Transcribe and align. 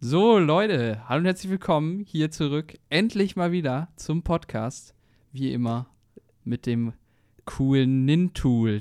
So, 0.00 0.38
Leute, 0.38 1.02
hallo 1.08 1.18
und 1.18 1.24
herzlich 1.24 1.50
willkommen 1.50 2.04
hier 2.06 2.30
zurück. 2.30 2.74
Endlich 2.88 3.34
mal 3.34 3.50
wieder 3.50 3.88
zum 3.96 4.22
Podcast. 4.22 4.94
Wie 5.32 5.52
immer 5.52 5.88
mit 6.44 6.66
dem 6.66 6.92
coolen 7.44 8.04
Nintool. 8.04 8.80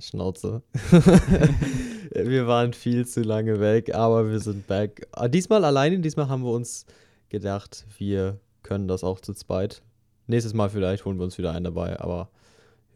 Schnauze. 0.00 0.64
wir 2.10 2.48
waren 2.48 2.72
viel 2.72 3.06
zu 3.06 3.22
lange 3.22 3.60
weg, 3.60 3.94
aber 3.94 4.28
wir 4.28 4.40
sind 4.40 4.66
back. 4.66 5.06
Ah, 5.12 5.28
diesmal 5.28 5.64
alleine, 5.64 6.00
diesmal 6.00 6.28
haben 6.28 6.42
wir 6.42 6.50
uns 6.50 6.86
gedacht, 7.28 7.86
wir 7.96 8.40
können 8.64 8.88
das 8.88 9.04
auch 9.04 9.20
zu 9.20 9.32
zweit. 9.32 9.80
Nächstes 10.26 10.54
Mal 10.54 10.70
vielleicht 10.70 11.04
holen 11.04 11.18
wir 11.18 11.24
uns 11.24 11.38
wieder 11.38 11.52
einen 11.52 11.66
dabei, 11.66 12.00
aber 12.00 12.30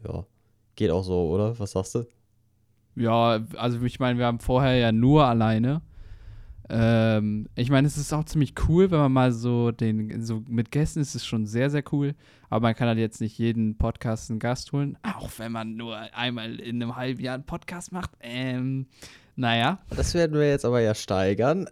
ja, 0.05 0.25
geht 0.75 0.91
auch 0.91 1.05
so, 1.05 1.29
oder? 1.29 1.57
Was 1.59 1.71
sagst 1.71 1.95
du? 1.95 2.05
Ja, 2.97 3.39
also 3.55 3.81
ich 3.83 4.01
meine, 4.01 4.19
wir 4.19 4.25
haben 4.25 4.41
vorher 4.41 4.75
ja 4.75 4.91
nur 4.91 5.25
alleine. 5.25 5.81
Ähm, 6.71 7.47
ich 7.55 7.71
meine, 7.71 7.87
es 7.87 7.97
ist 7.97 8.13
auch 8.13 8.25
ziemlich 8.25 8.53
cool, 8.67 8.91
wenn 8.91 8.99
man 8.99 9.11
mal 9.11 9.31
so 9.31 9.71
den, 9.71 10.23
so 10.23 10.43
mit 10.47 10.71
Gästen 10.71 10.99
ist 10.99 11.15
es 11.15 11.25
schon 11.25 11.47
sehr, 11.47 11.69
sehr 11.69 11.83
cool. 11.91 12.13
Aber 12.49 12.61
man 12.61 12.75
kann 12.75 12.87
halt 12.87 12.99
jetzt 12.99 13.21
nicht 13.21 13.37
jeden 13.39 13.77
Podcast 13.77 14.29
einen 14.29 14.39
Gast 14.39 14.71
holen. 14.71 14.97
Auch 15.03 15.31
wenn 15.37 15.51
man 15.51 15.75
nur 15.75 15.97
einmal 16.15 16.59
in 16.59 16.81
einem 16.81 16.95
halben 16.95 17.21
Jahr 17.21 17.35
einen 17.35 17.45
Podcast 17.45 17.91
macht. 17.91 18.11
Ähm, 18.19 18.85
naja. 19.35 19.79
Das 19.95 20.13
werden 20.13 20.37
wir 20.37 20.47
jetzt 20.47 20.65
aber 20.65 20.79
ja 20.81 20.93
steigern. 20.93 21.67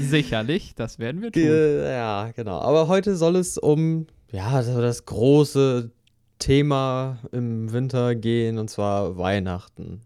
Sicherlich, 0.00 0.74
das 0.74 0.98
werden 0.98 1.22
wir 1.22 1.30
tun. 1.30 1.42
Ja, 1.42 2.32
genau. 2.32 2.58
Aber 2.60 2.88
heute 2.88 3.16
soll 3.16 3.36
es 3.36 3.58
um, 3.58 4.06
ja, 4.30 4.60
das 4.60 5.06
große 5.06 5.90
Thema 6.38 7.18
im 7.32 7.72
Winter 7.72 8.14
gehen, 8.14 8.58
und 8.58 8.68
zwar 8.68 9.16
Weihnachten. 9.16 10.00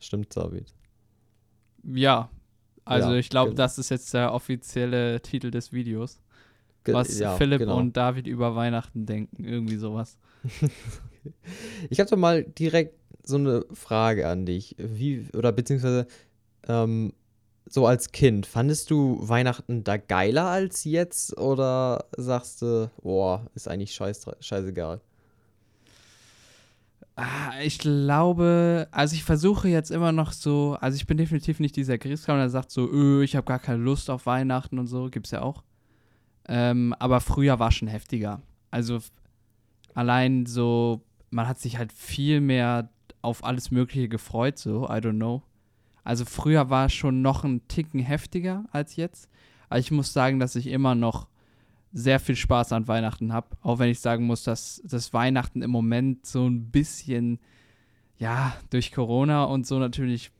Stimmt, 0.00 0.36
David? 0.36 0.72
Ja, 1.84 2.30
also 2.84 3.10
ja, 3.10 3.16
ich 3.16 3.30
glaube, 3.30 3.54
das 3.54 3.78
ist 3.78 3.90
jetzt 3.90 4.12
der 4.14 4.32
offizielle 4.32 5.20
Titel 5.20 5.50
des 5.50 5.72
Videos. 5.72 6.20
Was 6.84 7.18
ja, 7.18 7.36
Philipp 7.36 7.60
genau. 7.60 7.76
und 7.76 7.96
David 7.96 8.26
über 8.26 8.56
Weihnachten 8.56 9.06
denken, 9.06 9.44
irgendwie 9.44 9.76
sowas. 9.76 10.18
ich 11.90 12.00
habe 12.00 12.10
doch 12.10 12.16
mal 12.16 12.42
direkt 12.42 12.96
so 13.22 13.36
eine 13.36 13.64
Frage 13.72 14.26
an 14.26 14.46
dich. 14.46 14.74
Wie, 14.78 15.28
oder 15.36 15.52
beziehungsweise, 15.52 16.08
ähm, 16.66 17.12
so 17.66 17.86
als 17.86 18.10
Kind, 18.10 18.46
fandest 18.46 18.90
du 18.90 19.16
Weihnachten 19.20 19.84
da 19.84 19.96
geiler 19.96 20.46
als 20.46 20.82
jetzt 20.84 21.38
oder 21.38 22.06
sagst 22.16 22.62
du, 22.62 22.90
boah, 23.00 23.46
ist 23.54 23.68
eigentlich 23.68 23.94
scheiß, 23.94 24.26
scheißegal? 24.40 25.00
Ah, 27.14 27.60
ich 27.62 27.78
glaube, 27.78 28.88
also 28.90 29.14
ich 29.14 29.22
versuche 29.22 29.68
jetzt 29.68 29.90
immer 29.90 30.12
noch 30.12 30.32
so, 30.32 30.78
also 30.80 30.96
ich 30.96 31.06
bin 31.06 31.18
definitiv 31.18 31.60
nicht 31.60 31.76
dieser 31.76 31.98
Grieskram, 31.98 32.38
der 32.38 32.48
sagt 32.48 32.70
so, 32.70 32.90
öh, 32.90 33.22
ich 33.22 33.36
habe 33.36 33.44
gar 33.44 33.58
keine 33.58 33.82
Lust 33.82 34.08
auf 34.08 34.24
Weihnachten 34.24 34.78
und 34.78 34.86
so, 34.86 35.10
gibt's 35.10 35.30
ja 35.30 35.42
auch. 35.42 35.62
Ähm, 36.48 36.94
aber 36.98 37.20
früher 37.20 37.58
war 37.58 37.70
schon 37.70 37.88
heftiger. 37.88 38.40
Also 38.70 38.98
allein 39.94 40.46
so, 40.46 41.02
man 41.30 41.46
hat 41.46 41.58
sich 41.58 41.76
halt 41.76 41.92
viel 41.92 42.40
mehr 42.40 42.88
auf 43.20 43.44
alles 43.44 43.70
Mögliche 43.70 44.08
gefreut, 44.08 44.58
so, 44.58 44.86
I 44.86 44.94
don't 44.98 45.16
know. 45.16 45.42
Also 46.04 46.24
früher 46.24 46.70
war 46.70 46.86
es 46.86 46.94
schon 46.94 47.20
noch 47.22 47.44
ein 47.44 47.68
Ticken 47.68 48.00
heftiger 48.00 48.64
als 48.72 48.96
jetzt. 48.96 49.28
Aber 49.68 49.78
ich 49.78 49.90
muss 49.90 50.12
sagen, 50.12 50.40
dass 50.40 50.56
ich 50.56 50.66
immer 50.66 50.94
noch 50.94 51.28
sehr 51.92 52.20
viel 52.20 52.36
Spaß 52.36 52.72
an 52.72 52.88
Weihnachten 52.88 53.32
habe. 53.32 53.48
Auch 53.60 53.78
wenn 53.78 53.90
ich 53.90 54.00
sagen 54.00 54.24
muss, 54.24 54.44
dass 54.44 54.80
das 54.84 55.12
Weihnachten 55.12 55.62
im 55.62 55.70
Moment 55.70 56.24
so 56.26 56.46
ein 56.46 56.70
bisschen, 56.70 57.38
ja, 58.16 58.56
durch 58.70 58.92
Corona 58.92 59.44
und 59.44 59.66
so 59.66 59.78
natürlich 59.78 60.30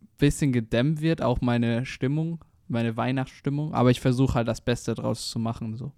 ein 0.00 0.08
bisschen 0.18 0.52
gedämmt 0.52 1.00
wird, 1.00 1.20
auch 1.20 1.40
meine 1.40 1.84
Stimmung, 1.84 2.44
meine 2.68 2.96
Weihnachtsstimmung. 2.96 3.74
Aber 3.74 3.90
ich 3.90 4.00
versuche 4.00 4.34
halt 4.34 4.48
das 4.48 4.60
Beste 4.60 4.94
draus 4.94 5.28
zu 5.30 5.38
machen, 5.38 5.76
so. 5.76 5.92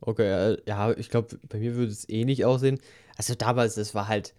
Okay, 0.00 0.56
ja, 0.66 0.92
ich 0.96 1.10
glaube, 1.10 1.36
bei 1.48 1.58
mir 1.58 1.74
würde 1.74 1.90
es 1.90 2.08
ähnlich 2.08 2.44
aussehen. 2.44 2.78
Also 3.16 3.34
damals, 3.34 3.74
das 3.74 3.92
war 3.92 4.06
halt 4.06 4.34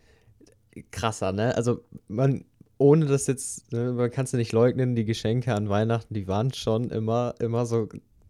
krasser, 0.91 1.33
ne? 1.33 1.55
Also 1.55 1.83
man, 2.07 2.45
ohne 2.77 3.05
das 3.05 3.27
jetzt, 3.27 3.69
ne, 3.73 3.91
man 3.91 4.09
kann 4.09 4.23
es 4.23 4.31
ja 4.31 4.37
nicht 4.37 4.53
leugnen, 4.53 4.95
die 4.95 5.03
Geschenke 5.03 5.53
an 5.53 5.67
Weihnachten, 5.67 6.13
die 6.13 6.29
waren 6.29 6.53
schon 6.53 6.89
immer, 6.89 7.35
immer 7.39 7.65
so 7.65 7.89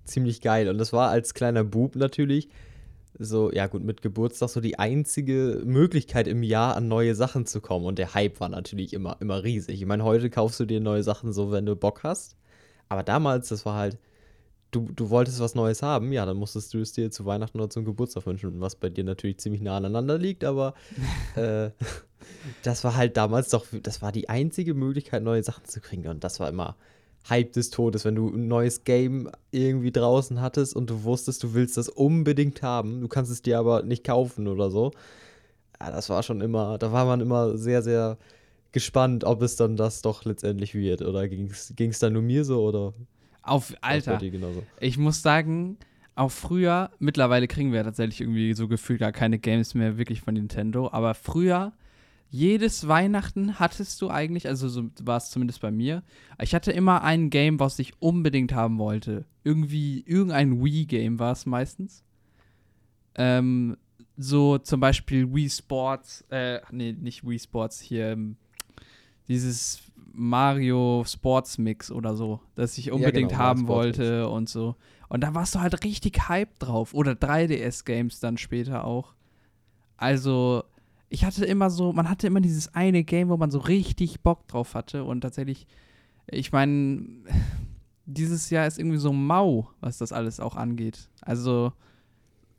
ziemlich 0.10 0.42
geil. 0.42 0.70
Und 0.70 0.78
das 0.78 0.94
war 0.94 1.10
als 1.10 1.34
kleiner 1.34 1.64
Bub 1.64 1.96
natürlich 1.96 2.50
so, 3.18 3.52
ja 3.52 3.68
gut, 3.68 3.84
mit 3.84 4.02
Geburtstag 4.02 4.50
so 4.50 4.62
die 4.62 4.80
einzige 4.80 5.62
Möglichkeit 5.66 6.28
im 6.28 6.42
Jahr 6.42 6.78
an 6.78 6.88
neue 6.88 7.16
Sachen 7.16 7.46
zu 7.46 7.60
kommen. 7.60 7.86
Und 7.86 8.00
der 8.00 8.14
Hype 8.14 8.40
war 8.40 8.50
natürlich 8.50 8.94
immer, 8.94 9.18
immer 9.20 9.44
riesig. 9.44 9.82
Ich 9.82 9.88
meine, 9.88 10.04
heute 10.04 10.30
kaufst 10.30 10.60
du 10.60 10.66
dir 10.66 10.80
neue 10.80 11.04
Sachen 11.04 11.34
so, 11.34 11.52
wenn 11.52 11.66
du 11.66 11.76
Bock 11.76 12.04
hast. 12.04 12.38
Aber 12.88 13.04
damals, 13.04 13.50
das 13.50 13.66
war 13.66 13.76
halt, 13.76 13.98
du, 14.72 14.88
du 14.96 15.10
wolltest 15.10 15.40
was 15.40 15.56
Neues 15.56 15.82
haben, 15.82 16.12
ja, 16.12 16.26
dann 16.26 16.38
musstest 16.38 16.74
du 16.74 16.80
es 16.80 16.94
dir 16.94 17.12
zu 17.12 17.26
Weihnachten 17.26 17.60
oder 17.60 17.70
zum 17.70 17.86
Geburtstag 17.86 18.26
wünschen, 18.26 18.62
was 18.62 18.76
bei 18.76 18.90
dir 18.90 19.04
natürlich 19.04 19.40
ziemlich 19.40 19.62
nah 19.62 19.78
aneinander 19.78 20.18
liegt, 20.18 20.44
aber 20.44 20.74
äh, 21.36 21.72
das 22.64 22.84
war 22.84 22.96
halt 22.96 23.18
damals 23.18 23.50
doch, 23.50 23.66
das 23.84 24.02
war 24.02 24.12
die 24.12 24.30
einzige 24.30 24.74
Möglichkeit, 24.74 25.24
neue 25.24 25.44
Sachen 25.44 25.66
zu 25.66 25.82
kriegen. 25.82 26.08
Und 26.08 26.24
das 26.24 26.40
war 26.40 26.50
immer, 26.50 26.76
Hype 27.28 27.54
des 27.54 27.70
Todes, 27.70 28.06
wenn 28.06 28.16
du 28.16 28.30
ein 28.30 28.48
neues 28.48 28.84
Game 28.84 29.30
irgendwie 29.52 29.92
draußen 29.92 30.42
hattest 30.42 30.76
und 30.76 30.90
du 30.90 31.04
wusstest, 31.04 31.44
du 31.44 31.54
willst 31.54 31.78
das 31.78 31.90
unbedingt 31.90 32.62
haben, 32.62 33.02
du 33.02 33.08
kannst 33.08 33.32
es 33.32 33.42
dir 33.42 33.60
aber 33.60 33.84
nicht 33.84 34.04
kaufen 34.04 34.48
oder 34.48 34.70
so. 34.70 34.92
Ja, 35.80 35.92
das 35.92 36.10
war 36.10 36.24
schon 36.24 36.42
immer, 36.42 36.78
da 36.78 36.92
war 36.92 37.06
man 37.06 37.22
immer 37.22 37.58
sehr, 37.58 37.82
sehr 37.82 38.18
gespannt, 38.72 39.24
ob 39.24 39.42
es 39.42 39.56
dann 39.56 39.76
das 39.76 40.02
doch 40.02 40.26
letztendlich 40.26 40.76
wird. 40.76 41.02
Oder 41.02 41.28
ging 41.28 41.50
es 41.50 42.00
dann 42.00 42.14
nur 42.14 42.22
mir 42.22 42.46
so 42.46 42.64
oder? 42.64 42.94
Auf, 43.42 43.74
Alter, 43.82 44.22
ich 44.80 44.98
muss 44.98 45.22
sagen, 45.22 45.78
auch 46.16 46.32
früher, 46.32 46.92
mittlerweile 47.00 47.48
kriegen 47.48 47.72
wir 47.72 47.84
tatsächlich 47.84 48.22
irgendwie 48.22 48.54
so 48.54 48.68
gefühlt 48.68 49.00
gar 49.00 49.12
keine 49.12 49.40
Games 49.40 49.74
mehr 49.74 49.98
wirklich 49.98 50.22
von 50.22 50.34
Nintendo, 50.34 50.90
aber 50.92 51.14
früher 51.14 51.72
jedes 52.30 52.88
Weihnachten 52.88 53.60
hattest 53.60 54.02
du 54.02 54.10
eigentlich, 54.10 54.48
also 54.48 54.70
so 54.70 54.90
war 55.02 55.18
es 55.18 55.30
zumindest 55.32 55.62
bei 55.62 55.72
mir, 55.72 56.04
ich 56.42 56.54
hatte 56.54 56.72
immer 56.72 57.04
ein 57.04 57.30
Game, 57.30 57.60
was 57.60 57.80
ich 57.80 57.94
unbedingt 58.02 58.54
haben 58.54 58.78
wollte. 58.78 59.26
Irgendwie, 59.44 60.04
irgendein 60.06 60.64
Wii-Game 60.64 61.20
war 61.20 61.32
es 61.32 61.46
meistens. 61.46 62.04
Ähm, 63.16 63.78
so 64.18 64.58
zum 64.58 64.80
Beispiel 64.80 65.34
Wii 65.34 65.50
Sports, 65.50 66.24
äh, 66.30 66.60
nee, 66.72 66.94
nicht 66.94 67.28
Wii 67.28 67.40
Sports, 67.40 67.80
hier, 67.80 68.12
ähm, 68.12 68.36
dieses 69.28 69.82
Mario 70.12 71.04
Sports 71.08 71.58
Mix 71.58 71.92
oder 71.92 72.16
so, 72.16 72.42
das 72.56 72.78
ich 72.78 72.92
unbedingt 72.92 73.32
ja, 73.32 73.38
genau, 73.38 73.50
haben 73.50 73.68
wollte 73.68 74.28
und 74.28 74.50
so. 74.50 74.76
Und 75.08 75.22
da 75.22 75.34
warst 75.34 75.56
du 75.56 75.60
halt 75.60 75.84
richtig 75.84 76.30
hyped 76.30 76.56
drauf. 76.60 76.94
Oder 76.94 77.14
3DS-Games 77.14 78.20
dann 78.20 78.38
später 78.38 78.86
auch. 78.86 79.14
Also, 79.98 80.64
ich 81.10 81.26
hatte 81.26 81.46
immer 81.46 81.70
so, 81.70 81.92
man 81.92 82.10
hatte 82.10 82.28
immer 82.28 82.42
dieses 82.42 82.74
eine 82.74 83.04
Game, 83.04 83.30
wo 83.30 83.38
man 83.38 83.52
so 83.52 83.60
richtig 83.60 84.22
Bock 84.22 84.48
drauf 84.48 84.76
hatte 84.76 85.04
und 85.04 85.22
tatsächlich, 85.22 85.66
ich 86.30 86.52
meine, 86.52 87.24
dieses 88.06 88.50
Jahr 88.50 88.68
ist 88.68 88.80
irgendwie 88.80 88.98
so 88.98 89.12
mau, 89.12 89.70
was 89.82 89.98
das 89.98 90.12
alles 90.12 90.40
auch 90.40 90.56
angeht. 90.56 91.10
Also, 91.22 91.74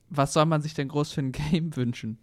was 0.09 0.33
soll 0.33 0.47
man 0.47 0.63
sich 0.63 0.75
denn 0.75 0.89
groß 0.89 1.13
für 1.13 1.21
ein 1.21 1.33
Game 1.51 1.77
wünschen? 1.77 2.19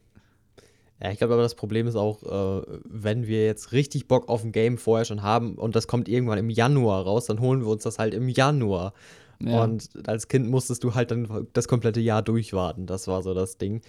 Ja, 1.02 1.12
ich 1.12 1.20
glaube 1.20 1.36
aber 1.36 1.44
das 1.44 1.56
Problem 1.56 1.88
ist 1.88 1.96
auch, 1.96 2.24
äh, 2.24 2.80
wenn 2.86 3.28
wir 3.28 3.46
jetzt 3.46 3.72
richtig 3.72 4.08
Bock 4.08 4.30
auf 4.30 4.44
ein 4.44 4.52
Game 4.52 4.78
vorher 4.78 5.06
schon 5.06 5.22
haben 5.22 5.56
und 5.56 5.76
das 5.76 5.88
kommt 5.88 6.10
irgendwann 6.10 6.40
im 6.40 6.50
Januar 6.50 7.04
raus, 7.04 7.26
dann 7.26 7.40
holen 7.40 7.62
wir 7.62 7.68
uns 7.68 7.84
das 7.84 8.00
halt 8.00 8.14
im 8.14 8.30
Januar. 8.30 8.94
Ja. 9.40 9.64
Und 9.64 10.08
als 10.08 10.28
Kind 10.28 10.50
musstest 10.50 10.84
du 10.84 10.96
halt 10.96 11.12
dann 11.12 11.48
das 11.54 11.68
komplette 11.68 12.00
Jahr 12.00 12.24
durchwarten. 12.24 12.88
Das 12.88 13.08
war 13.08 13.22
so 13.22 13.36
das 13.36 13.60
Ding. 13.60 13.82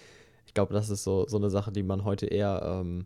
Ich 0.49 0.55
glaube, 0.55 0.73
das 0.73 0.89
ist 0.89 1.03
so, 1.03 1.27
so 1.27 1.37
eine 1.37 1.51
Sache, 1.51 1.71
die 1.71 1.83
man 1.83 2.03
heute 2.05 2.25
eher, 2.25 2.63
ähm, 2.63 3.05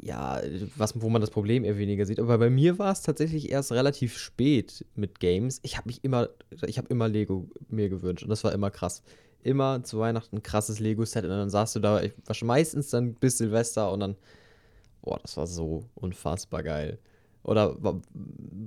ja, 0.00 0.42
was, 0.76 1.00
wo 1.00 1.08
man 1.08 1.20
das 1.20 1.30
Problem 1.30 1.62
eher 1.62 1.78
weniger 1.78 2.04
sieht. 2.04 2.18
Aber 2.18 2.36
bei 2.38 2.50
mir 2.50 2.80
war 2.80 2.90
es 2.90 3.02
tatsächlich 3.02 3.52
erst 3.52 3.70
relativ 3.70 4.18
spät 4.18 4.84
mit 4.96 5.20
Games. 5.20 5.60
Ich 5.62 5.76
habe 5.76 5.86
mich 5.86 6.02
immer, 6.02 6.30
ich 6.66 6.78
habe 6.78 6.88
immer 6.88 7.06
Lego 7.06 7.48
mir 7.68 7.88
gewünscht 7.88 8.24
und 8.24 8.28
das 8.28 8.42
war 8.42 8.52
immer 8.52 8.72
krass. 8.72 9.04
Immer 9.44 9.84
zu 9.84 10.00
Weihnachten 10.00 10.38
ein 10.38 10.42
krasses 10.42 10.80
Lego-Set 10.80 11.22
und 11.22 11.30
dann 11.30 11.48
saßt 11.48 11.76
du 11.76 11.78
da, 11.78 12.02
ich 12.02 12.12
war 12.24 12.34
schon 12.34 12.48
meistens 12.48 12.90
dann 12.90 13.14
bis 13.14 13.38
Silvester 13.38 13.92
und 13.92 14.00
dann, 14.00 14.16
boah, 15.02 15.20
das 15.22 15.36
war 15.36 15.46
so 15.46 15.84
unfassbar 15.94 16.64
geil. 16.64 16.98
Oder 17.46 17.76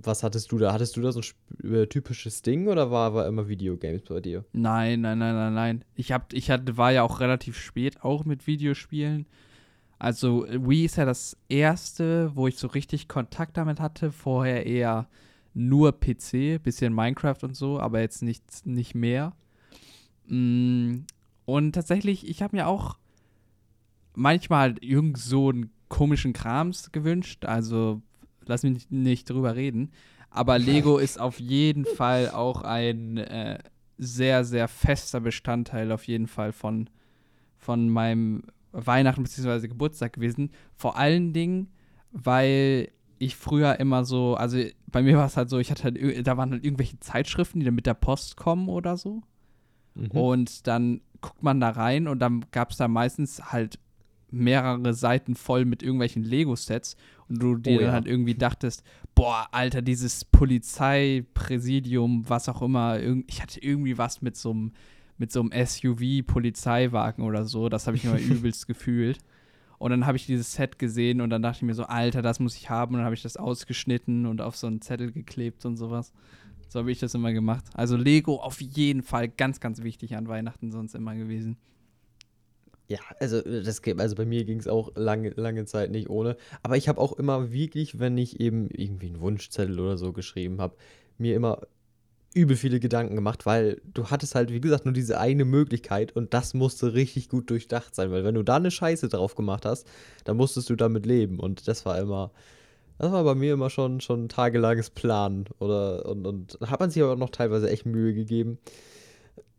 was 0.02 0.24
hattest 0.24 0.54
du 0.54 0.58
da? 0.58 0.72
Hattest 0.72 0.96
du 0.96 1.02
da 1.02 1.12
so 1.12 1.20
ein 1.64 1.74
äh, 1.74 1.88
typisches 1.88 2.42
Ding 2.42 2.70
oder 2.70 2.90
war, 2.90 3.14
war 3.14 3.28
immer 3.28 3.50
Videogames 3.50 4.04
bei 4.04 4.22
dir? 4.22 4.46
Nein, 4.54 5.02
nein, 5.02 5.20
nein, 5.20 5.36
nein, 5.36 5.54
nein. 5.54 5.86
Ich, 5.96 6.14
hab, 6.14 6.32
ich 6.32 6.50
hatte, 6.50 6.78
war 6.78 6.94
ja 6.94 7.04
auch 7.04 7.20
relativ 7.20 7.58
spät 7.58 8.02
auch 8.06 8.24
mit 8.24 8.48
Videospielen. 8.48 9.26
Also 9.98 10.46
Wii 10.48 10.86
ist 10.86 10.96
ja 10.96 11.04
das 11.04 11.36
erste, 11.50 12.32
wo 12.36 12.48
ich 12.48 12.58
so 12.58 12.68
richtig 12.68 13.10
Kontakt 13.10 13.58
damit 13.58 13.82
hatte. 13.82 14.14
Vorher 14.14 14.66
eher 14.66 15.10
nur 15.54 15.92
PC, 15.92 16.64
bisschen 16.64 16.94
Minecraft 16.94 17.40
und 17.42 17.58
so, 17.58 17.82
aber 17.82 18.00
jetzt 18.00 18.22
nicht, 18.22 18.66
nicht 18.66 18.96
mehr. 18.96 19.34
Mm, 20.28 21.00
und 21.44 21.74
tatsächlich, 21.74 22.30
ich 22.30 22.42
habe 22.42 22.56
mir 22.56 22.68
auch 22.68 22.98
manchmal 24.16 24.76
irgend 24.80 25.18
so 25.18 25.50
einen 25.50 25.70
komischen 25.90 26.32
Krams 26.32 26.94
gewünscht. 26.94 27.44
Also 27.44 28.02
lass 28.50 28.64
mich 28.64 28.74
nicht, 28.74 28.92
nicht 28.92 29.30
drüber 29.30 29.56
reden. 29.56 29.92
Aber 30.30 30.60
Lego 30.60 30.98
ist 30.98 31.20
auf 31.20 31.40
jeden 31.40 31.86
Fall 31.86 32.30
auch 32.30 32.62
ein 32.62 33.18
äh, 33.18 33.60
sehr, 33.98 34.44
sehr 34.44 34.68
fester 34.68 35.22
Bestandteil 35.22 35.92
auf 35.92 36.06
jeden 36.06 36.28
Fall 36.28 36.52
von, 36.52 36.90
von 37.58 37.90
meinem 37.90 38.44
Weihnachten 38.72 39.24
bzw. 39.24 39.68
Geburtstag 39.68 40.14
gewesen. 40.14 40.52
Vor 40.76 40.98
allen 40.98 41.34
Dingen, 41.34 41.70
weil 42.12 42.92
ich 43.18 43.36
früher 43.36 43.80
immer 43.80 44.06
so, 44.06 44.36
also 44.36 44.62
bei 44.88 45.02
mir 45.02 45.18
war 45.18 45.26
es 45.26 45.36
halt 45.36 45.50
so, 45.50 45.60
ich 45.60 45.72
hatte 45.72 45.84
halt, 45.84 46.28
da 46.28 46.38
waren 46.38 46.52
halt 46.52 46.64
irgendwelche 46.64 47.00
Zeitschriften, 47.00 47.60
die 47.60 47.66
dann 47.66 47.76
mit 47.76 47.86
der 47.86 47.94
Post 47.94 48.38
kommen 48.38 48.70
oder 48.70 48.98
so. 48.98 49.22
Mhm. 49.96 50.12
Und 50.12 50.68
dann 50.68 51.02
guckt 51.22 51.44
man 51.44 51.60
da 51.60 51.70
rein 51.70 52.08
und 52.08 52.20
dann 52.20 52.46
gab 52.52 52.72
es 52.72 52.78
da 52.78 52.88
meistens 52.88 53.52
halt 53.52 53.80
mehrere 54.32 54.94
Seiten 54.94 55.36
voll 55.36 55.66
mit 55.66 55.84
irgendwelchen 55.84 56.24
Lego-Sets 56.24 56.96
und 57.28 57.42
du 57.42 57.56
dir 57.56 57.80
oh, 57.80 57.82
dann 57.82 57.92
halt 57.92 58.08
irgendwie 58.08 58.36
dachtest, 58.36 58.84
boah, 59.16 59.48
Alter, 59.52 59.82
dieses 59.82 60.26
Polizeipräsidium, 60.26 62.28
was 62.28 62.50
auch 62.50 62.62
immer, 62.62 63.00
ich 63.28 63.42
hatte 63.42 63.62
irgendwie 63.62 63.98
was 63.98 64.22
mit 64.22 64.38
so 64.38 64.52
einem 64.52 64.74
mit 65.20 65.34
so 65.34 65.42
einem 65.42 65.52
SUV-Polizeiwagen 65.52 67.26
oder 67.26 67.44
so, 67.44 67.70
das 67.70 67.88
habe 67.88 67.98
ich 67.98 68.06
immer 68.06 68.20
übelst 68.20 68.68
gefühlt. 68.68 69.20
Und 69.78 69.92
dann 69.92 70.06
habe 70.06 70.18
ich 70.18 70.26
dieses 70.26 70.54
Set 70.54 70.78
gesehen 70.78 71.22
und 71.22 71.30
dann 71.30 71.42
dachte 71.42 71.58
ich 71.58 71.64
mir 71.64 71.74
so, 71.74 71.84
Alter, 71.84 72.22
das 72.22 72.40
muss 72.40 72.56
ich 72.56 72.70
haben. 72.70 72.94
Und 72.94 73.00
dann 73.00 73.06
habe 73.06 73.16
ich 73.16 73.22
das 73.22 73.38
ausgeschnitten 73.38 74.26
und 74.26 74.42
auf 74.42 74.58
so 74.58 74.68
einen 74.68 74.82
Zettel 74.82 75.12
geklebt 75.12 75.66
und 75.66 75.78
sowas. 75.78 76.12
So 76.68 76.80
habe 76.80 76.92
ich 76.92 77.00
das 77.00 77.16
immer 77.16 77.32
gemacht. 77.32 77.64
Also 77.74 77.96
Lego 77.96 78.36
auf 78.36 78.62
jeden 78.62 79.04
Fall 79.04 79.30
ganz, 79.30 79.62
ganz 79.62 79.82
wichtig 79.82 80.16
an 80.16 80.28
Weihnachten 80.28 80.72
sonst 80.72 80.96
immer 80.96 81.16
gewesen. 81.16 81.58
Ja, 82.90 82.98
also 83.20 83.40
das 83.42 83.82
also 84.00 84.16
bei 84.16 84.26
mir 84.26 84.46
ging 84.46 84.60
es 84.60 84.68
auch 84.68 84.92
lange, 84.96 85.30
lange 85.36 85.66
Zeit 85.66 85.92
nicht 85.92 86.10
ohne. 86.10 86.36
Aber 86.64 86.76
ich 86.76 86.90
habe 86.90 87.00
auch 87.00 87.14
immer 87.14 87.54
wirklich, 87.54 88.00
wenn 88.00 88.18
ich 88.18 88.40
eben 88.40 88.68
irgendwie 88.72 89.08
einen 89.08 89.22
Wunschzettel 89.22 89.80
oder 89.80 89.96
so 89.96 90.12
geschrieben 90.12 90.60
habe, 90.60 90.76
mir 91.20 91.36
immer 91.36 91.62
übel 92.34 92.58
viele 92.58 92.80
Gedanken 92.80 93.16
gemacht, 93.16 93.46
weil 93.46 93.80
du 93.94 94.08
hattest 94.08 94.34
halt, 94.34 94.52
wie 94.52 94.60
gesagt, 94.60 94.86
nur 94.86 94.94
diese 94.94 95.20
eine 95.20 95.46
Möglichkeit 95.46 96.16
und 96.16 96.34
das 96.34 96.56
musste 96.56 96.94
richtig 96.96 97.30
gut 97.30 97.50
durchdacht 97.52 97.94
sein, 97.94 98.12
weil 98.12 98.24
wenn 98.24 98.36
du 98.36 98.44
da 98.44 98.56
eine 98.56 98.72
Scheiße 98.72 99.08
drauf 99.08 99.36
gemacht 99.36 99.66
hast, 99.66 99.88
dann 100.24 100.38
musstest 100.38 100.70
du 100.72 100.76
damit 100.76 101.06
leben 101.06 101.40
und 101.40 101.68
das 101.68 101.86
war 101.86 102.00
immer, 102.00 102.32
das 102.98 103.12
war 103.12 103.24
bei 103.24 103.36
mir 103.36 103.54
immer 103.54 103.70
schon, 103.70 104.02
schon 104.02 104.30
tagelanges 104.30 104.90
Plan 104.90 105.46
oder 105.60 106.08
und, 106.08 106.26
und 106.26 106.58
hat 106.62 106.80
man 106.80 106.90
sich 106.90 107.04
aber 107.04 107.14
auch 107.14 107.18
noch 107.18 107.32
teilweise 107.32 107.70
echt 107.70 107.86
Mühe 107.86 108.14
gegeben. 108.16 108.58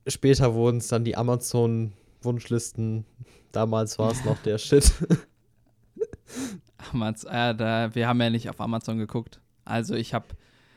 Später 0.06 0.54
wurden 0.54 0.78
es 0.78 0.88
dann 0.88 1.04
die 1.04 1.16
Amazon 1.16 1.92
Wunschlisten. 2.22 3.04
Damals 3.52 3.98
war 3.98 4.12
es 4.12 4.24
noch 4.24 4.38
der 4.42 4.58
Shit. 4.58 4.92
Amazon, 6.92 7.30
äh, 7.32 7.54
da, 7.54 7.94
wir 7.94 8.08
haben 8.08 8.20
ja 8.20 8.30
nicht 8.30 8.48
auf 8.48 8.60
Amazon 8.60 8.98
geguckt. 8.98 9.40
Also 9.64 9.94
ich 9.94 10.14
habe, 10.14 10.26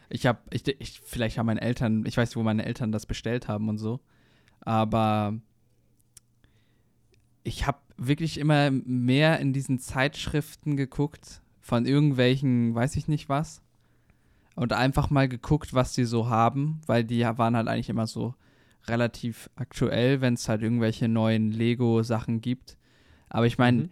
ich 0.09 0.25
habe, 0.25 0.39
ich, 0.51 0.67
ich, 0.67 1.01
vielleicht 1.01 1.37
haben 1.37 1.45
meine 1.45 1.61
Eltern, 1.61 2.05
ich 2.05 2.17
weiß 2.17 2.29
nicht, 2.29 2.35
wo 2.35 2.43
meine 2.43 2.65
Eltern 2.65 2.91
das 2.91 3.05
bestellt 3.05 3.47
haben 3.47 3.69
und 3.69 3.77
so, 3.77 3.99
aber 4.61 5.33
ich 7.43 7.67
habe 7.67 7.79
wirklich 7.97 8.37
immer 8.37 8.71
mehr 8.71 9.39
in 9.39 9.53
diesen 9.53 9.79
Zeitschriften 9.79 10.77
geguckt 10.77 11.41
von 11.59 11.85
irgendwelchen, 11.85 12.75
weiß 12.75 12.95
ich 12.95 13.07
nicht 13.07 13.29
was, 13.29 13.61
und 14.55 14.73
einfach 14.73 15.09
mal 15.09 15.27
geguckt, 15.27 15.73
was 15.73 15.93
die 15.93 16.05
so 16.05 16.29
haben, 16.29 16.81
weil 16.85 17.03
die 17.03 17.21
waren 17.21 17.55
halt 17.55 17.67
eigentlich 17.67 17.89
immer 17.89 18.07
so 18.07 18.35
relativ 18.87 19.49
aktuell, 19.55 20.21
wenn 20.21 20.33
es 20.33 20.49
halt 20.49 20.61
irgendwelche 20.61 21.07
neuen 21.07 21.51
Lego-Sachen 21.51 22.41
gibt. 22.41 22.77
Aber 23.29 23.45
ich 23.45 23.57
meine, 23.57 23.83
mhm. 23.83 23.89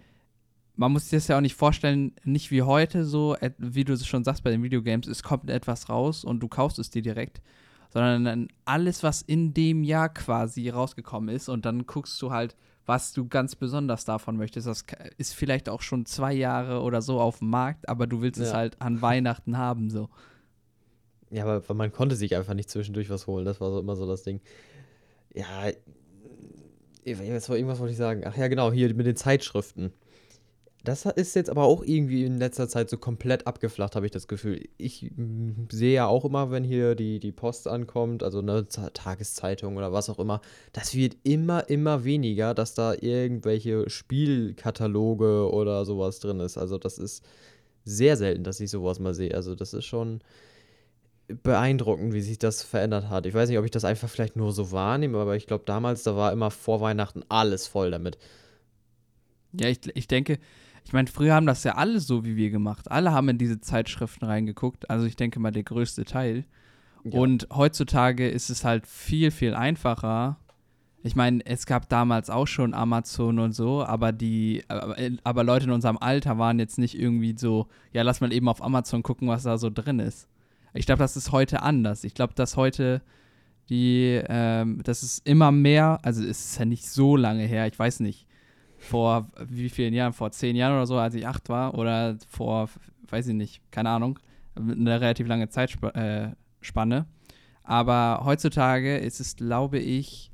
man 0.75 0.91
muss 0.91 1.03
sich 1.03 1.17
das 1.17 1.27
ja 1.27 1.37
auch 1.37 1.41
nicht 1.41 1.55
vorstellen, 1.55 2.13
nicht 2.23 2.51
wie 2.51 2.61
heute 2.61 3.05
so, 3.05 3.35
wie 3.57 3.83
du 3.83 3.93
es 3.93 4.05
schon 4.05 4.23
sagst 4.23 4.43
bei 4.43 4.51
den 4.51 4.63
Videogames, 4.63 5.07
es 5.07 5.23
kommt 5.23 5.49
etwas 5.49 5.89
raus 5.89 6.23
und 6.23 6.41
du 6.41 6.47
kaufst 6.47 6.79
es 6.79 6.89
dir 6.89 7.01
direkt, 7.01 7.41
sondern 7.89 8.47
alles, 8.65 9.03
was 9.03 9.21
in 9.21 9.53
dem 9.53 9.83
Jahr 9.83 10.09
quasi 10.09 10.69
rausgekommen 10.69 11.33
ist 11.33 11.49
und 11.49 11.65
dann 11.65 11.85
guckst 11.85 12.21
du 12.21 12.31
halt, 12.31 12.55
was 12.85 13.13
du 13.13 13.27
ganz 13.27 13.55
besonders 13.55 14.05
davon 14.05 14.37
möchtest. 14.37 14.67
Das 14.67 14.85
ist 15.17 15.33
vielleicht 15.33 15.69
auch 15.69 15.81
schon 15.81 16.05
zwei 16.05 16.33
Jahre 16.33 16.81
oder 16.81 17.01
so 17.01 17.19
auf 17.19 17.39
dem 17.39 17.49
Markt, 17.49 17.87
aber 17.87 18.07
du 18.07 18.21
willst 18.21 18.39
ja. 18.39 18.47
es 18.47 18.53
halt 18.53 18.81
an 18.81 19.01
Weihnachten 19.01 19.57
haben, 19.57 19.89
so. 19.89 20.09
Ja, 21.29 21.45
aber 21.45 21.73
man 21.73 21.93
konnte 21.93 22.15
sich 22.15 22.35
einfach 22.35 22.53
nicht 22.53 22.69
zwischendurch 22.69 23.09
was 23.09 23.25
holen. 23.25 23.45
Das 23.45 23.61
war 23.61 23.71
so 23.71 23.79
immer 23.79 23.95
so 23.95 24.05
das 24.05 24.23
Ding 24.23 24.41
ja, 25.33 25.71
irgendwas 27.03 27.49
wollte 27.79 27.91
ich 27.91 27.97
sagen. 27.97 28.23
Ach 28.25 28.37
ja, 28.37 28.47
genau, 28.47 28.71
hier 28.71 28.93
mit 28.93 29.05
den 29.05 29.15
Zeitschriften. 29.15 29.93
Das 30.83 31.05
ist 31.05 31.35
jetzt 31.35 31.51
aber 31.51 31.63
auch 31.65 31.83
irgendwie 31.83 32.25
in 32.25 32.39
letzter 32.39 32.67
Zeit 32.67 32.89
so 32.89 32.97
komplett 32.97 33.45
abgeflacht, 33.45 33.95
habe 33.95 34.07
ich 34.07 34.11
das 34.11 34.27
Gefühl. 34.27 34.67
Ich 34.77 35.11
mm, 35.15 35.67
sehe 35.71 35.93
ja 35.93 36.07
auch 36.07 36.25
immer, 36.25 36.49
wenn 36.49 36.63
hier 36.63 36.95
die, 36.95 37.19
die 37.19 37.31
Post 37.31 37.67
ankommt, 37.67 38.23
also 38.23 38.39
eine 38.39 38.67
Tageszeitung 38.67 39.77
oder 39.77 39.93
was 39.93 40.09
auch 40.09 40.17
immer, 40.17 40.41
das 40.73 40.95
wird 40.95 41.17
immer, 41.21 41.69
immer 41.69 42.03
weniger, 42.03 42.55
dass 42.55 42.73
da 42.73 42.95
irgendwelche 42.99 43.87
Spielkataloge 43.91 45.51
oder 45.51 45.85
sowas 45.85 46.19
drin 46.19 46.39
ist. 46.39 46.57
Also 46.57 46.79
das 46.79 46.97
ist 46.97 47.23
sehr 47.85 48.17
selten, 48.17 48.43
dass 48.43 48.59
ich 48.59 48.71
sowas 48.71 48.99
mal 48.99 49.13
sehe. 49.13 49.35
Also 49.35 49.53
das 49.53 49.75
ist 49.75 49.85
schon, 49.85 50.21
beeindruckend, 51.33 52.13
wie 52.13 52.21
sich 52.21 52.39
das 52.39 52.63
verändert 52.63 53.09
hat. 53.09 53.25
Ich 53.25 53.33
weiß 53.33 53.49
nicht, 53.49 53.57
ob 53.57 53.65
ich 53.65 53.71
das 53.71 53.85
einfach 53.85 54.09
vielleicht 54.09 54.35
nur 54.35 54.51
so 54.51 54.71
wahrnehme, 54.71 55.17
aber 55.17 55.35
ich 55.35 55.47
glaube, 55.47 55.63
damals, 55.65 56.03
da 56.03 56.15
war 56.15 56.31
immer 56.31 56.51
vor 56.51 56.81
Weihnachten 56.81 57.23
alles 57.29 57.67
voll 57.67 57.91
damit. 57.91 58.17
Ja, 59.53 59.67
ich, 59.67 59.79
ich 59.95 60.07
denke, 60.07 60.39
ich 60.85 60.93
meine, 60.93 61.07
früher 61.07 61.33
haben 61.33 61.45
das 61.45 61.63
ja 61.63 61.75
alle 61.75 61.99
so 61.99 62.25
wie 62.25 62.35
wir 62.35 62.49
gemacht. 62.49 62.89
Alle 62.89 63.11
haben 63.11 63.29
in 63.29 63.37
diese 63.37 63.61
Zeitschriften 63.61 64.25
reingeguckt. 64.25 64.89
Also 64.89 65.05
ich 65.05 65.15
denke 65.15 65.39
mal, 65.39 65.51
der 65.51 65.63
größte 65.63 66.05
Teil. 66.05 66.45
Ja. 67.03 67.19
Und 67.19 67.47
heutzutage 67.53 68.29
ist 68.29 68.49
es 68.49 68.63
halt 68.63 68.87
viel, 68.87 69.31
viel 69.31 69.53
einfacher. 69.53 70.37
Ich 71.03 71.15
meine, 71.15 71.43
es 71.45 71.65
gab 71.65 71.89
damals 71.89 72.29
auch 72.29 72.45
schon 72.45 72.73
Amazon 72.73 73.39
und 73.39 73.53
so, 73.53 73.83
aber 73.83 74.11
die, 74.11 74.63
aber, 74.67 74.95
aber 75.23 75.43
Leute 75.43 75.65
in 75.65 75.71
unserem 75.71 75.97
Alter 75.97 76.37
waren 76.37 76.59
jetzt 76.59 76.77
nicht 76.77 76.97
irgendwie 76.97 77.35
so, 77.35 77.67
ja, 77.91 78.03
lass 78.03 78.21
mal 78.21 78.31
eben 78.31 78.47
auf 78.47 78.63
Amazon 78.63 79.01
gucken, 79.01 79.27
was 79.27 79.43
da 79.43 79.57
so 79.57 79.71
drin 79.71 79.99
ist. 79.99 80.27
Ich 80.73 80.85
glaube, 80.85 80.99
das 80.99 81.17
ist 81.17 81.31
heute 81.31 81.61
anders. 81.61 82.03
Ich 82.03 82.13
glaube, 82.13 82.33
dass 82.33 82.57
heute 82.57 83.01
die, 83.69 84.21
ähm, 84.27 84.81
das 84.83 85.03
ist 85.03 85.25
immer 85.27 85.51
mehr, 85.51 85.99
also 86.03 86.23
es 86.23 86.45
ist 86.45 86.59
ja 86.59 86.65
nicht 86.65 86.85
so 86.85 87.15
lange 87.15 87.43
her, 87.43 87.67
ich 87.67 87.77
weiß 87.77 88.01
nicht, 88.01 88.27
vor 88.77 89.29
wie 89.47 89.69
vielen 89.69 89.93
Jahren, 89.93 90.13
vor 90.13 90.31
zehn 90.31 90.55
Jahren 90.55 90.73
oder 90.73 90.87
so, 90.87 90.97
als 90.97 91.15
ich 91.15 91.27
acht 91.27 91.49
war, 91.49 91.77
oder 91.77 92.17
vor, 92.27 92.69
weiß 93.09 93.27
ich 93.27 93.33
nicht, 93.33 93.61
keine 93.71 93.89
Ahnung, 93.89 94.19
eine 94.55 94.99
relativ 94.99 95.27
lange 95.27 95.49
Zeitspanne. 95.49 96.35
Äh, 96.97 97.03
Aber 97.63 98.21
heutzutage 98.25 98.97
ist 98.97 99.19
es, 99.19 99.35
glaube 99.35 99.79
ich, 99.79 100.31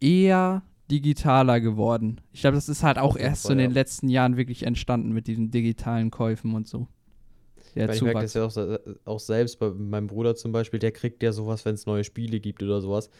eher 0.00 0.62
digitaler 0.90 1.60
geworden. 1.60 2.20
Ich 2.32 2.42
glaube, 2.42 2.54
das 2.54 2.68
ist 2.68 2.82
halt 2.82 2.98
auch 2.98 3.16
erst 3.16 3.44
so 3.44 3.52
in 3.52 3.58
den 3.58 3.72
letzten 3.72 4.08
Jahren 4.08 4.36
wirklich 4.36 4.64
entstanden 4.64 5.12
mit 5.12 5.26
diesen 5.26 5.50
digitalen 5.50 6.10
Käufen 6.10 6.54
und 6.54 6.68
so 6.68 6.86
der 7.86 7.94
ich 7.94 8.02
merke 8.02 8.20
das 8.20 8.34
ja 8.34 8.44
auch, 8.44 8.56
auch, 9.04 9.20
selbst 9.20 9.58
bei 9.58 9.70
meinem 9.70 10.06
Bruder 10.06 10.34
zum 10.34 10.52
Beispiel, 10.52 10.80
der 10.80 10.92
kriegt 10.92 11.22
ja 11.22 11.32
sowas, 11.32 11.64
wenn 11.64 11.74
es 11.74 11.86
neue 11.86 12.04
Spiele 12.04 12.40
gibt 12.40 12.62
oder 12.62 12.80
sowas. 12.80 13.10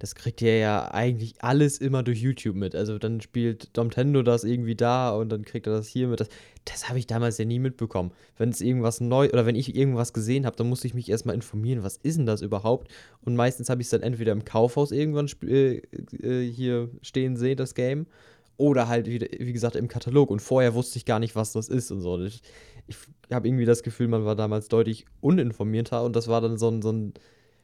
Das 0.00 0.14
kriegt 0.14 0.42
er 0.42 0.58
ja 0.58 0.90
eigentlich 0.92 1.42
alles 1.42 1.78
immer 1.78 2.04
durch 2.04 2.20
YouTube 2.20 2.54
mit. 2.54 2.76
Also 2.76 2.98
dann 2.98 3.20
spielt 3.20 3.76
Nintendo 3.76 4.22
das 4.22 4.44
irgendwie 4.44 4.76
da 4.76 5.10
und 5.10 5.28
dann 5.30 5.44
kriegt 5.44 5.66
er 5.66 5.72
das 5.72 5.88
hier 5.88 6.06
mit. 6.06 6.20
Das, 6.20 6.28
das 6.64 6.88
habe 6.88 7.00
ich 7.00 7.08
damals 7.08 7.38
ja 7.38 7.44
nie 7.44 7.58
mitbekommen. 7.58 8.12
Wenn 8.36 8.50
es 8.50 8.60
irgendwas 8.60 9.00
neu 9.00 9.28
oder 9.28 9.44
wenn 9.44 9.56
ich 9.56 9.74
irgendwas 9.74 10.12
gesehen 10.12 10.46
habe, 10.46 10.56
dann 10.56 10.68
musste 10.68 10.86
ich 10.86 10.94
mich 10.94 11.08
erstmal 11.08 11.34
informieren, 11.34 11.82
was 11.82 11.96
ist 11.96 12.16
denn 12.16 12.26
das 12.26 12.42
überhaupt? 12.42 12.88
Und 13.22 13.34
meistens 13.34 13.70
habe 13.70 13.80
ich 13.80 13.86
es 13.86 13.90
dann 13.90 14.02
entweder 14.02 14.30
im 14.30 14.44
Kaufhaus 14.44 14.92
irgendwann 14.92 15.28
äh, 15.42 15.82
äh, 16.22 16.48
hier 16.48 16.90
stehen 17.02 17.36
sehen, 17.36 17.56
das 17.56 17.74
Game, 17.74 18.06
oder 18.58 18.88
halt, 18.88 19.06
wie, 19.06 19.20
wie, 19.20 19.52
gesagt, 19.52 19.76
im 19.76 19.88
Katalog. 19.88 20.30
Und 20.30 20.42
vorher 20.42 20.74
wusste 20.74 20.98
ich 20.98 21.06
gar 21.06 21.20
nicht, 21.20 21.34
was 21.34 21.52
das 21.52 21.68
ist 21.68 21.90
und 21.90 22.02
so. 22.02 22.20
Ich, 22.20 22.42
ich 22.86 22.96
habe 23.32 23.48
irgendwie 23.48 23.64
das 23.64 23.82
Gefühl, 23.82 24.08
man 24.08 24.26
war 24.26 24.36
damals 24.36 24.68
deutlich 24.68 25.06
uninformierter 25.20 26.04
und 26.04 26.14
das 26.14 26.28
war 26.28 26.42
dann 26.42 26.58
so 26.58 26.68
ein, 26.68 26.82
so 26.82 26.92
ein 26.92 27.14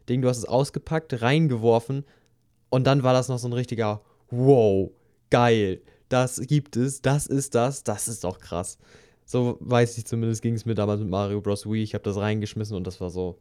Ding, 0.08 0.22
du 0.22 0.28
hast 0.28 0.38
es 0.38 0.44
ausgepackt, 0.46 1.20
reingeworfen 1.20 2.04
und 2.70 2.86
dann 2.86 3.02
war 3.02 3.12
das 3.12 3.28
noch 3.28 3.38
so 3.38 3.48
ein 3.48 3.52
richtiger 3.52 4.00
Wow, 4.30 4.90
geil, 5.30 5.82
das 6.08 6.40
gibt 6.40 6.76
es, 6.76 7.02
das 7.02 7.26
ist 7.26 7.54
das, 7.54 7.82
das 7.84 8.08
ist 8.08 8.24
doch 8.24 8.38
krass. 8.38 8.78
So 9.24 9.58
weiß 9.60 9.98
ich 9.98 10.06
zumindest, 10.06 10.42
ging 10.42 10.54
es 10.54 10.64
mir 10.64 10.74
damals 10.74 11.00
mit 11.00 11.08
Mario 11.08 11.40
Bros. 11.40 11.66
Wii. 11.66 11.82
Ich 11.82 11.94
habe 11.94 12.04
das 12.04 12.16
reingeschmissen 12.16 12.76
und 12.76 12.86
das 12.86 13.00
war 13.00 13.10
so, 13.10 13.38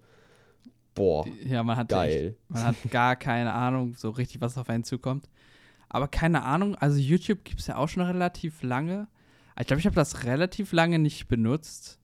boah, 0.95 1.25
ja, 1.45 1.61
man 1.61 1.77
hat 1.77 1.89
geil. 1.89 2.27
Echt, 2.27 2.49
man 2.49 2.63
hat 2.63 2.75
gar 2.89 3.15
keine 3.15 3.53
Ahnung, 3.53 3.93
so 3.95 4.09
richtig, 4.09 4.41
was 4.41 4.57
auf 4.57 4.69
einen 4.69 4.83
zukommt. 4.83 5.29
Aber 5.93 6.09
keine 6.09 6.43
Ahnung, 6.43 6.75
also 6.75 6.99
YouTube 6.99 7.45
gibt 7.45 7.61
es 7.61 7.67
ja 7.67 7.77
auch 7.77 7.87
schon 7.87 8.03
relativ 8.03 8.63
lange. 8.63 9.07
Ich 9.59 9.67
glaube, 9.67 9.79
ich 9.79 9.85
habe 9.85 9.95
das 9.95 10.25
relativ 10.25 10.73
lange 10.73 10.99
nicht 10.99 11.27
benutzt. 11.27 11.99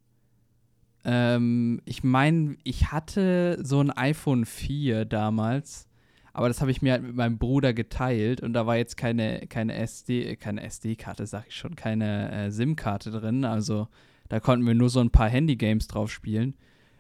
Ähm, 1.04 1.82
ich 1.86 2.04
meine, 2.04 2.56
ich 2.64 2.92
hatte 2.92 3.58
so 3.64 3.82
ein 3.82 3.90
iPhone 3.92 4.46
4 4.46 5.06
damals, 5.06 5.88
aber 6.34 6.48
das 6.48 6.62
habe 6.62 6.72
ich 6.72 6.82
mir 6.82 6.94
halt 6.94 7.04
mit 7.04 7.16
meinem 7.16 7.40
Bruder 7.40 7.74
geteilt 7.74 8.42
und 8.42 8.54
da 8.54 8.68
war 8.68 8.78
jetzt 8.78 8.96
keine, 8.96 9.48
keine 9.48 9.74
SD, 9.76 10.36
keine 10.36 10.62
SD-Karte, 10.64 11.26
sag 11.26 11.48
ich 11.48 11.56
schon, 11.56 11.76
keine 11.76 12.32
äh, 12.32 12.52
SIM-Karte 12.52 13.12
drin. 13.12 13.44
Also 13.44 13.88
Da 14.30 14.40
konnten 14.40 14.66
wir 14.68 14.76
nur 14.76 14.90
so 14.90 15.00
ein 15.00 15.10
paar 15.10 15.30
Handy-Games 15.30 15.88
drauf 15.88 16.12
spielen. 16.12 16.54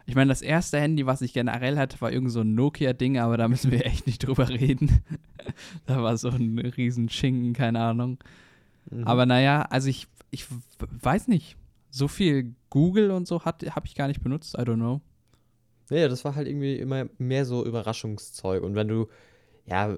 Ich 0.09 0.15
meine, 0.15 0.29
das 0.29 0.41
erste 0.41 0.79
Handy, 0.79 1.05
was 1.05 1.21
ich 1.21 1.33
generell 1.33 1.77
hatte, 1.77 2.01
war 2.01 2.11
irgend 2.11 2.31
so 2.31 2.41
ein 2.41 2.55
Nokia-Ding, 2.55 3.19
aber 3.19 3.37
da 3.37 3.47
müssen 3.47 3.69
wir 3.69 3.85
echt 3.85 4.07
nicht 4.07 4.25
drüber 4.25 4.49
reden. 4.49 5.03
da 5.85 6.01
war 6.01 6.17
so 6.17 6.29
ein 6.29 6.57
riesen 6.57 7.09
Schinken, 7.09 7.53
keine 7.53 7.79
Ahnung. 7.79 8.17
Mhm. 8.89 9.03
Aber 9.03 9.27
naja, 9.27 9.67
also 9.69 9.87
ich, 9.87 10.07
ich 10.31 10.47
weiß 10.79 11.27
nicht. 11.27 11.57
So 11.91 12.07
viel 12.07 12.55
Google 12.71 13.11
und 13.11 13.27
so 13.27 13.45
habe 13.45 13.67
ich 13.85 13.93
gar 13.93 14.07
nicht 14.07 14.23
benutzt, 14.23 14.55
I 14.55 14.61
don't 14.61 14.77
know. 14.77 14.99
Ja, 15.91 16.07
das 16.07 16.25
war 16.25 16.33
halt 16.33 16.47
irgendwie 16.47 16.77
immer 16.77 17.05
mehr 17.19 17.45
so 17.45 17.63
Überraschungszeug. 17.63 18.63
Und 18.63 18.73
wenn 18.73 18.87
du, 18.87 19.09
ja, 19.67 19.95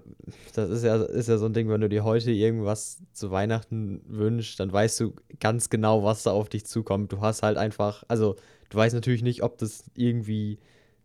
das 0.53 0.69
ist 0.71 0.83
ja, 0.83 1.01
ist 1.01 1.29
ja 1.29 1.37
so 1.37 1.45
ein 1.45 1.53
Ding, 1.53 1.69
wenn 1.69 1.79
du 1.79 1.87
dir 1.87 2.03
heute 2.03 2.31
irgendwas 2.31 3.01
zu 3.13 3.31
Weihnachten 3.31 4.01
wünschst, 4.07 4.59
dann 4.59 4.73
weißt 4.73 4.99
du 4.99 5.13
ganz 5.39 5.69
genau, 5.69 6.03
was 6.03 6.23
da 6.23 6.31
auf 6.31 6.49
dich 6.49 6.65
zukommt. 6.65 7.13
Du 7.13 7.21
hast 7.21 7.43
halt 7.43 7.55
einfach, 7.55 8.03
also 8.09 8.35
du 8.71 8.77
weißt 8.77 8.95
natürlich 8.95 9.21
nicht, 9.21 9.43
ob 9.43 9.57
das 9.59 9.83
irgendwie, 9.95 10.57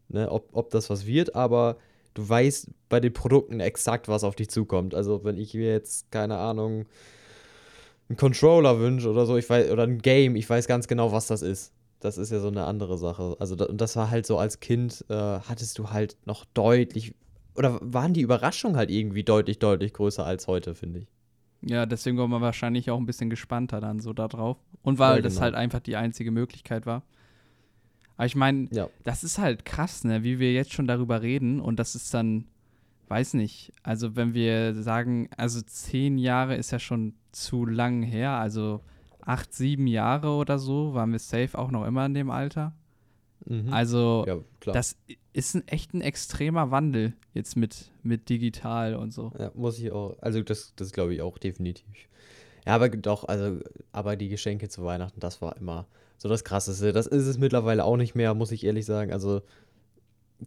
ne, 0.08 0.30
ob, 0.30 0.48
ob 0.52 0.70
das 0.70 0.88
was 0.88 1.06
wird, 1.06 1.34
aber 1.34 1.76
du 2.14 2.26
weißt 2.26 2.70
bei 2.88 3.00
den 3.00 3.12
Produkten 3.12 3.60
exakt, 3.60 4.08
was 4.08 4.24
auf 4.24 4.34
dich 4.34 4.48
zukommt. 4.48 4.94
Also 4.94 5.22
wenn 5.24 5.36
ich 5.36 5.52
mir 5.52 5.70
jetzt, 5.70 6.10
keine 6.10 6.38
Ahnung, 6.38 6.86
einen 8.08 8.16
Controller 8.16 8.78
wünsche 8.78 9.10
oder 9.10 9.26
so, 9.26 9.36
ich 9.36 9.50
weiß, 9.50 9.70
oder 9.70 9.82
ein 9.82 9.98
Game, 9.98 10.36
ich 10.36 10.48
weiß 10.48 10.66
ganz 10.66 10.88
genau, 10.88 11.12
was 11.12 11.26
das 11.26 11.42
ist. 11.42 11.72
Das 12.00 12.18
ist 12.18 12.30
ja 12.30 12.38
so 12.40 12.48
eine 12.48 12.64
andere 12.64 12.98
Sache. 12.98 13.36
Also, 13.40 13.56
und 13.66 13.80
das 13.80 13.96
war 13.96 14.10
halt 14.10 14.26
so 14.26 14.38
als 14.38 14.60
Kind, 14.60 15.04
äh, 15.08 15.14
hattest 15.14 15.78
du 15.78 15.90
halt 15.90 16.16
noch 16.24 16.44
deutlich, 16.44 17.14
oder 17.54 17.78
waren 17.82 18.12
die 18.12 18.20
Überraschungen 18.20 18.76
halt 18.76 18.90
irgendwie 18.90 19.24
deutlich, 19.24 19.58
deutlich 19.58 19.92
größer 19.92 20.24
als 20.24 20.46
heute, 20.46 20.74
finde 20.74 21.00
ich. 21.00 21.06
Ja, 21.62 21.84
deswegen 21.86 22.16
war 22.18 22.28
man 22.28 22.42
wahrscheinlich 22.42 22.90
auch 22.90 22.98
ein 22.98 23.06
bisschen 23.06 23.30
gespannter 23.30 23.80
dann 23.80 23.98
so 23.98 24.12
da 24.12 24.28
drauf. 24.28 24.58
Und 24.82 24.98
weil 24.98 25.08
ja, 25.08 25.16
genau. 25.16 25.28
das 25.28 25.40
halt 25.40 25.54
einfach 25.54 25.80
die 25.80 25.96
einzige 25.96 26.30
Möglichkeit 26.30 26.86
war. 26.86 27.02
Aber 28.16 28.26
ich 28.26 28.36
meine, 28.36 28.68
ja. 28.70 28.88
das 29.04 29.24
ist 29.24 29.38
halt 29.38 29.64
krass, 29.64 30.04
ne, 30.04 30.22
wie 30.22 30.38
wir 30.38 30.52
jetzt 30.52 30.72
schon 30.72 30.86
darüber 30.86 31.22
reden 31.22 31.60
und 31.60 31.78
das 31.78 31.94
ist 31.94 32.14
dann, 32.14 32.46
weiß 33.08 33.34
nicht, 33.34 33.72
also 33.82 34.16
wenn 34.16 34.34
wir 34.34 34.74
sagen, 34.74 35.28
also 35.36 35.60
zehn 35.60 36.18
Jahre 36.18 36.56
ist 36.56 36.70
ja 36.70 36.78
schon 36.78 37.14
zu 37.32 37.66
lang 37.66 38.02
her, 38.02 38.32
also 38.32 38.80
acht, 39.20 39.52
sieben 39.52 39.86
Jahre 39.86 40.30
oder 40.30 40.58
so 40.58 40.94
waren 40.94 41.12
wir 41.12 41.18
safe 41.18 41.58
auch 41.58 41.70
noch 41.70 41.86
immer 41.86 42.06
in 42.06 42.14
dem 42.14 42.30
Alter. 42.30 42.72
Mhm. 43.44 43.72
Also 43.72 44.24
ja, 44.26 44.38
das 44.72 44.96
ist 45.32 45.54
ein 45.54 45.68
echt 45.68 45.92
ein 45.94 46.00
extremer 46.00 46.70
Wandel 46.70 47.14
jetzt 47.34 47.56
mit, 47.56 47.90
mit 48.02 48.28
digital 48.28 48.94
und 48.94 49.12
so. 49.12 49.32
Ja, 49.38 49.50
muss 49.54 49.78
ich 49.78 49.92
auch, 49.92 50.16
also 50.20 50.42
das, 50.42 50.72
das 50.76 50.92
glaube 50.92 51.14
ich 51.14 51.22
auch 51.22 51.38
definitiv. 51.38 52.08
Ja, 52.66 52.74
aber 52.74 52.88
doch, 52.88 53.24
also, 53.24 53.60
aber 53.92 54.16
die 54.16 54.28
Geschenke 54.28 54.68
zu 54.68 54.84
Weihnachten, 54.84 55.20
das 55.20 55.40
war 55.42 55.56
immer 55.56 55.86
so 56.18 56.28
das 56.28 56.44
Krasseste. 56.44 56.92
Das 56.92 57.06
ist 57.06 57.26
es 57.26 57.38
mittlerweile 57.38 57.84
auch 57.84 57.96
nicht 57.96 58.14
mehr, 58.14 58.34
muss 58.34 58.52
ich 58.52 58.64
ehrlich 58.64 58.86
sagen. 58.86 59.12
Also 59.12 59.42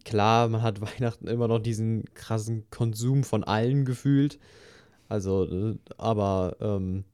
klar, 0.04 0.48
man 0.48 0.62
hat 0.62 0.80
Weihnachten 0.80 1.26
immer 1.26 1.48
noch 1.48 1.60
diesen 1.60 2.04
krassen 2.14 2.68
Konsum 2.70 3.24
von 3.24 3.44
allen 3.44 3.84
gefühlt. 3.84 4.38
Also, 5.08 5.44
äh, 5.44 5.78
aber 5.98 6.56
ähm, 6.60 7.04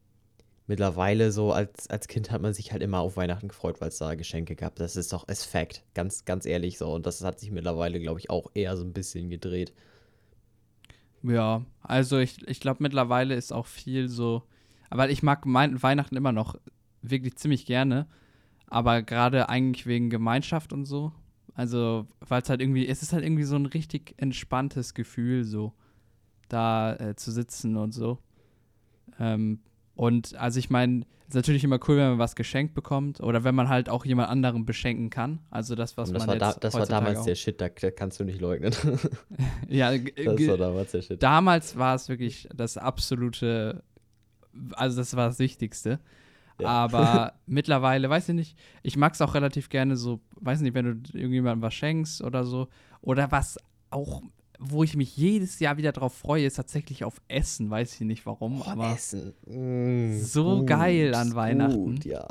mittlerweile 0.67 1.33
so 1.33 1.53
als, 1.53 1.89
als 1.89 2.09
Kind 2.09 2.31
hat 2.31 2.43
man 2.43 2.53
sich 2.53 2.73
halt 2.73 2.83
immer 2.83 2.99
auf 2.99 3.17
Weihnachten 3.17 3.49
gefreut, 3.49 3.81
weil 3.81 3.89
es 3.89 3.99
da 3.99 4.15
Geschenke 4.15 4.57
gab. 4.57 4.77
Das 4.77 4.97
ist 4.97 5.13
doch 5.13 5.29
ist 5.29 5.45
Fact, 5.45 5.85
ganz, 5.95 6.25
ganz 6.25 6.47
ehrlich 6.47 6.79
so. 6.79 6.93
Und 6.93 7.07
das 7.07 7.23
hat 7.23 7.41
sich 7.41 7.51
mittlerweile, 7.51 8.01
glaube 8.01 8.21
ich, 8.21 8.31
auch 8.31 8.51
eher 8.55 8.77
so 8.77 8.85
ein 8.85 8.93
bisschen 8.93 9.31
gedreht. 9.31 9.73
Ja, 11.23 11.65
also 11.83 12.19
ich, 12.19 12.47
ich 12.47 12.61
glaube, 12.61 12.83
mittlerweile 12.83 13.35
ist 13.35 13.53
auch 13.53 13.67
viel 13.67 14.09
so. 14.09 14.43
Aber 14.91 15.11
ich 15.11 15.23
mag 15.23 15.47
mein, 15.47 15.83
Weihnachten 15.83 16.17
immer 16.17 16.33
noch 16.33 16.57
wirklich 17.03 17.37
ziemlich 17.37 17.67
gerne. 17.67 18.07
Aber 18.69 19.03
gerade 19.03 19.49
eigentlich 19.49 19.87
wegen 19.87 20.11
Gemeinschaft 20.11 20.73
und 20.73 20.85
so. 20.85 21.13
Also, 21.55 22.07
weil 22.21 22.43
es 22.43 22.51
halt 22.51 22.61
irgendwie, 22.61 22.87
es 22.87 23.03
ist 23.03 23.13
halt 23.13 23.25
irgendwie 23.25 23.45
so 23.45 23.57
ein 23.57 23.67
richtig 23.67 24.15
entspanntes 24.19 24.93
Gefühl, 24.93 25.45
so 25.45 25.73
da 26.49 26.95
äh, 26.97 27.17
zu 27.17 27.33
sitzen 27.33 27.77
und 27.77 27.93
so. 27.93 28.19
Ähm, 29.19 29.61
und 29.95 30.35
also 30.37 30.59
ich 30.59 30.69
meine, 30.69 31.07
es 31.23 31.29
ist 31.31 31.35
natürlich 31.35 31.65
immer 31.65 31.81
cool, 31.89 31.97
wenn 31.97 32.11
man 32.11 32.19
was 32.19 32.37
geschenkt 32.37 32.75
bekommt 32.75 33.21
oder 33.21 33.43
wenn 33.43 33.55
man 33.55 33.69
halt 33.69 33.89
auch 33.89 34.05
jemand 34.05 34.29
anderem 34.29 34.65
beschenken 34.65 35.11
kann. 35.11 35.41
Also 35.51 35.75
das, 35.75 35.97
was 35.97 36.13
das 36.13 36.21
man 36.27 36.41
war 36.41 36.47
jetzt 36.47 36.57
da, 36.57 36.61
Das 36.61 36.75
war 36.75 36.87
damals 36.87 37.21
auch. 37.21 37.25
der 37.25 37.35
Shit, 37.35 37.61
da, 37.61 37.69
da, 37.69 37.91
kannst 37.91 38.21
du 38.21 38.25
nicht 38.25 38.41
leugnen. 38.41 38.73
ja, 39.69 39.97
das 39.97 40.47
war 40.47 40.57
damals 40.59 40.93
der 40.93 41.03
Shit. 41.03 41.23
Damals 41.23 41.77
war 41.77 41.97
es 41.97 42.09
wirklich 42.09 42.49
das 42.55 42.77
absolute, 42.77 43.83
also 44.73 44.99
das 44.99 45.17
war 45.17 45.29
das 45.29 45.39
Wichtigste. 45.39 45.99
Ja. 46.61 46.69
Aber 46.69 47.35
mittlerweile, 47.47 48.09
weiß 48.09 48.31
ich 48.31 48.35
nicht, 48.35 48.59
ich 48.83 48.97
mag 48.97 49.15
es 49.15 49.21
auch 49.21 49.35
relativ 49.35 49.69
gerne 49.69 49.97
so, 49.97 50.21
weiß 50.41 50.61
nicht, 50.61 50.75
wenn 50.75 51.03
du 51.03 51.19
irgendjemandem 51.19 51.63
was 51.63 51.75
schenkst 51.75 52.23
oder 52.23 52.45
so. 52.45 52.69
Oder 53.03 53.31
was 53.31 53.59
auch 53.91 54.23
wo 54.59 54.83
ich 54.83 54.97
mich 54.97 55.17
jedes 55.17 55.61
Jahr 55.61 55.77
wieder 55.77 55.93
drauf 55.93 56.15
freue, 56.15 56.47
ist 56.47 56.55
tatsächlich 56.55 57.05
auf 57.05 57.21
Essen. 57.29 57.71
Weiß 57.71 57.95
ich 57.95 58.01
nicht 58.01 58.27
warum, 58.27 58.63
oh, 58.63 58.65
aber 58.67 58.93
Essen. 58.93 59.35
Mm, 59.47 60.19
so 60.19 60.61
gut, 60.61 60.69
geil 60.69 61.15
an 61.15 61.35
Weihnachten. 61.35 61.97
Gut, 61.97 62.05
ja. 62.05 62.27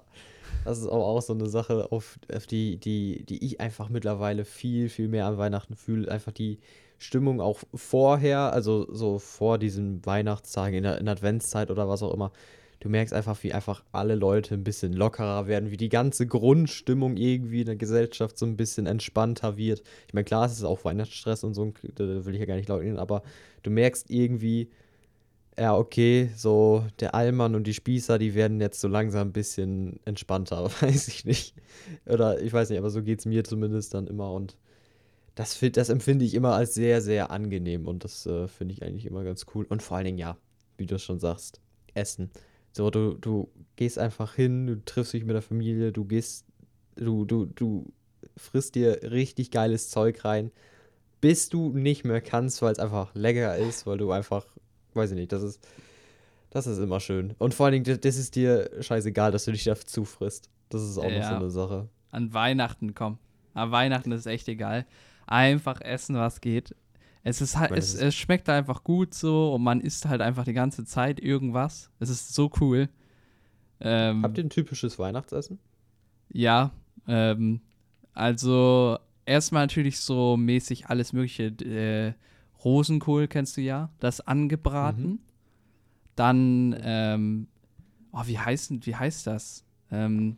Das 0.64 0.80
ist 0.80 0.88
auch, 0.88 1.16
auch 1.16 1.22
so 1.22 1.34
eine 1.34 1.48
Sache, 1.48 1.92
auf, 1.92 2.18
auf 2.34 2.48
die, 2.48 2.78
die, 2.78 3.24
die 3.26 3.46
ich 3.46 3.62
einfach 3.62 3.90
mittlerweile 3.90 4.46
viel, 4.46 4.90
viel 4.90 5.08
mehr 5.08 5.28
an 5.28 5.38
Weihnachten 5.38 5.76
fühle. 5.76 6.12
Einfach 6.12 6.32
die 6.32 6.60
Stimmung 6.98 7.42
auch 7.42 7.60
vorher, 7.74 8.54
also 8.54 8.92
so 8.92 9.20
vor 9.20 9.60
diesen 9.60 10.04
Weihnachtstagen 10.06 10.78
in 10.78 10.84
der, 10.84 10.98
in 10.98 11.06
der 11.06 11.14
Adventszeit 11.14 11.70
oder 11.70 11.88
was 11.88 12.02
auch 12.02 12.14
immer 12.14 12.32
du 12.86 12.92
merkst 12.92 13.16
einfach, 13.16 13.42
wie 13.42 13.52
einfach 13.52 13.84
alle 13.92 14.14
Leute 14.14 14.54
ein 14.54 14.64
bisschen 14.64 14.94
lockerer 14.94 15.48
werden, 15.48 15.72
wie 15.72 15.78
die 15.78 15.90
ganze 15.90 16.28
Grundstimmung 16.28 17.18
irgendwie 17.18 17.62
in 17.62 17.66
der 17.66 17.78
Gesellschaft 17.78 18.38
so 18.38 18.46
ein 18.46 18.58
bisschen 18.58 18.86
entspannter 18.86 19.58
wird. 19.58 19.82
Ich 20.08 20.14
meine, 20.14 20.24
klar, 20.24 20.46
es 20.46 20.52
ist 20.52 20.64
auch 20.64 20.86
Weihnachtsstress 20.86 21.44
und 21.44 21.56
so, 21.56 21.74
will 21.98 22.36
ich 22.36 22.40
ja 22.40 22.46
gar 22.46 22.58
nicht 22.58 22.70
leugnen, 22.70 23.00
aber 23.00 23.24
du 23.64 23.72
merkst 23.72 24.12
irgendwie, 24.12 24.70
ja, 25.58 25.76
okay, 25.76 26.30
so 26.36 26.86
der 27.00 27.16
Allmann 27.16 27.56
und 27.56 27.66
die 27.66 27.74
Spießer, 27.74 28.20
die 28.20 28.36
werden 28.36 28.62
jetzt 28.62 28.80
so 28.80 28.88
langsam 28.88 29.30
ein 29.30 29.34
bisschen 29.34 30.00
entspannter, 30.06 30.70
weiß 30.82 31.08
ich 31.08 31.26
nicht. 31.26 31.56
Oder 32.06 32.40
ich 32.40 32.54
weiß 32.54 32.70
nicht, 32.70 32.78
aber 32.78 32.92
so 32.92 33.02
geht 33.02 33.18
es 33.18 33.26
mir 33.26 33.44
zumindest 33.44 33.96
dann 33.96 34.06
immer 34.06 34.32
und 34.32 34.58
das, 35.34 35.60
das 35.60 35.90
empfinde 35.90 36.24
ich 36.24 36.36
immer 36.36 36.54
als 36.54 36.76
sehr, 36.76 37.02
sehr 37.02 37.32
angenehm 37.32 37.88
und 37.88 38.04
das 38.04 38.28
äh, 38.28 38.48
finde 38.48 38.76
ich 38.76 38.84
eigentlich 38.84 39.08
immer 39.08 39.24
ganz 39.24 39.48
cool. 39.56 39.66
Und 39.68 39.82
vor 39.82 39.98
allen 39.98 40.06
Dingen, 40.06 40.20
ja, 40.20 40.38
wie 40.78 40.86
du 40.86 41.00
schon 41.00 41.20
sagst, 41.20 41.62
Essen. 41.96 42.30
So, 42.76 42.90
du, 42.90 43.14
du 43.14 43.50
gehst 43.78 43.98
einfach 43.98 44.34
hin, 44.36 44.68
du 44.68 44.84
triffst 44.84 45.14
dich 45.14 45.24
mit 45.24 45.34
der 45.34 45.42
Familie, 45.42 45.94
du 45.94 46.04
gehst, 46.04 46.46
du, 46.98 47.24
du, 47.24 47.46
du 47.46 47.94
frisst 48.36 48.76
dir 48.76 49.00
richtig 49.02 49.50
geiles 49.50 49.90
Zeug 49.90 50.26
rein, 50.26 50.52
bis 51.22 51.48
du 51.48 51.70
nicht 51.70 52.04
mehr 52.04 52.20
kannst, 52.20 52.62
weil 52.62 52.74
es 52.74 52.80
einfach 52.80 53.16
lecker 53.16 53.56
ist, 53.56 53.88
weil 53.88 53.98
du 53.98 54.12
einfach, 54.12 54.46
weiß 54.94 55.12
ich 55.12 55.16
nicht, 55.16 55.32
das 55.32 55.42
ist, 55.42 55.66
das 56.50 56.68
ist 56.68 56.80
immer 56.80 57.00
schön. 57.00 57.34
Und 57.38 57.54
vor 57.54 57.68
allen 57.68 57.82
Dingen, 57.82 58.02
das 58.02 58.18
ist 58.18 58.36
dir 58.36 58.70
scheißegal, 58.82 59.32
dass 59.32 59.46
du 59.46 59.54
dich 59.54 59.64
dazu 59.64 60.04
frisst. 60.04 60.50
Das 60.68 60.84
ist 60.84 60.98
auch 60.98 61.10
ja, 61.10 61.20
noch 61.20 61.30
so 61.30 61.36
eine 61.36 61.50
Sache. 61.52 61.90
An 62.12 62.34
Weihnachten, 62.34 62.94
komm. 62.94 63.20
An 63.54 63.72
Weihnachten 63.72 64.12
ist 64.12 64.26
echt 64.26 64.50
egal. 64.50 64.86
Einfach 65.28 65.80
essen, 65.80 66.18
was 66.18 66.42
geht. 66.42 66.76
Es 67.28 67.42
ist 67.42 67.58
halt, 67.58 67.72
es, 67.72 67.96
es 67.96 68.14
schmeckt 68.14 68.48
einfach 68.50 68.84
gut 68.84 69.16
so 69.16 69.56
und 69.56 69.64
man 69.64 69.82
isst 69.82 70.06
halt 70.06 70.22
einfach 70.22 70.46
die 70.46 70.54
ganze 70.54 70.86
Zeit 70.86 71.20
irgendwas. 71.20 71.90
Es 72.00 72.12
ist 72.12 72.36
so 72.36 72.52
cool. 72.62 72.88
Ähm, 73.80 74.22
Habt 74.22 74.38
ihr 74.38 74.44
ein 74.44 74.52
typisches 74.52 75.00
Weihnachtsessen? 75.00 75.58
Ja, 76.30 76.70
ähm, 77.08 77.62
also 78.14 79.00
erstmal 79.26 79.64
natürlich 79.64 80.00
so 80.00 80.38
mäßig 80.38 80.86
alles 80.86 81.14
mögliche. 81.14 81.46
Äh, 81.46 82.14
Rosenkohl 82.64 83.28
kennst 83.28 83.58
du 83.58 83.62
ja, 83.62 83.90
das 84.00 84.22
angebraten. 84.22 85.08
Mhm. 85.08 85.20
Dann, 86.16 86.76
ähm, 86.80 87.48
oh, 88.12 88.22
wie 88.26 88.38
heißt, 88.38 88.86
wie 88.86 88.96
heißt 88.96 89.26
das? 89.26 89.66
Ähm, 89.90 90.38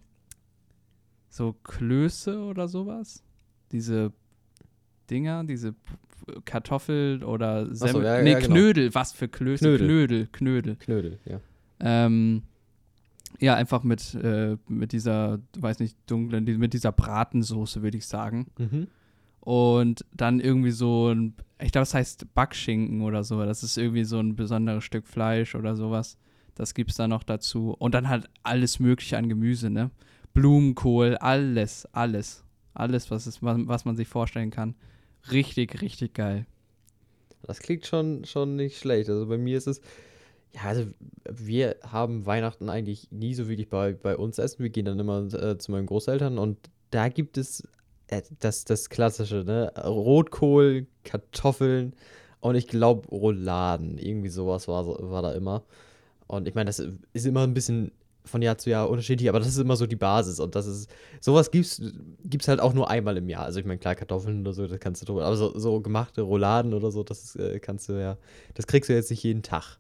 so 1.28 1.52
Klöße 1.52 2.40
oder 2.40 2.70
sowas? 2.70 3.26
Diese 3.74 4.14
Dinger, 5.10 5.44
diese 5.44 5.76
Kartoffel 6.46 7.24
oder 7.24 7.74
Semmel. 7.74 7.94
So, 7.94 8.02
ja, 8.02 8.22
nee, 8.22 8.32
ja, 8.32 8.40
genau. 8.40 8.54
Knödel, 8.54 8.94
was 8.94 9.12
für 9.12 9.28
Klöße? 9.28 9.78
Knödel, 9.78 9.88
Knödel. 9.88 10.28
Knödel, 10.32 10.76
Knödel 10.76 11.20
ja. 11.26 11.40
Ähm, 11.80 12.44
ja, 13.40 13.56
einfach 13.56 13.84
mit, 13.84 14.16
äh, 14.16 14.58
mit 14.68 14.92
dieser, 14.92 15.40
weiß 15.58 15.80
nicht, 15.80 15.98
dunklen, 16.08 16.44
mit 16.58 16.74
dieser 16.74 16.92
Bratensoße, 16.92 17.82
würde 17.84 17.98
ich 17.98 18.08
sagen. 18.08 18.48
Mhm. 18.58 18.88
Und 19.42 20.06
dann 20.12 20.40
irgendwie 20.40 20.72
so 20.72 21.10
ein, 21.10 21.36
ich 21.62 21.72
glaube, 21.72 21.84
es 21.84 21.94
heißt 21.94 22.34
Backschinken 22.34 23.02
oder 23.02 23.24
so. 23.24 23.44
Das 23.46 23.64
ist 23.64 23.78
irgendwie 23.78 24.04
so 24.04 24.20
ein 24.20 24.36
besonderes 24.36 24.84
Stück 24.84 25.08
Fleisch 25.08 25.56
oder 25.56 25.76
sowas. 25.76 26.18
Das 26.56 26.74
gibt 26.74 26.90
es 26.90 26.98
da 26.98 27.08
noch 27.08 27.24
dazu. 27.24 27.76
Und 27.78 27.94
dann 27.94 28.10
halt 28.10 28.28
alles 28.44 28.80
Mögliche 28.80 29.18
an 29.18 29.30
Gemüse, 29.30 29.70
ne? 29.70 29.92
Blumenkohl, 30.34 31.16
alles, 31.18 31.86
alles. 31.94 32.44
Alles, 32.74 33.10
was, 33.10 33.28
ist, 33.28 33.40
was 33.42 33.86
man 33.86 33.96
sich 33.96 34.08
vorstellen 34.08 34.52
kann 34.52 34.76
richtig, 35.32 35.82
richtig 35.82 36.14
geil. 36.14 36.46
Das 37.44 37.60
klingt 37.60 37.86
schon, 37.86 38.26
schon 38.26 38.56
nicht 38.56 38.78
schlecht. 38.80 39.10
Also 39.10 39.28
bei 39.28 39.38
mir 39.38 39.58
ist 39.58 39.68
es, 39.68 39.82
Ja, 40.54 40.64
also 40.64 40.88
wir 41.30 41.78
haben 41.84 42.26
Weihnachten 42.26 42.70
eigentlich 42.70 43.12
nie 43.12 43.34
so 43.36 43.50
wirklich 43.50 43.70
bei, 43.70 43.94
bei 43.94 44.18
uns 44.18 44.40
essen. 44.40 44.64
Wir 44.64 44.70
gehen 44.72 44.86
dann 44.86 45.00
immer 45.00 45.34
äh, 45.34 45.58
zu 45.58 45.72
meinen 45.72 45.88
Großeltern 45.88 46.38
und 46.40 46.58
da 46.92 47.10
gibt 47.10 47.38
es 47.38 47.68
äh, 48.08 48.22
das, 48.40 48.66
das 48.66 48.90
Klassische, 48.90 49.44
ne? 49.46 49.74
Rotkohl, 49.86 50.88
Kartoffeln 51.04 51.94
und 52.42 52.56
ich 52.56 52.68
glaube 52.68 53.08
Rouladen. 53.10 53.98
Irgendwie 54.00 54.30
sowas 54.30 54.68
war, 54.68 54.88
war 54.88 55.22
da 55.22 55.34
immer. 55.34 55.64
Und 56.28 56.48
ich 56.48 56.56
meine, 56.56 56.68
das 56.70 56.80
ist 57.14 57.26
immer 57.26 57.44
ein 57.44 57.54
bisschen 57.54 57.92
von 58.28 58.42
Jahr 58.42 58.58
zu 58.58 58.70
Jahr 58.70 58.90
unterschiedlich, 58.90 59.30
aber 59.30 59.40
das 59.40 59.48
ist 59.48 59.58
immer 59.58 59.76
so 59.76 59.88
die 59.88 59.96
Basis 59.96 60.40
und 60.40 60.56
das 60.56 60.68
ist, 60.68 60.90
sowas 61.20 61.52
gibt's, 61.52 61.82
gibt's 62.24 62.48
halt 62.48 62.60
auch 62.60 62.74
nur 62.74 62.90
einmal 62.90 63.18
im 63.18 63.30
Jahr. 63.30 63.44
Also 63.44 63.60
ich 63.60 63.66
meine, 63.66 63.80
klar, 63.80 63.96
Kartoffeln 63.96 64.42
oder 64.42 64.54
so, 64.54 64.68
das 64.68 64.80
kannst 64.80 65.02
du 65.02 65.06
tun, 65.06 65.22
aber 65.22 65.36
so, 65.36 65.58
so 65.58 65.82
gemachte 65.82 66.22
Rouladen 66.22 66.74
oder 66.74 66.92
so, 66.92 67.04
das 67.04 67.24
ist, 67.24 67.36
äh, 67.38 67.60
kannst 67.60 67.90
du 67.90 67.94
ja, 67.94 68.18
das 68.54 68.68
kriegst 68.68 68.90
du 68.90 68.94
jetzt 68.94 69.10
nicht 69.10 69.24
jeden 69.24 69.44
Tag. 69.44 69.80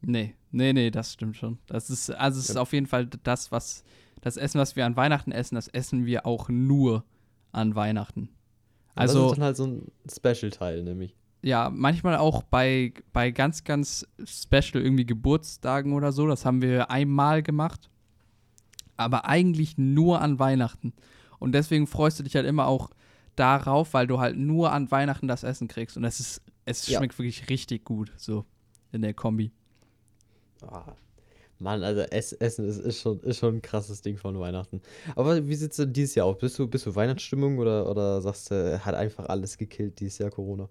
Nee, 0.00 0.34
nee, 0.52 0.72
nee, 0.72 0.90
das 0.90 1.12
stimmt 1.12 1.36
schon. 1.36 1.58
Das 1.66 1.90
ist, 1.90 2.10
also 2.10 2.38
es 2.38 2.50
ist 2.50 2.56
auf 2.56 2.72
jeden 2.72 2.86
Fall 2.86 3.06
das, 3.24 3.50
was, 3.50 3.82
das 4.20 4.36
Essen, 4.36 4.58
was 4.60 4.76
wir 4.76 4.86
an 4.86 4.96
Weihnachten 4.96 5.32
essen, 5.32 5.56
das 5.56 5.68
essen 5.68 6.06
wir 6.06 6.26
auch 6.26 6.48
nur 6.48 7.04
an 7.52 7.74
Weihnachten. 7.74 8.28
Also, 8.94 9.22
das 9.22 9.32
ist 9.32 9.38
dann 9.38 9.44
halt 9.44 9.56
so 9.56 9.66
ein 9.66 9.92
Special-Teil, 10.10 10.82
nämlich. 10.82 11.14
Ja, 11.42 11.70
manchmal 11.70 12.16
auch 12.16 12.42
bei, 12.42 12.92
bei 13.12 13.30
ganz, 13.30 13.64
ganz 13.64 14.06
special 14.24 14.82
irgendwie 14.82 15.06
Geburtstagen 15.06 15.92
oder 15.92 16.12
so. 16.12 16.26
Das 16.26 16.44
haben 16.44 16.62
wir 16.62 16.90
einmal 16.90 17.42
gemacht. 17.42 17.90
Aber 18.96 19.26
eigentlich 19.26 19.78
nur 19.78 20.20
an 20.20 20.38
Weihnachten. 20.38 20.92
Und 21.38 21.52
deswegen 21.52 21.86
freust 21.86 22.18
du 22.18 22.24
dich 22.24 22.34
halt 22.34 22.46
immer 22.46 22.66
auch 22.66 22.90
darauf, 23.36 23.94
weil 23.94 24.06
du 24.06 24.18
halt 24.18 24.36
nur 24.36 24.72
an 24.72 24.90
Weihnachten 24.90 25.28
das 25.28 25.44
Essen 25.44 25.68
kriegst. 25.68 25.96
Und 25.96 26.04
es 26.04 26.18
ist, 26.18 26.42
es 26.64 26.88
ja. 26.88 26.98
schmeckt 26.98 27.18
wirklich 27.18 27.48
richtig 27.48 27.84
gut, 27.84 28.12
so 28.16 28.44
in 28.90 29.02
der 29.02 29.14
Kombi. 29.14 29.52
Ah, 30.62 30.94
Mann, 31.60 31.82
also 31.82 32.02
Essen 32.02 32.38
ist, 32.40 32.78
ist, 32.78 33.00
schon, 33.00 33.20
ist 33.20 33.38
schon 33.38 33.56
ein 33.56 33.62
krasses 33.62 34.02
Ding 34.02 34.16
von 34.16 34.38
Weihnachten. 34.38 34.80
Aber 35.16 35.46
wie 35.46 35.54
sieht 35.54 35.72
es 35.72 35.76
denn 35.76 35.92
dieses 35.92 36.14
Jahr 36.14 36.26
aus? 36.26 36.38
Bist 36.38 36.58
du, 36.58 36.68
bist 36.68 36.86
du 36.86 36.94
Weihnachtsstimmung 36.94 37.58
oder, 37.58 37.88
oder 37.90 38.20
sagst 38.20 38.50
du, 38.50 38.84
hat 38.84 38.94
einfach 38.94 39.26
alles 39.26 39.58
gekillt 39.58 39.98
dieses 40.00 40.18
Jahr 40.18 40.30
Corona? 40.30 40.68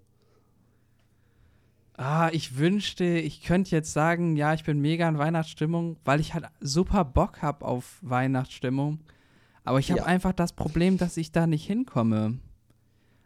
Ah, 2.00 2.30
ich 2.32 2.56
wünschte, 2.56 3.04
ich 3.04 3.42
könnte 3.42 3.72
jetzt 3.72 3.92
sagen, 3.92 4.36
ja, 4.36 4.54
ich 4.54 4.62
bin 4.62 4.80
mega 4.80 5.08
in 5.08 5.18
Weihnachtsstimmung, 5.18 5.96
weil 6.04 6.20
ich 6.20 6.32
halt 6.32 6.46
super 6.60 7.04
Bock 7.04 7.42
habe 7.42 7.64
auf 7.64 7.98
Weihnachtsstimmung. 8.02 9.00
Aber 9.64 9.80
ich 9.80 9.90
habe 9.90 10.02
ja. 10.02 10.06
einfach 10.06 10.32
das 10.32 10.52
Problem, 10.52 10.96
dass 10.96 11.16
ich 11.16 11.32
da 11.32 11.48
nicht 11.48 11.66
hinkomme. 11.66 12.38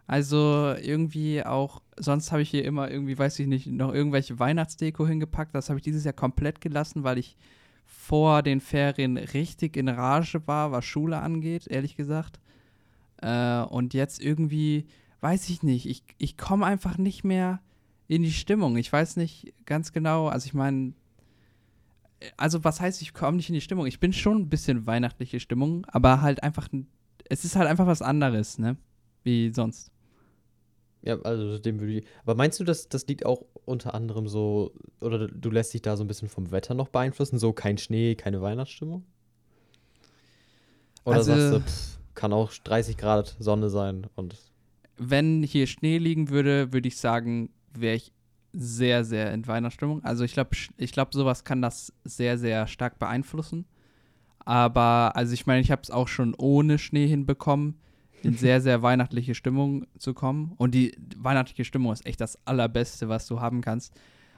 Also 0.07 0.75
irgendwie 0.81 1.45
auch, 1.45 1.83
sonst 1.99 2.33
habe 2.33 2.41
ich 2.41 2.49
hier 2.49 2.65
immer 2.65 2.91
irgendwie, 2.91 3.19
weiß 3.19 3.39
ich 3.41 3.47
nicht, 3.47 3.67
noch 3.67 3.93
irgendwelche 3.93 4.39
Weihnachtsdeko 4.39 5.07
hingepackt. 5.07 5.55
Das 5.55 5.69
habe 5.69 5.79
ich 5.79 5.85
dieses 5.85 6.05
Jahr 6.05 6.15
komplett 6.15 6.63
gelassen, 6.63 7.05
weil 7.05 7.19
ich 7.19 7.37
vor 7.85 8.43
den 8.43 8.63
Ferien 8.63 9.19
richtig 9.19 9.77
in 9.77 9.91
Rage 9.91 10.47
war, 10.47 10.73
was 10.73 10.87
Schule 10.87 11.19
angeht, 11.19 11.67
ehrlich 11.67 11.95
gesagt. 11.95 12.41
Äh, 13.19 13.61
und 13.65 13.93
jetzt 13.93 14.23
irgendwie, 14.23 14.87
weiß 15.21 15.51
ich 15.51 15.63
nicht, 15.63 15.85
ich, 15.85 16.05
ich 16.17 16.39
komme 16.39 16.65
einfach 16.65 16.97
nicht 16.97 17.23
mehr 17.23 17.61
in 18.09 18.23
die 18.23 18.33
Stimmung. 18.33 18.77
Ich 18.77 18.93
weiß 18.93 19.17
nicht 19.17 19.55
ganz 19.65 19.93
genau, 19.93 20.29
also 20.29 20.47
ich 20.47 20.55
meine, 20.55 20.93
also 22.37 22.63
was 22.65 22.81
heißt, 22.81 23.03
ich 23.03 23.15
komme 23.15 23.37
nicht 23.37 23.49
in 23.49 23.55
die 23.55 23.61
Stimmung? 23.61 23.87
Ich 23.87 24.01
bin 24.01 24.13
schon 24.13 24.43
ein 24.43 24.49
bisschen 24.49 24.87
weihnachtliche 24.87 25.41
Stimmung, 25.41 25.87
aber 25.87 26.21
halt 26.21 26.43
einfach, 26.43 26.69
es 27.29 27.45
ist 27.45 27.57
halt 27.57 27.69
einfach 27.69 27.87
was 27.87 28.03
anderes, 28.03 28.59
ne? 28.59 28.77
Wie 29.25 29.53
sonst. 29.53 29.91
Ja, 31.03 31.21
also 31.23 31.59
dem 31.59 31.81
würde 31.81 31.99
ich. 31.99 32.07
Aber 32.23 32.35
meinst 32.37 32.61
du, 32.61 32.65
dass 32.65 32.89
das 32.89 33.07
liegt 33.07 33.27
auch 33.27 33.45
unter 33.65 33.95
anderem 33.95 34.29
so, 34.29 34.73
oder 35.01 35.27
du 35.27 35.51
lässt 35.51 35.75
dich 35.75 35.83
da 35.83 35.97
so 35.97 36.05
ein 36.05 36.07
bisschen 36.07 36.29
vom 36.29 36.51
Wetter 36.51 36.75
noch 36.75 36.89
beeinflussen? 36.89 37.39
So 37.39 37.53
kein 37.53 37.79
Schnee, 37.79 38.15
keine 38.15 38.41
Weihnachtsstimmung? 38.41 39.05
Oder 41.05 41.17
also, 41.17 41.33
sagst 41.35 41.53
du, 41.53 41.61
pff, 41.61 41.99
kann 42.15 42.33
auch 42.33 42.53
30 42.53 42.97
Grad 42.97 43.37
Sonne 43.39 43.69
sein 43.69 44.07
und. 44.15 44.37
Wenn 44.97 45.43
hier 45.43 45.67
Schnee 45.67 45.99
liegen 45.99 46.29
würde, 46.29 46.73
würde 46.73 46.87
ich 46.87 46.97
sagen, 46.97 47.51
wäre 47.81 47.97
ich 47.97 48.13
sehr, 48.53 49.05
sehr 49.05 49.33
in 49.33 49.47
Weihnachtsstimmung. 49.47 50.05
Also 50.05 50.25
ich 50.25 50.35
glaube, 50.35 50.51
ich 50.77 50.93
glaube, 50.93 51.11
sowas 51.15 51.45
kann 51.45 51.63
das 51.63 51.93
sehr, 52.05 52.39
sehr 52.39 52.67
stark 52.67 52.99
beeinflussen. 52.99 53.67
Aber, 54.45 55.13
also 55.15 55.35
ich 55.35 55.47
meine, 55.47 55.61
ich 55.61 55.71
habe 55.71 55.83
es 55.83 55.91
auch 55.91 56.09
schon 56.09 56.35
ohne 56.35 56.79
Schnee 56.79 57.07
hinbekommen, 57.07 57.79
in 58.23 58.37
sehr, 58.37 58.61
sehr 58.61 58.83
weihnachtliche 58.83 59.35
Stimmung 59.35 59.87
zu 59.99 60.15
kommen. 60.15 60.53
Und 60.57 60.75
die 60.75 60.97
weihnachtliche 61.17 61.65
Stimmung 61.65 61.93
ist 61.93 62.07
echt 62.07 62.21
das 62.21 62.39
Allerbeste, 62.47 63.09
was 63.09 63.27
du 63.27 63.41
haben 63.41 63.61
kannst. 63.61 63.95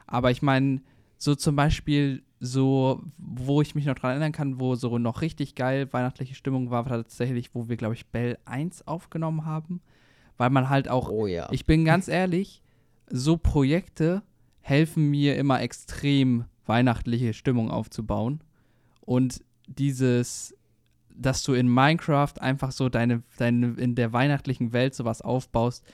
Aber 0.07 0.31
ich 0.31 0.43
meine, 0.43 0.81
so 1.19 1.35
zum 1.35 1.57
Beispiel, 1.57 2.23
so, 2.41 3.03
wo 3.19 3.63
ich 3.63 3.75
mich 3.75 3.87
noch 3.87 3.95
dran 3.95 4.11
erinnern 4.13 4.33
kann, 4.33 4.61
wo 4.61 4.75
so 4.75 4.99
noch 4.99 5.23
richtig 5.23 5.55
geil 5.55 5.93
weihnachtliche 5.93 6.35
Stimmung 6.35 6.71
war, 6.71 6.89
war 6.89 6.99
tatsächlich, 6.99 7.55
wo 7.55 7.69
wir, 7.69 7.77
glaube 7.77 7.95
ich, 7.95 8.07
Bell 8.07 8.39
1 8.45 8.87
aufgenommen 8.87 9.45
haben. 9.45 9.81
Weil 10.37 10.51
man 10.51 10.69
halt 10.69 10.89
auch, 10.89 11.09
oh, 11.11 11.27
ja. 11.27 11.49
ich 11.53 11.65
bin 11.65 11.85
ganz 11.85 12.09
ehrlich, 12.09 12.64
so 13.09 13.37
Projekte 13.37 14.23
helfen 14.61 15.11
mir 15.11 15.37
immer 15.37 15.61
extrem 15.61 16.45
weihnachtliche 16.67 17.35
Stimmung 17.35 17.71
aufzubauen. 17.71 18.41
Und 19.01 19.45
dieses, 19.67 20.55
dass 21.15 21.43
du 21.43 21.53
in 21.53 21.69
Minecraft 21.69 22.35
einfach 22.41 22.73
so 22.73 22.89
deine, 22.89 23.23
deine 23.37 23.75
in 23.75 23.95
der 23.95 24.13
weihnachtlichen 24.13 24.73
Welt 24.73 24.95
sowas 24.95 25.21
aufbaust, 25.21 25.85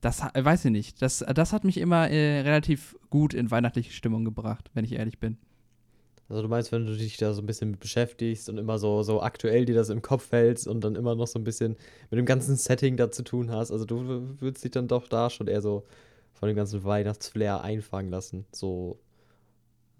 das 0.00 0.22
weiß 0.22 0.66
ich 0.66 0.70
nicht. 0.70 1.02
Das, 1.02 1.24
das 1.34 1.52
hat 1.52 1.64
mich 1.64 1.78
immer 1.78 2.08
äh, 2.10 2.40
relativ 2.40 2.96
gut 3.10 3.34
in 3.34 3.50
weihnachtliche 3.50 3.92
Stimmung 3.92 4.24
gebracht, 4.24 4.70
wenn 4.74 4.84
ich 4.84 4.92
ehrlich 4.92 5.18
bin. 5.18 5.38
Also 6.28 6.42
du 6.42 6.48
meinst, 6.48 6.72
wenn 6.72 6.86
du 6.86 6.96
dich 6.96 7.16
da 7.18 7.32
so 7.32 7.42
ein 7.42 7.46
bisschen 7.46 7.72
mit 7.72 7.80
beschäftigst 7.80 8.48
und 8.48 8.58
immer 8.58 8.78
so, 8.78 9.02
so 9.02 9.22
aktuell 9.22 9.64
dir 9.64 9.74
das 9.74 9.90
im 9.90 10.02
Kopf 10.02 10.32
hältst 10.32 10.66
und 10.66 10.82
dann 10.82 10.96
immer 10.96 11.14
noch 11.14 11.28
so 11.28 11.38
ein 11.38 11.44
bisschen 11.44 11.76
mit 12.10 12.18
dem 12.18 12.26
ganzen 12.26 12.56
Setting 12.56 12.96
da 12.96 13.10
zu 13.10 13.22
tun 13.22 13.50
hast, 13.50 13.70
also 13.70 13.84
du 13.84 14.34
würdest 14.40 14.64
dich 14.64 14.72
dann 14.72 14.88
doch 14.88 15.06
da 15.06 15.30
schon 15.30 15.46
eher 15.46 15.60
so 15.60 15.84
von 16.38 16.48
dem 16.48 16.56
ganzen 16.56 16.84
Weihnachtsflair 16.84 17.62
einfangen 17.62 18.10
lassen. 18.10 18.46
So. 18.52 18.98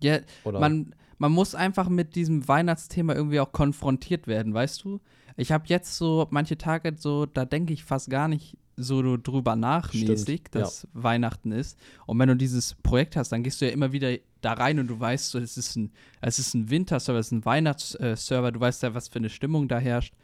Ja, 0.03 0.19
Oder? 0.45 0.61
man, 0.61 0.95
man 1.19 1.33
muss 1.33 1.55
einfach 1.55 1.89
mit 1.89 2.15
diesem 2.15 2.47
Weihnachtsthema 2.47 3.15
irgendwie 3.15 3.41
auch 3.41 3.53
konfrontiert 3.53 4.27
werden, 4.27 4.53
weißt 4.53 4.85
du? 4.85 5.01
Ich 5.37 5.53
habe 5.53 5.65
jetzt 5.67 5.97
so 5.97 6.27
manche 6.31 6.57
Tage 6.57 6.95
so, 6.97 7.27
da 7.27 7.45
denke 7.45 7.73
ich 7.73 7.85
fast 7.85 8.11
gar 8.11 8.29
nicht 8.29 8.57
so 8.77 9.17
drüber 9.17 9.57
nach, 9.57 9.93
mäßig, 9.93 10.45
dass 10.51 10.83
ja. 10.83 10.89
Weihnachten 10.93 11.53
ist. 11.53 11.79
Und 12.05 12.19
wenn 12.19 12.29
du 12.29 12.37
dieses 12.37 12.75
Projekt 12.75 13.17
hast, 13.17 13.31
dann 13.33 13.43
gehst 13.43 13.61
du 13.61 13.67
ja 13.67 13.73
immer 13.73 13.93
wieder 13.93 14.17
da 14.43 14.53
rein 14.53 14.79
und 14.79 14.89
du 14.89 15.01
weißt, 15.01 15.31
so, 15.31 15.39
es 15.39 15.57
ist 15.57 15.77
ein, 15.77 15.93
es 16.21 16.39
ist 16.39 16.55
ein 16.55 16.69
Winterserver, 16.69 17.19
es 17.19 17.29
ist 17.29 17.33
ein 17.33 17.45
Weihnachtsserver, 17.45 18.53
du 18.53 18.61
weißt 18.61 18.83
ja, 18.83 18.95
was 18.95 19.09
für 19.09 19.19
eine 19.19 19.31
Stimmung 19.31 19.69
da 19.69 19.79
herrscht. 19.79 20.15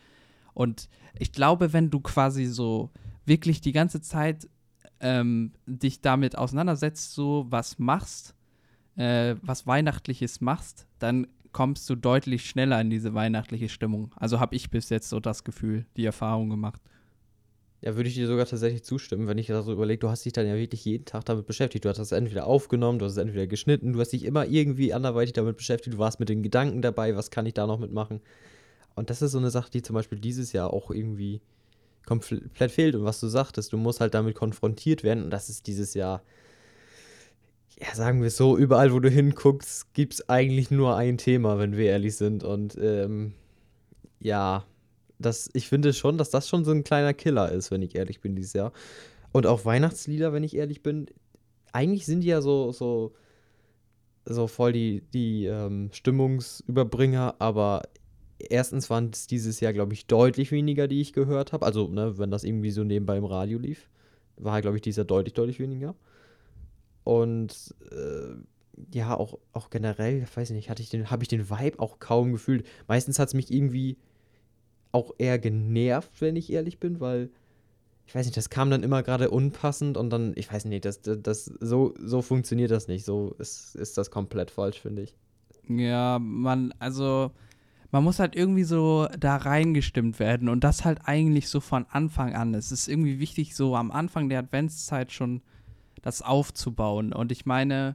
Und 0.55 0.89
ich 1.19 1.33
glaube, 1.33 1.73
wenn 1.73 1.91
du 1.91 2.01
quasi 2.01 2.45
so 2.45 2.91
wirklich 3.25 3.61
die 3.61 3.73
ganze 3.73 4.03
Zeit 4.03 4.49
ähm, 5.03 5.53
dich 5.67 6.01
damit 6.01 6.39
auseinandersetzt, 6.39 7.13
so 7.13 7.47
was 7.51 7.79
machst, 7.79 8.35
äh, 8.97 9.35
was 9.43 9.67
Weihnachtliches 9.67 10.41
machst, 10.41 10.87
dann 10.99 11.27
kommst 11.53 11.91
du 11.91 11.97
deutlich 11.97 12.49
schneller 12.49 12.81
in 12.81 12.89
diese 12.89 13.13
weihnachtliche 13.13 13.69
Stimmung. 13.69 14.13
Also 14.17 14.41
habe 14.41 14.57
ich 14.57 14.71
bis 14.71 14.89
jetzt 14.89 15.11
so 15.11 15.21
das 15.21 15.45
Gefühl, 15.45 15.85
die 15.97 16.07
Erfahrung 16.07 16.49
gemacht. 16.49 16.81
Ja, 17.83 17.97
würde 17.97 18.09
ich 18.09 18.15
dir 18.15 18.29
sogar 18.29 18.47
tatsächlich 18.47 18.85
zustimmen, 18.85 19.27
wenn 19.27 19.39
ich 19.39 19.49
da 19.49 19.61
so 19.63 19.73
überlege, 19.73 19.99
du 19.99 20.09
hast 20.09 20.25
dich 20.25 20.33
dann 20.33 20.47
ja 20.47 20.55
wirklich 20.55 20.85
jeden 20.85 21.05
Tag 21.05 21.25
damit 21.25 21.47
beschäftigt. 21.47 21.85
Du 21.85 21.89
hast 21.89 21.99
es 21.99 22.13
entweder 22.13 22.47
aufgenommen, 22.47 23.01
du 23.01 23.05
hast 23.05 23.13
es 23.13 23.19
entweder 23.19 23.49
geschnitten, 23.49 23.93
du 23.93 24.01
hast 24.01 24.11
dich 24.11 24.25
immer 24.25 24.47
irgendwie 24.47 24.95
anderweitig 24.95 25.33
damit 25.33 25.57
beschäftigt, 25.57 25.95
du 25.95 25.99
warst 25.99 26.21
mit 26.21 26.29
den 26.29 26.45
Gedanken 26.45 26.81
dabei, 26.81 27.17
was 27.17 27.33
kann 27.33 27.45
ich 27.45 27.55
da 27.55 27.67
noch 27.67 27.81
mitmachen. 27.81 28.21
Und 28.95 29.11
das 29.11 29.21
ist 29.21 29.33
so 29.33 29.39
eine 29.39 29.51
Sache, 29.51 29.71
die 29.71 29.83
zum 29.83 29.95
Beispiel 29.95 30.21
dieses 30.21 30.53
Jahr 30.53 30.73
auch 30.73 30.93
irgendwie 30.93 31.41
komplett 32.07 32.71
fehlt. 32.71 32.95
Und 32.95 33.05
was 33.05 33.21
du 33.21 33.29
sagtest, 33.29 33.73
du 33.73 33.77
musst 33.77 34.01
halt 34.01 34.15
damit 34.15 34.35
konfrontiert 34.35 35.03
werden. 35.03 35.25
Und 35.25 35.31
das 35.31 35.49
ist 35.49 35.67
dieses 35.67 35.95
Jahr, 35.95 36.23
ja, 37.81 37.95
sagen 37.95 38.21
wir 38.21 38.29
es 38.29 38.37
so, 38.37 38.57
überall, 38.57 38.93
wo 38.93 39.01
du 39.01 39.09
hinguckst, 39.09 39.95
gibt 39.95 40.15
es 40.15 40.29
eigentlich 40.29 40.71
nur 40.71 40.97
ein 40.97 41.19
Thema, 41.19 41.59
wenn 41.59 41.77
wir 41.77 41.87
ehrlich 41.87 42.17
sind. 42.17 42.45
Und 42.45 42.77
ähm, 42.81 43.35
ja, 44.21 44.65
das, 45.19 45.51
ich 45.53 45.69
finde 45.69 45.93
schon, 45.93 46.19
dass 46.19 46.31
das 46.31 46.49
schon 46.49 46.65
so 46.65 46.73
ein 46.73 46.85
kleiner 46.85 47.15
Killer 47.15 47.51
ist, 47.51 47.71
wenn 47.71 47.83
ich 47.83 47.95
ehrlich 47.95 48.21
bin, 48.21 48.37
dieses 48.37 48.53
Jahr. 48.53 48.73
Und 49.33 49.47
auch 49.47 49.65
Weihnachtslieder, 49.65 50.33
wenn 50.33 50.45
ich 50.45 50.57
ehrlich 50.57 50.83
bin, 50.83 51.07
eigentlich 51.73 52.07
sind 52.07 52.21
die 52.21 52.29
ja 52.29 52.41
so, 52.41 52.73
so, 52.73 53.15
so 54.25 54.47
voll 54.47 54.73
die, 54.73 55.03
die 55.13 55.47
ähm, 55.47 55.91
Stimmungsüberbringer, 55.93 57.37
aber 57.39 57.83
erstens 58.51 58.91
waren 58.91 59.11
es 59.13 59.27
dieses 59.27 59.61
Jahr, 59.61 59.73
glaube 59.73 59.93
ich, 59.95 60.07
deutlich 60.07 60.53
weniger, 60.53 60.89
die 60.89 61.01
ich 61.01 61.13
gehört 61.13 61.53
habe. 61.53 61.67
Also, 61.67 61.89
ne, 61.89 62.19
wenn 62.19 62.31
das 62.31 62.45
irgendwie 62.45 62.71
so 62.71 62.85
nebenbei 62.85 63.17
im 63.17 63.25
Radio 63.25 63.59
lief, 63.59 63.89
war, 64.37 64.61
glaube 64.61 64.77
ich, 64.77 64.83
dieses 64.83 64.99
Jahr 64.99 65.07
deutlich, 65.07 65.35
deutlich 65.35 65.59
weniger. 65.59 65.95
Und 67.05 67.75
äh, 67.91 68.35
ja, 68.93 69.17
auch, 69.17 69.39
auch 69.53 69.71
generell, 69.71 70.27
weiß 70.35 70.51
ich 70.51 70.57
nicht, 70.57 70.71
habe 70.71 71.23
ich 71.23 71.29
den 71.29 71.51
Vibe 71.51 71.79
auch 71.79 71.99
kaum 71.99 72.33
gefühlt. 72.33 72.67
Meistens 72.89 73.19
hat 73.19 73.29
es 73.29 73.35
mich 73.35 73.53
irgendwie 73.53 73.97
auch 74.93 75.13
eher 75.19 75.39
genervt, 75.39 76.21
wenn 76.21 76.37
ich 76.37 76.53
ehrlich 76.53 76.79
bin, 76.79 77.01
weil 77.01 77.31
ich 78.07 78.15
weiß 78.15 78.27
nicht, 78.27 78.37
das 78.37 78.51
kam 78.51 78.71
dann 78.71 78.83
immer 78.83 79.03
gerade 79.03 79.31
unpassend 79.31 79.97
und 79.97 80.11
dann, 80.11 80.33
ich 80.37 80.53
weiß 80.53 80.65
nicht, 80.67 80.85
das, 80.85 81.01
das, 81.01 81.19
das, 81.23 81.45
so, 81.61 81.95
so 81.99 82.21
funktioniert 82.21 82.71
das 82.71 82.89
nicht. 82.89 83.05
So 83.05 83.35
ist, 83.39 83.75
ist 83.75 83.97
das 83.97 84.11
komplett 84.11 84.51
falsch, 84.51 84.81
finde 84.81 85.03
ich. 85.03 85.15
Ja, 85.69 86.19
man, 86.21 86.75
also 86.79 87.31
man 87.93 88.03
muss 88.03 88.19
halt 88.19 88.35
irgendwie 88.35 88.65
so 88.65 89.07
da 89.19 89.37
reingestimmt 89.37 90.19
werden 90.19 90.49
und 90.49 90.65
das 90.65 90.85
halt 90.85 91.01
eigentlich 91.05 91.49
so 91.51 91.61
von 91.61 91.87
Anfang 91.91 92.35
an. 92.35 92.55
Es 92.55 92.73
ist 92.73 92.89
irgendwie 92.89 93.21
wichtig, 93.21 93.55
so 93.55 93.77
am 93.77 93.93
Anfang 93.93 94.31
der 94.31 94.41
Adventszeit 94.41 95.13
schon 95.13 95.43
das 96.01 96.23
aufzubauen. 96.23 97.13
Und 97.13 97.31
ich 97.31 97.45
meine, 97.45 97.95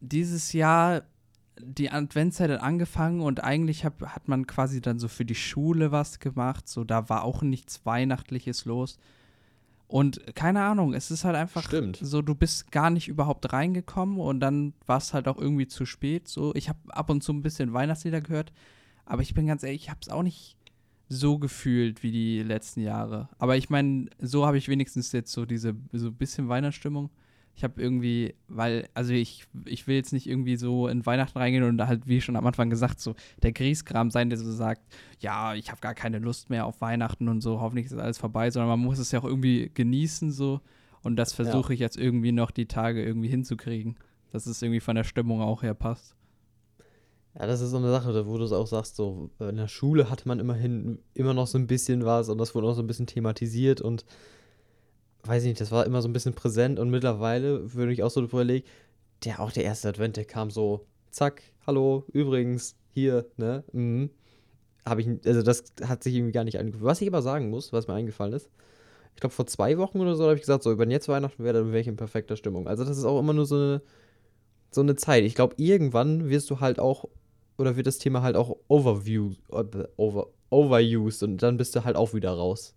dieses 0.00 0.54
Jahr, 0.54 1.02
die 1.60 1.90
Adventszeit 1.90 2.50
hat 2.50 2.62
angefangen 2.62 3.20
und 3.20 3.44
eigentlich 3.44 3.84
hab, 3.84 4.00
hat 4.00 4.28
man 4.28 4.46
quasi 4.46 4.80
dann 4.80 4.98
so 4.98 5.08
für 5.08 5.26
die 5.26 5.34
Schule 5.34 5.92
was 5.92 6.18
gemacht. 6.18 6.66
So, 6.66 6.84
da 6.84 7.10
war 7.10 7.22
auch 7.22 7.42
nichts 7.42 7.84
Weihnachtliches 7.84 8.64
los. 8.64 8.98
Und 9.94 10.34
keine 10.34 10.64
Ahnung, 10.64 10.92
es 10.92 11.12
ist 11.12 11.24
halt 11.24 11.36
einfach 11.36 11.62
Stimmt. 11.62 11.98
so, 12.02 12.20
du 12.20 12.34
bist 12.34 12.72
gar 12.72 12.90
nicht 12.90 13.06
überhaupt 13.06 13.52
reingekommen 13.52 14.18
und 14.18 14.40
dann 14.40 14.74
war 14.86 14.98
es 14.98 15.14
halt 15.14 15.28
auch 15.28 15.38
irgendwie 15.38 15.68
zu 15.68 15.86
spät. 15.86 16.26
So, 16.26 16.52
ich 16.56 16.68
habe 16.68 16.80
ab 16.88 17.10
und 17.10 17.22
zu 17.22 17.32
ein 17.32 17.42
bisschen 17.42 17.72
Weihnachtslieder 17.72 18.20
gehört, 18.20 18.52
aber 19.06 19.22
ich 19.22 19.34
bin 19.34 19.46
ganz 19.46 19.62
ehrlich, 19.62 19.82
ich 19.82 19.90
habe 19.90 20.00
es 20.02 20.08
auch 20.08 20.24
nicht 20.24 20.56
so 21.08 21.38
gefühlt 21.38 22.02
wie 22.02 22.10
die 22.10 22.42
letzten 22.42 22.80
Jahre. 22.80 23.28
Aber 23.38 23.56
ich 23.56 23.70
meine, 23.70 24.06
so 24.20 24.44
habe 24.46 24.58
ich 24.58 24.68
wenigstens 24.68 25.12
jetzt 25.12 25.30
so 25.30 25.46
diese 25.46 25.76
so 25.92 26.08
ein 26.08 26.16
bisschen 26.16 26.48
Weihnachtsstimmung 26.48 27.10
ich 27.56 27.62
habe 27.62 27.80
irgendwie, 27.80 28.34
weil, 28.48 28.88
also 28.94 29.12
ich, 29.12 29.46
ich 29.64 29.86
will 29.86 29.94
jetzt 29.94 30.12
nicht 30.12 30.28
irgendwie 30.28 30.56
so 30.56 30.88
in 30.88 31.06
Weihnachten 31.06 31.38
reingehen 31.38 31.62
und 31.64 31.86
halt, 31.86 32.08
wie 32.08 32.20
schon 32.20 32.36
am 32.36 32.46
Anfang 32.46 32.68
gesagt, 32.68 33.00
so 33.00 33.14
der 33.42 33.52
Grießkram 33.52 34.10
sein, 34.10 34.28
der 34.28 34.38
so 34.38 34.50
sagt, 34.50 34.82
ja, 35.20 35.54
ich 35.54 35.70
habe 35.70 35.80
gar 35.80 35.94
keine 35.94 36.18
Lust 36.18 36.50
mehr 36.50 36.66
auf 36.66 36.80
Weihnachten 36.80 37.28
und 37.28 37.40
so, 37.40 37.60
hoffentlich 37.60 37.86
ist 37.86 37.94
alles 37.94 38.18
vorbei, 38.18 38.50
sondern 38.50 38.70
man 38.70 38.80
muss 38.80 38.98
es 38.98 39.12
ja 39.12 39.20
auch 39.20 39.24
irgendwie 39.24 39.70
genießen 39.72 40.32
so 40.32 40.60
und 41.02 41.16
das 41.16 41.32
versuche 41.32 41.72
ja. 41.72 41.74
ich 41.74 41.80
jetzt 41.80 41.96
irgendwie 41.96 42.32
noch 42.32 42.50
die 42.50 42.66
Tage 42.66 43.04
irgendwie 43.04 43.28
hinzukriegen, 43.28 43.96
dass 44.32 44.46
es 44.46 44.60
irgendwie 44.60 44.80
von 44.80 44.96
der 44.96 45.04
Stimmung 45.04 45.40
auch 45.40 45.62
her 45.62 45.74
passt. 45.74 46.16
Ja, 47.38 47.46
das 47.46 47.60
ist 47.60 47.70
so 47.70 47.78
eine 47.78 47.90
Sache, 47.90 48.26
wo 48.26 48.38
du 48.38 48.44
es 48.44 48.52
auch 48.52 48.66
sagst, 48.66 48.96
so 48.96 49.30
in 49.38 49.56
der 49.56 49.68
Schule 49.68 50.10
hatte 50.10 50.26
man 50.26 50.40
immerhin 50.40 50.98
immer 51.14 51.34
noch 51.34 51.46
so 51.46 51.58
ein 51.58 51.66
bisschen 51.66 52.04
was 52.04 52.28
und 52.28 52.38
das 52.38 52.54
wurde 52.54 52.66
auch 52.68 52.74
so 52.74 52.82
ein 52.82 52.86
bisschen 52.86 53.06
thematisiert 53.06 53.80
und 53.80 54.04
weiß 55.24 55.42
ich 55.44 55.48
nicht, 55.48 55.60
das 55.60 55.70
war 55.70 55.86
immer 55.86 56.02
so 56.02 56.08
ein 56.08 56.12
bisschen 56.12 56.34
präsent 56.34 56.78
und 56.78 56.90
mittlerweile 56.90 57.74
würde 57.74 57.92
ich 57.92 58.02
auch 58.02 58.10
so 58.10 58.22
überlegen, 58.22 58.66
der 59.24 59.40
auch 59.40 59.52
der 59.52 59.64
erste 59.64 59.88
Advent, 59.88 60.16
der 60.16 60.24
kam 60.24 60.50
so, 60.50 60.86
zack, 61.10 61.42
hallo, 61.66 62.04
übrigens, 62.12 62.76
hier, 62.90 63.26
ne, 63.36 63.64
mhm. 63.72 64.10
Habe 64.86 65.00
ich, 65.00 65.08
also 65.24 65.42
das 65.42 65.64
hat 65.82 66.02
sich 66.02 66.14
irgendwie 66.14 66.32
gar 66.32 66.44
nicht 66.44 66.58
eingefallen. 66.58 66.84
Was 66.84 67.00
ich 67.00 67.08
aber 67.08 67.22
sagen 67.22 67.48
muss, 67.48 67.72
was 67.72 67.88
mir 67.88 67.94
eingefallen 67.94 68.34
ist, 68.34 68.50
ich 69.14 69.20
glaube 69.20 69.34
vor 69.34 69.46
zwei 69.46 69.78
Wochen 69.78 70.00
oder 70.00 70.14
so 70.14 70.24
habe 70.24 70.34
ich 70.34 70.40
gesagt, 70.40 70.62
so, 70.62 70.76
wenn 70.78 70.90
jetzt 70.90 71.08
Weihnachten 71.08 71.42
wäre, 71.42 71.54
dann 71.54 71.72
ich 71.74 71.86
in 71.86 71.96
perfekter 71.96 72.36
Stimmung. 72.36 72.68
Also 72.68 72.84
das 72.84 72.98
ist 72.98 73.04
auch 73.04 73.18
immer 73.18 73.32
nur 73.32 73.46
so 73.46 73.54
eine, 73.56 73.82
so 74.70 74.82
eine 74.82 74.96
Zeit. 74.96 75.24
Ich 75.24 75.34
glaube, 75.34 75.54
irgendwann 75.56 76.28
wirst 76.28 76.50
du 76.50 76.60
halt 76.60 76.78
auch, 76.78 77.08
oder 77.56 77.76
wird 77.76 77.86
das 77.86 77.98
Thema 77.98 78.22
halt 78.22 78.36
auch 78.36 78.56
overview, 78.68 79.32
over, 79.96 80.28
overused 80.50 81.22
und 81.22 81.42
dann 81.42 81.56
bist 81.56 81.74
du 81.76 81.84
halt 81.84 81.96
auch 81.96 82.12
wieder 82.12 82.32
raus. 82.32 82.74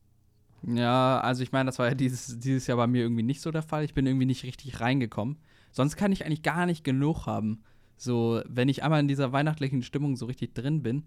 Ja, 0.63 1.19
also 1.19 1.43
ich 1.43 1.51
meine, 1.51 1.67
das 1.67 1.79
war 1.79 1.87
ja 1.87 1.95
dieses, 1.95 2.39
dieses 2.39 2.67
Jahr 2.67 2.77
bei 2.77 2.87
mir 2.87 3.01
irgendwie 3.03 3.23
nicht 3.23 3.41
so 3.41 3.51
der 3.51 3.61
Fall. 3.61 3.83
Ich 3.83 3.93
bin 3.93 4.05
irgendwie 4.05 4.25
nicht 4.25 4.43
richtig 4.43 4.79
reingekommen. 4.79 5.37
Sonst 5.71 5.95
kann 5.95 6.11
ich 6.11 6.25
eigentlich 6.25 6.43
gar 6.43 6.65
nicht 6.65 6.83
genug 6.83 7.25
haben. 7.25 7.63
So, 7.97 8.41
wenn 8.47 8.69
ich 8.69 8.83
einmal 8.83 8.99
in 8.99 9.07
dieser 9.07 9.31
weihnachtlichen 9.31 9.83
Stimmung 9.83 10.15
so 10.15 10.25
richtig 10.25 10.53
drin 10.53 10.83
bin, 10.83 11.03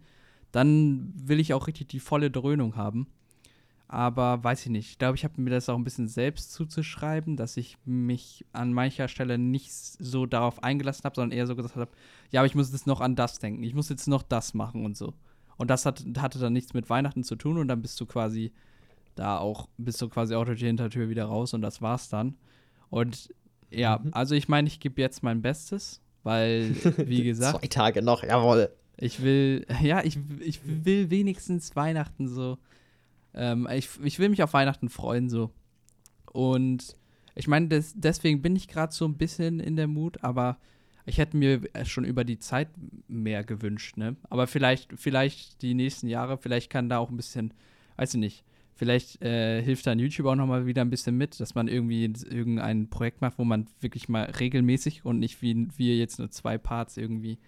dann 0.52 1.12
will 1.14 1.40
ich 1.40 1.54
auch 1.54 1.66
richtig 1.66 1.88
die 1.88 2.00
volle 2.00 2.30
Dröhnung 2.30 2.76
haben. 2.76 3.08
Aber 3.86 4.42
weiß 4.44 4.66
ich 4.66 4.70
nicht. 4.70 4.90
Ich 4.90 4.98
glaube, 4.98 5.16
ich 5.16 5.24
habe 5.24 5.40
mir 5.40 5.50
das 5.50 5.68
auch 5.68 5.76
ein 5.76 5.82
bisschen 5.82 6.06
selbst 6.06 6.52
zuzuschreiben, 6.52 7.36
dass 7.36 7.56
ich 7.56 7.76
mich 7.84 8.44
an 8.52 8.72
mancher 8.72 9.08
Stelle 9.08 9.36
nicht 9.36 9.72
so 9.72 10.26
darauf 10.26 10.62
eingelassen 10.62 11.04
habe, 11.04 11.16
sondern 11.16 11.36
eher 11.36 11.48
so 11.48 11.56
gesagt 11.56 11.74
habe, 11.74 11.90
ja, 12.30 12.40
aber 12.40 12.46
ich 12.46 12.54
muss 12.54 12.70
jetzt 12.72 12.86
noch 12.86 13.00
an 13.00 13.16
das 13.16 13.40
denken. 13.40 13.64
Ich 13.64 13.74
muss 13.74 13.88
jetzt 13.88 14.06
noch 14.06 14.22
das 14.22 14.54
machen 14.54 14.84
und 14.84 14.96
so. 14.96 15.14
Und 15.56 15.70
das 15.70 15.86
hat, 15.86 16.04
hatte 16.18 16.38
dann 16.38 16.52
nichts 16.52 16.72
mit 16.72 16.88
Weihnachten 16.88 17.24
zu 17.24 17.34
tun 17.34 17.58
und 17.58 17.66
dann 17.66 17.82
bist 17.82 18.00
du 18.00 18.06
quasi 18.06 18.52
da 19.20 19.36
auch 19.36 19.68
bist 19.76 20.00
du 20.00 20.08
quasi 20.08 20.34
auch 20.34 20.46
durch 20.46 20.60
die 20.60 20.66
Hintertür 20.66 21.10
wieder 21.10 21.26
raus 21.26 21.52
und 21.52 21.60
das 21.60 21.82
war's 21.82 22.08
dann. 22.08 22.38
Und 22.88 23.28
ja, 23.70 24.00
mhm. 24.02 24.14
also 24.14 24.34
ich 24.34 24.48
meine, 24.48 24.66
ich 24.66 24.80
gebe 24.80 24.98
jetzt 24.98 25.22
mein 25.22 25.42
Bestes, 25.42 26.00
weil, 26.22 26.74
wie 26.96 27.22
gesagt. 27.22 27.60
Zwei 27.60 27.66
Tage 27.66 28.02
noch, 28.02 28.24
jawohl. 28.24 28.70
Ich 28.96 29.22
will, 29.22 29.66
ja, 29.82 30.02
ich, 30.02 30.18
ich 30.40 30.60
will 30.64 31.10
wenigstens 31.10 31.76
Weihnachten 31.76 32.28
so. 32.28 32.56
Ähm, 33.34 33.68
ich, 33.70 33.90
ich 34.02 34.18
will 34.18 34.30
mich 34.30 34.42
auf 34.42 34.54
Weihnachten 34.54 34.88
freuen 34.88 35.28
so. 35.28 35.50
Und 36.32 36.96
ich 37.34 37.46
meine, 37.46 37.68
des, 37.68 37.92
deswegen 37.94 38.40
bin 38.40 38.56
ich 38.56 38.68
gerade 38.68 38.92
so 38.92 39.04
ein 39.04 39.18
bisschen 39.18 39.60
in 39.60 39.76
der 39.76 39.86
Mut, 39.86 40.24
aber 40.24 40.56
ich 41.04 41.18
hätte 41.18 41.36
mir 41.36 41.60
schon 41.84 42.04
über 42.04 42.24
die 42.24 42.38
Zeit 42.38 42.68
mehr 43.06 43.44
gewünscht, 43.44 43.98
ne? 43.98 44.16
Aber 44.30 44.46
vielleicht, 44.46 44.94
vielleicht 44.96 45.60
die 45.60 45.74
nächsten 45.74 46.08
Jahre, 46.08 46.38
vielleicht 46.38 46.70
kann 46.70 46.88
da 46.88 46.98
auch 46.98 47.10
ein 47.10 47.16
bisschen, 47.18 47.52
weiß 47.96 48.14
ich 48.14 48.20
nicht, 48.20 48.44
Vielleicht 48.80 49.22
äh, 49.22 49.60
hilft 49.60 49.86
dann 49.86 49.98
YouTube 49.98 50.26
auch 50.26 50.36
nochmal 50.36 50.64
wieder 50.64 50.80
ein 50.80 50.88
bisschen 50.88 51.14
mit, 51.14 51.38
dass 51.38 51.54
man 51.54 51.68
irgendwie 51.68 52.02
irgendein 52.04 52.88
Projekt 52.88 53.20
macht, 53.20 53.36
wo 53.36 53.44
man 53.44 53.66
wirklich 53.78 54.08
mal 54.08 54.22
regelmäßig 54.22 55.04
und 55.04 55.18
nicht 55.18 55.42
wie 55.42 55.68
wir 55.76 55.98
jetzt 55.98 56.18
nur 56.18 56.30
zwei 56.30 56.56
Parts 56.56 56.96
irgendwie 56.96 57.38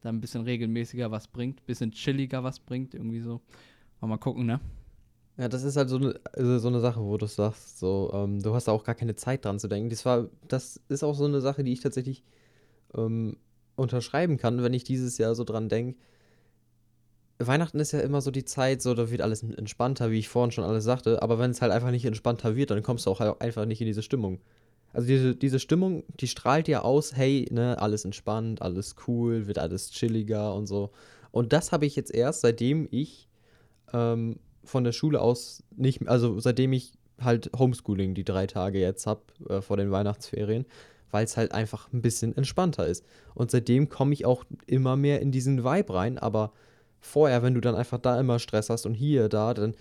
da 0.00 0.08
ein 0.08 0.22
bisschen 0.22 0.44
regelmäßiger 0.44 1.10
was 1.10 1.28
bringt, 1.28 1.60
ein 1.60 1.66
bisschen 1.66 1.90
chilliger 1.90 2.42
was 2.42 2.58
bringt, 2.60 2.94
irgendwie 2.94 3.20
so. 3.20 3.42
Mal, 4.00 4.08
mal 4.08 4.16
gucken, 4.16 4.46
ne? 4.46 4.60
Ja, 5.36 5.50
das 5.50 5.62
ist 5.62 5.76
halt 5.76 5.90
so 5.90 5.96
eine, 5.96 6.18
also 6.32 6.58
so 6.58 6.68
eine 6.68 6.80
Sache, 6.80 7.02
wo 7.02 7.18
du 7.18 7.26
sagst, 7.26 7.78
so, 7.78 8.10
ähm, 8.14 8.42
du 8.42 8.54
hast 8.54 8.66
da 8.66 8.72
auch 8.72 8.84
gar 8.84 8.94
keine 8.94 9.14
Zeit 9.14 9.44
dran 9.44 9.58
zu 9.58 9.68
denken. 9.68 9.90
Das 9.90 10.06
war, 10.06 10.30
das 10.48 10.80
ist 10.88 11.04
auch 11.04 11.14
so 11.14 11.26
eine 11.26 11.42
Sache, 11.42 11.64
die 11.64 11.72
ich 11.74 11.80
tatsächlich 11.80 12.24
ähm, 12.94 13.36
unterschreiben 13.76 14.38
kann, 14.38 14.62
wenn 14.62 14.72
ich 14.72 14.84
dieses 14.84 15.18
Jahr 15.18 15.34
so 15.34 15.44
dran 15.44 15.68
denke 15.68 15.98
Weihnachten 17.38 17.78
ist 17.78 17.92
ja 17.92 18.00
immer 18.00 18.20
so 18.20 18.30
die 18.30 18.44
Zeit, 18.44 18.82
so 18.82 18.94
da 18.94 19.10
wird 19.10 19.20
alles 19.20 19.42
entspannter, 19.42 20.10
wie 20.10 20.18
ich 20.18 20.28
vorhin 20.28 20.50
schon 20.50 20.64
alles 20.64 20.84
sagte. 20.84 21.22
Aber 21.22 21.38
wenn 21.38 21.52
es 21.52 21.62
halt 21.62 21.72
einfach 21.72 21.90
nicht 21.90 22.04
entspannter 22.04 22.56
wird, 22.56 22.70
dann 22.70 22.82
kommst 22.82 23.06
du 23.06 23.10
auch 23.10 23.20
halt 23.20 23.40
einfach 23.40 23.64
nicht 23.64 23.80
in 23.80 23.86
diese 23.86 24.02
Stimmung. 24.02 24.40
Also 24.92 25.06
diese, 25.06 25.36
diese 25.36 25.60
Stimmung, 25.60 26.02
die 26.18 26.28
strahlt 26.28 26.66
ja 26.66 26.82
aus, 26.82 27.14
hey, 27.14 27.46
ne, 27.50 27.80
alles 27.80 28.04
entspannt, 28.04 28.62
alles 28.62 28.96
cool, 29.06 29.46
wird 29.46 29.58
alles 29.58 29.90
chilliger 29.90 30.54
und 30.54 30.66
so. 30.66 30.90
Und 31.30 31.52
das 31.52 31.72
habe 31.72 31.86
ich 31.86 31.94
jetzt 31.94 32.12
erst, 32.12 32.40
seitdem 32.40 32.88
ich 32.90 33.28
ähm, 33.92 34.40
von 34.64 34.84
der 34.84 34.92
Schule 34.92 35.20
aus 35.20 35.62
nicht, 35.76 36.08
also 36.08 36.40
seitdem 36.40 36.72
ich 36.72 36.92
halt 37.20 37.50
Homeschooling 37.56 38.14
die 38.14 38.24
drei 38.24 38.46
Tage 38.46 38.80
jetzt 38.80 39.06
habe 39.06 39.22
äh, 39.48 39.60
vor 39.60 39.76
den 39.76 39.90
Weihnachtsferien, 39.90 40.64
weil 41.10 41.24
es 41.24 41.36
halt 41.36 41.52
einfach 41.52 41.92
ein 41.92 42.02
bisschen 42.02 42.36
entspannter 42.36 42.86
ist. 42.86 43.04
Und 43.34 43.50
seitdem 43.50 43.88
komme 43.88 44.12
ich 44.12 44.24
auch 44.24 44.44
immer 44.66 44.96
mehr 44.96 45.20
in 45.20 45.32
diesen 45.32 45.64
Vibe 45.64 45.94
rein, 45.94 46.18
aber 46.18 46.52
vorher, 47.00 47.42
wenn 47.42 47.54
du 47.54 47.60
dann 47.60 47.74
einfach 47.74 47.98
da 47.98 48.18
immer 48.18 48.38
Stress 48.38 48.70
hast 48.70 48.86
und 48.86 48.94
hier, 48.94 49.28
da, 49.28 49.54
dann, 49.54 49.74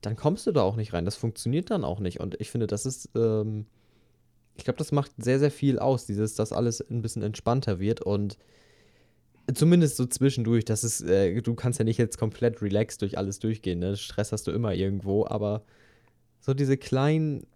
dann 0.00 0.16
kommst 0.16 0.46
du 0.46 0.52
da 0.52 0.62
auch 0.62 0.76
nicht 0.76 0.92
rein. 0.92 1.04
Das 1.04 1.16
funktioniert 1.16 1.70
dann 1.70 1.84
auch 1.84 2.00
nicht. 2.00 2.20
Und 2.20 2.40
ich 2.40 2.50
finde, 2.50 2.66
das 2.66 2.86
ist, 2.86 3.10
ähm, 3.14 3.66
ich 4.56 4.64
glaube, 4.64 4.78
das 4.78 4.92
macht 4.92 5.12
sehr, 5.18 5.38
sehr 5.38 5.50
viel 5.50 5.78
aus, 5.78 6.06
dieses, 6.06 6.34
dass 6.34 6.52
alles 6.52 6.80
ein 6.80 7.02
bisschen 7.02 7.22
entspannter 7.22 7.80
wird 7.80 8.00
und 8.02 8.36
zumindest 9.54 9.96
so 9.96 10.06
zwischendurch, 10.06 10.64
das 10.64 10.84
ist, 10.84 11.02
äh, 11.02 11.40
du 11.40 11.54
kannst 11.54 11.78
ja 11.78 11.84
nicht 11.84 11.98
jetzt 11.98 12.18
komplett 12.18 12.62
relaxed 12.62 13.02
durch 13.02 13.18
alles 13.18 13.38
durchgehen, 13.38 13.78
ne? 13.78 13.96
Stress 13.96 14.32
hast 14.32 14.46
du 14.46 14.52
immer 14.52 14.74
irgendwo, 14.74 15.26
aber 15.26 15.62
so 16.40 16.54
diese 16.54 16.76
kleinen 16.76 17.46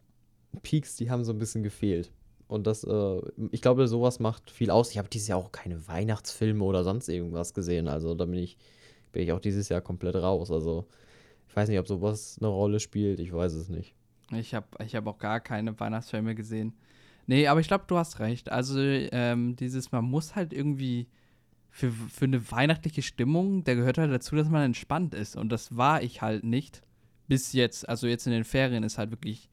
Peaks, 0.62 0.96
die 0.96 1.10
haben 1.10 1.24
so 1.24 1.32
ein 1.32 1.38
bisschen 1.38 1.62
gefehlt. 1.62 2.10
Und 2.46 2.66
das, 2.66 2.84
äh, 2.84 3.20
ich 3.50 3.62
glaube, 3.62 3.88
sowas 3.88 4.20
macht 4.20 4.50
viel 4.50 4.70
aus. 4.70 4.90
Ich 4.90 4.98
habe 4.98 5.08
dieses 5.08 5.28
Jahr 5.28 5.38
auch 5.38 5.52
keine 5.52 5.88
Weihnachtsfilme 5.88 6.62
oder 6.64 6.84
sonst 6.84 7.08
irgendwas 7.08 7.54
gesehen. 7.54 7.88
Also 7.88 8.14
da 8.14 8.26
bin 8.26 8.38
ich 8.38 8.58
bin 9.14 9.22
ich 9.22 9.32
auch 9.32 9.40
dieses 9.40 9.70
Jahr 9.70 9.80
komplett 9.80 10.16
raus. 10.16 10.50
Also 10.50 10.86
ich 11.48 11.56
weiß 11.56 11.68
nicht, 11.68 11.78
ob 11.78 11.88
sowas 11.88 12.36
eine 12.38 12.48
Rolle 12.48 12.80
spielt, 12.80 13.20
ich 13.20 13.32
weiß 13.32 13.54
es 13.54 13.68
nicht. 13.70 13.94
Ich 14.32 14.54
habe 14.54 14.66
ich 14.84 14.94
hab 14.94 15.06
auch 15.06 15.18
gar 15.18 15.40
keine 15.40 15.78
Weihnachtsfilme 15.78 16.34
gesehen. 16.34 16.74
Nee, 17.26 17.46
aber 17.46 17.60
ich 17.60 17.68
glaube, 17.68 17.84
du 17.86 17.96
hast 17.96 18.18
recht. 18.18 18.50
Also 18.50 18.78
ähm, 18.78 19.56
dieses, 19.56 19.92
man 19.92 20.04
muss 20.04 20.34
halt 20.34 20.52
irgendwie 20.52 21.06
für, 21.70 21.90
für 21.90 22.26
eine 22.26 22.50
weihnachtliche 22.50 23.02
Stimmung, 23.02 23.64
der 23.64 23.76
gehört 23.76 23.98
halt 23.98 24.12
dazu, 24.12 24.36
dass 24.36 24.50
man 24.50 24.62
entspannt 24.62 25.14
ist. 25.14 25.36
Und 25.36 25.50
das 25.50 25.76
war 25.76 26.02
ich 26.02 26.20
halt 26.20 26.44
nicht. 26.44 26.82
Bis 27.26 27.54
jetzt. 27.54 27.88
Also 27.88 28.06
jetzt 28.06 28.26
in 28.26 28.32
den 28.32 28.44
Ferien 28.44 28.82
ist 28.82 28.98
halt 28.98 29.10
wirklich, 29.10 29.48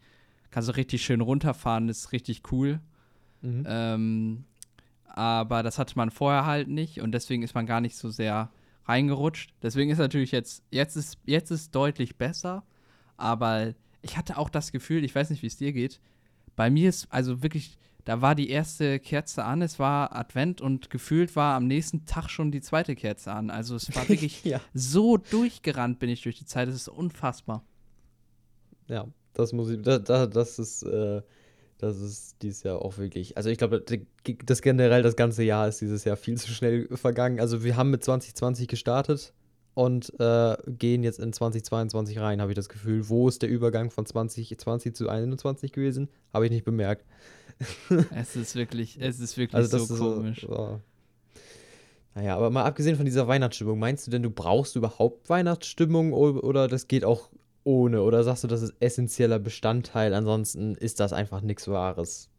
kannst 0.49 0.69
du 0.69 0.75
richtig 0.75 1.03
schön 1.03 1.21
runterfahren, 1.21 1.87
ist 1.87 2.11
richtig 2.11 2.51
cool. 2.51 2.81
Mhm. 3.41 3.63
Ähm, 3.65 4.43
aber 5.05 5.63
das 5.63 5.77
hatte 5.77 5.93
man 5.95 6.09
vorher 6.09 6.45
halt 6.45 6.67
nicht 6.67 7.01
und 7.01 7.11
deswegen 7.11 7.43
ist 7.43 7.55
man 7.55 7.65
gar 7.65 7.81
nicht 7.81 7.95
so 7.95 8.09
sehr 8.09 8.49
reingerutscht. 8.85 9.53
Deswegen 9.61 9.91
ist 9.91 9.97
natürlich 9.97 10.31
jetzt, 10.31 10.63
jetzt 10.71 10.95
ist, 10.95 11.17
jetzt 11.25 11.51
ist 11.51 11.73
deutlich 11.75 12.17
besser. 12.17 12.63
Aber 13.17 13.73
ich 14.01 14.17
hatte 14.17 14.37
auch 14.37 14.49
das 14.49 14.71
Gefühl, 14.71 15.03
ich 15.03 15.13
weiß 15.13 15.29
nicht, 15.29 15.43
wie 15.43 15.47
es 15.47 15.57
dir 15.57 15.73
geht. 15.73 15.99
Bei 16.55 16.69
mir 16.69 16.89
ist 16.89 17.07
also 17.11 17.43
wirklich, 17.43 17.77
da 18.05 18.21
war 18.21 18.35
die 18.35 18.49
erste 18.49 18.99
Kerze 18.99 19.45
an, 19.45 19.61
es 19.61 19.79
war 19.79 20.15
Advent 20.15 20.59
und 20.59 20.89
gefühlt 20.89 21.35
war 21.35 21.55
am 21.55 21.67
nächsten 21.67 22.05
Tag 22.05 22.29
schon 22.29 22.51
die 22.51 22.61
zweite 22.61 22.95
Kerze 22.95 23.31
an. 23.31 23.49
Also 23.49 23.75
es 23.75 23.95
war 23.95 24.07
wirklich 24.09 24.43
ja. 24.43 24.59
so 24.73 25.17
durchgerannt 25.17 25.99
bin 25.99 26.09
ich 26.09 26.23
durch 26.23 26.37
die 26.37 26.45
Zeit, 26.45 26.67
es 26.67 26.75
ist 26.75 26.87
unfassbar. 26.87 27.63
Ja, 28.87 29.07
Das 29.33 29.53
muss 29.53 29.69
ich, 29.69 29.81
da, 29.81 29.99
da, 29.99 30.25
das 30.25 30.59
ist, 30.59 30.83
äh, 30.83 31.21
das 31.81 31.99
ist 31.99 32.35
dieses 32.43 32.61
Jahr 32.61 32.79
auch 32.79 32.99
wirklich. 32.99 33.37
Also 33.37 33.49
ich 33.49 33.57
glaube, 33.57 33.83
das 34.45 34.61
generell 34.61 35.01
das 35.01 35.15
ganze 35.15 35.41
Jahr 35.41 35.67
ist 35.67 35.81
dieses 35.81 36.03
Jahr 36.03 36.15
viel 36.15 36.37
zu 36.37 36.51
schnell 36.51 36.87
vergangen. 36.95 37.39
Also 37.39 37.63
wir 37.63 37.75
haben 37.75 37.89
mit 37.89 38.03
2020 38.03 38.67
gestartet 38.67 39.33
und 39.73 40.13
äh, 40.19 40.57
gehen 40.67 41.03
jetzt 41.03 41.19
in 41.19 41.33
2022 41.33 42.19
rein, 42.19 42.39
habe 42.39 42.51
ich 42.51 42.55
das 42.55 42.69
Gefühl. 42.69 43.09
Wo 43.09 43.27
ist 43.27 43.41
der 43.41 43.49
Übergang 43.49 43.89
von 43.89 44.05
2020 44.05 44.93
zu 44.93 45.05
2021 45.05 45.71
gewesen? 45.71 46.07
Habe 46.31 46.45
ich 46.45 46.51
nicht 46.51 46.65
bemerkt. 46.65 47.03
es 48.15 48.35
ist 48.35 48.55
wirklich, 48.55 48.99
es 49.01 49.19
ist 49.19 49.37
wirklich 49.37 49.55
also 49.55 49.79
so 49.79 50.15
komisch. 50.15 50.41
So, 50.41 50.55
oh. 50.55 50.79
Naja, 52.13 52.37
aber 52.37 52.51
mal 52.51 52.65
abgesehen 52.65 52.95
von 52.95 53.05
dieser 53.05 53.27
Weihnachtsstimmung, 53.27 53.79
meinst 53.79 54.05
du 54.05 54.11
denn, 54.11 54.21
du 54.21 54.29
brauchst 54.29 54.75
überhaupt 54.75 55.29
Weihnachtsstimmung 55.29 56.13
oder 56.13 56.67
das 56.67 56.87
geht 56.87 57.05
auch 57.05 57.29
ohne? 57.63 58.01
Oder 58.01 58.23
sagst 58.23 58.43
du, 58.43 58.47
das 58.47 58.61
ist 58.61 58.73
essentieller 58.79 59.39
Bestandteil, 59.39 60.13
ansonsten 60.13 60.75
ist 60.75 60.99
das 60.99 61.13
einfach 61.13 61.41
nichts 61.41 61.67
Wahres? 61.67 62.29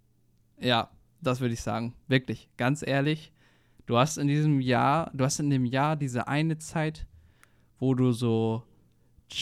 Ja, 0.59 0.91
das 1.21 1.41
würde 1.41 1.55
ich 1.55 1.63
sagen. 1.63 1.95
Wirklich, 2.09 2.49
ganz 2.57 2.87
ehrlich. 2.87 3.33
Du 3.87 3.99
hast 3.99 4.19
in 4.19 4.29
diesem 4.29 4.61
Jahr, 4.61 5.11
du 5.15 5.25
hast 5.25 5.41
in 5.41 5.51
dem 5.51 5.65
Jahr 5.65 5.97
diese 5.97 6.29
eine 6.29 6.59
Zeit, 6.59 7.07
wo 7.79 7.95
du 7.95 8.13
so 8.13 8.63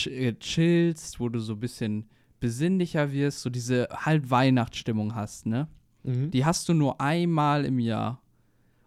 äh, 0.06 0.32
chillst, 0.34 1.20
wo 1.20 1.28
du 1.28 1.40
so 1.40 1.54
ein 1.54 1.60
bisschen 1.60 2.08
besinnlicher 2.40 3.12
wirst, 3.12 3.42
so 3.42 3.50
diese 3.50 3.88
halt 3.92 4.30
Weihnachtsstimmung 4.30 5.14
hast, 5.14 5.46
ne? 5.46 5.68
Mhm. 6.02 6.30
Die 6.30 6.44
hast 6.44 6.68
du 6.68 6.74
nur 6.74 7.00
einmal 7.00 7.64
im 7.66 7.78
Jahr. 7.78 8.22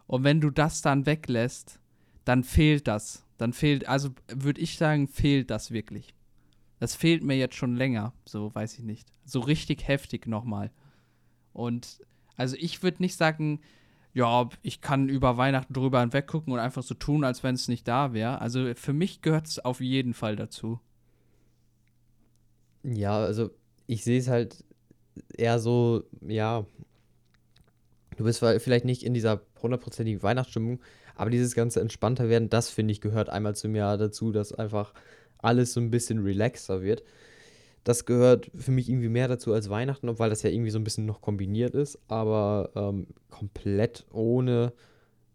Und 0.08 0.24
wenn 0.24 0.42
du 0.42 0.50
das 0.50 0.82
dann 0.82 1.06
weglässt, 1.06 1.80
dann 2.26 2.44
fehlt 2.44 2.88
das. 2.88 3.26
Dann 3.38 3.54
fehlt, 3.54 3.88
also 3.88 4.10
würde 4.28 4.62
ich 4.62 4.78
sagen, 4.78 5.08
fehlt 5.08 5.52
das 5.52 5.72
wirklich. 5.72 6.16
Das 6.84 6.96
fehlt 6.96 7.24
mir 7.24 7.38
jetzt 7.38 7.56
schon 7.56 7.78
länger, 7.78 8.12
so 8.26 8.54
weiß 8.54 8.78
ich 8.78 8.84
nicht. 8.84 9.08
So 9.24 9.40
richtig 9.40 9.88
heftig 9.88 10.28
nochmal. 10.28 10.70
Und 11.54 12.02
also 12.36 12.58
ich 12.60 12.84
würde 12.84 13.02
nicht 13.02 13.16
sagen, 13.16 13.62
ja, 14.14 14.50
ich 14.64 14.82
kann 14.82 15.08
über 15.08 15.38
Weihnachten 15.38 15.72
drüber 15.72 16.02
hinweggucken 16.02 16.52
und 16.52 16.60
einfach 16.60 16.84
so 16.84 16.94
tun, 16.94 17.24
als 17.24 17.42
wenn 17.42 17.56
es 17.56 17.70
nicht 17.70 17.88
da 17.88 18.12
wäre. 18.12 18.42
Also 18.42 18.74
für 18.76 18.92
mich 18.92 19.22
gehört 19.22 19.48
es 19.48 19.60
auf 19.60 19.80
jeden 19.80 20.14
Fall 20.14 20.36
dazu. 20.36 20.82
Ja, 22.84 23.18
also 23.18 23.52
ich 23.88 24.04
sehe 24.04 24.20
es 24.20 24.28
halt 24.28 24.66
eher 25.38 25.60
so, 25.60 26.04
ja, 26.20 26.66
du 28.18 28.26
bist 28.26 28.40
vielleicht 28.40 28.84
nicht 28.84 29.04
in 29.04 29.14
dieser 29.14 29.40
hundertprozentigen 29.62 30.22
Weihnachtsstimmung, 30.22 30.82
aber 31.16 31.30
dieses 31.30 31.56
ganze 31.56 31.80
entspannter 31.80 32.28
werden, 32.28 32.50
das 32.50 32.70
finde 32.70 32.92
ich 32.92 33.00
gehört 33.00 33.30
einmal 33.30 33.56
zum 33.56 33.74
Jahr 33.74 33.98
dazu, 33.98 34.34
dass 34.34 34.52
einfach 34.52 34.94
alles 35.44 35.74
so 35.74 35.80
ein 35.80 35.92
bisschen 35.92 36.20
relaxer 36.24 36.82
wird 36.82 37.04
das 37.84 38.06
gehört 38.06 38.50
für 38.56 38.72
mich 38.72 38.90
irgendwie 38.90 39.10
mehr 39.10 39.28
dazu 39.28 39.54
als 39.54 39.70
Weihnachten, 39.70 40.08
obwohl 40.08 40.30
das 40.30 40.44
ja 40.44 40.50
irgendwie 40.50 40.72
so 40.72 40.80
ein 40.80 40.84
bisschen 40.84 41.06
noch 41.06 41.22
kombiniert 41.22 41.76
ist, 41.76 42.00
aber 42.08 42.70
ähm, 42.76 43.08
komplett 43.30 44.06
ohne. 44.12 44.74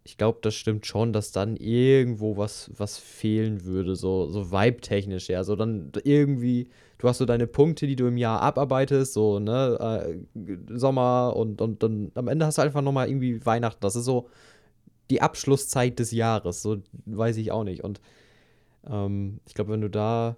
Ich 0.05 0.17
glaube, 0.17 0.39
das 0.41 0.55
stimmt 0.55 0.87
schon, 0.87 1.13
dass 1.13 1.33
dann 1.33 1.57
irgendwo 1.57 2.39
was, 2.39 2.71
was 2.75 2.97
fehlen 2.97 3.65
würde, 3.65 3.95
so, 3.95 4.31
so 4.31 4.51
vibe-technisch, 4.51 5.29
ja. 5.29 5.45
So 5.45 5.55
dann 5.55 5.93
irgendwie, 6.03 6.71
du 6.97 7.09
hast 7.09 7.19
so 7.19 7.27
deine 7.27 7.47
Punkte, 7.47 7.87
die 7.87 7.97
du 7.97 8.07
im 8.07 8.17
Jahr 8.17 8.41
abarbeitest, 8.41 9.13
so, 9.13 9.39
ne, 9.39 10.17
äh, 10.35 10.79
Sommer 10.79 11.35
und, 11.37 11.61
und 11.61 11.83
dann 11.83 12.11
am 12.15 12.29
Ende 12.29 12.47
hast 12.47 12.57
du 12.57 12.63
einfach 12.63 12.81
nochmal 12.81 13.09
irgendwie 13.09 13.45
Weihnachten. 13.45 13.81
Das 13.83 13.97
ist 13.97 14.07
so 14.07 14.31
die 15.11 15.21
Abschlusszeit 15.21 15.99
des 15.99 16.13
Jahres, 16.13 16.63
so 16.63 16.79
weiß 17.05 17.37
ich 17.37 17.53
auch 17.53 17.65
nicht. 17.65 17.85
Und 17.85 18.01
ähm, 18.87 19.41
ich 19.47 19.55
glaube, 19.55 19.73
wenn 19.73 19.81
du 19.81 19.91
da 19.91 20.37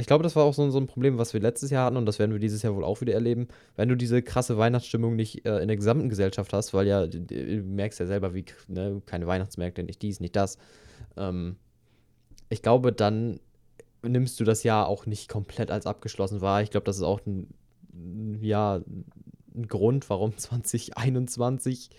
ich 0.00 0.06
glaube, 0.06 0.22
das 0.22 0.36
war 0.36 0.44
auch 0.44 0.54
so, 0.54 0.70
so 0.70 0.78
ein 0.78 0.86
Problem, 0.86 1.18
was 1.18 1.34
wir 1.34 1.40
letztes 1.40 1.70
Jahr 1.70 1.86
hatten 1.86 1.96
und 1.96 2.06
das 2.06 2.20
werden 2.20 2.30
wir 2.30 2.38
dieses 2.38 2.62
Jahr 2.62 2.74
wohl 2.76 2.84
auch 2.84 3.00
wieder 3.00 3.14
erleben. 3.14 3.48
Wenn 3.74 3.88
du 3.88 3.96
diese 3.96 4.22
krasse 4.22 4.56
Weihnachtsstimmung 4.56 5.16
nicht 5.16 5.44
äh, 5.44 5.58
in 5.58 5.66
der 5.66 5.76
gesamten 5.76 6.08
Gesellschaft 6.08 6.52
hast, 6.52 6.72
weil 6.72 6.86
ja, 6.86 7.08
du 7.08 7.18
merkst 7.64 7.98
ja 7.98 8.06
selber, 8.06 8.32
wie, 8.32 8.44
ne, 8.68 9.02
keine 9.06 9.26
Weihnachtsmärkte, 9.26 9.82
nicht 9.82 10.00
dies, 10.00 10.20
nicht 10.20 10.36
das. 10.36 10.56
Ähm, 11.16 11.56
ich 12.48 12.62
glaube, 12.62 12.92
dann 12.92 13.40
nimmst 14.02 14.38
du 14.38 14.44
das 14.44 14.62
Jahr 14.62 14.86
auch 14.86 15.06
nicht 15.06 15.28
komplett 15.28 15.72
als 15.72 15.84
abgeschlossen 15.84 16.40
wahr. 16.40 16.62
Ich 16.62 16.70
glaube, 16.70 16.84
das 16.84 16.98
ist 16.98 17.02
auch 17.02 17.20
ein, 17.26 17.52
ja, 18.40 18.80
ein 19.52 19.66
Grund, 19.66 20.08
warum 20.08 20.36
2021 20.36 21.90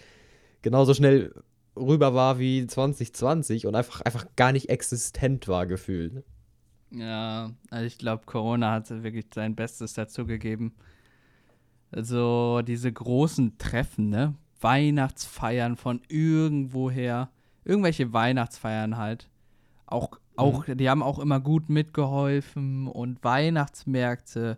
genauso 0.61 0.93
schnell 0.93 1.33
rüber 1.79 2.13
war 2.13 2.39
wie 2.39 2.65
2020 2.65 3.65
und 3.65 3.75
einfach, 3.75 4.01
einfach 4.01 4.25
gar 4.35 4.51
nicht 4.51 4.69
existent 4.69 5.47
war, 5.47 5.65
gefühlt. 5.65 6.23
Ja, 6.91 7.51
also 7.69 7.85
ich 7.85 7.97
glaube, 7.97 8.25
Corona 8.25 8.71
hat 8.71 8.89
wirklich 9.03 9.27
sein 9.33 9.55
Bestes 9.55 9.93
dazu 9.93 10.25
gegeben. 10.25 10.73
Also 11.91 12.61
diese 12.61 12.91
großen 12.91 13.57
Treffen, 13.57 14.09
ne? 14.09 14.35
Weihnachtsfeiern 14.61 15.77
von 15.77 16.01
irgendwoher, 16.07 17.29
irgendwelche 17.63 18.11
Weihnachtsfeiern 18.11 18.97
halt. 18.97 19.29
Auch, 19.85 20.19
auch, 20.35 20.67
mhm. 20.67 20.77
die 20.77 20.89
haben 20.89 21.01
auch 21.01 21.19
immer 21.19 21.39
gut 21.39 21.69
mitgeholfen 21.69 22.87
und 22.87 23.23
Weihnachtsmärkte, 23.23 24.57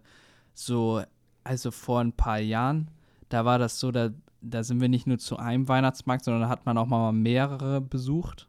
so, 0.53 1.01
also 1.43 1.71
vor 1.71 2.01
ein 2.01 2.13
paar 2.13 2.39
Jahren, 2.39 2.89
da 3.29 3.45
war 3.45 3.59
das 3.59 3.79
so, 3.79 3.91
da, 3.91 4.09
da 4.41 4.63
sind 4.63 4.81
wir 4.81 4.89
nicht 4.89 5.07
nur 5.07 5.19
zu 5.19 5.37
einem 5.37 5.67
Weihnachtsmarkt, 5.67 6.25
sondern 6.25 6.43
da 6.43 6.49
hat 6.49 6.65
man 6.65 6.77
auch 6.77 6.87
mal 6.87 7.11
mehrere 7.11 7.81
besucht. 7.81 8.47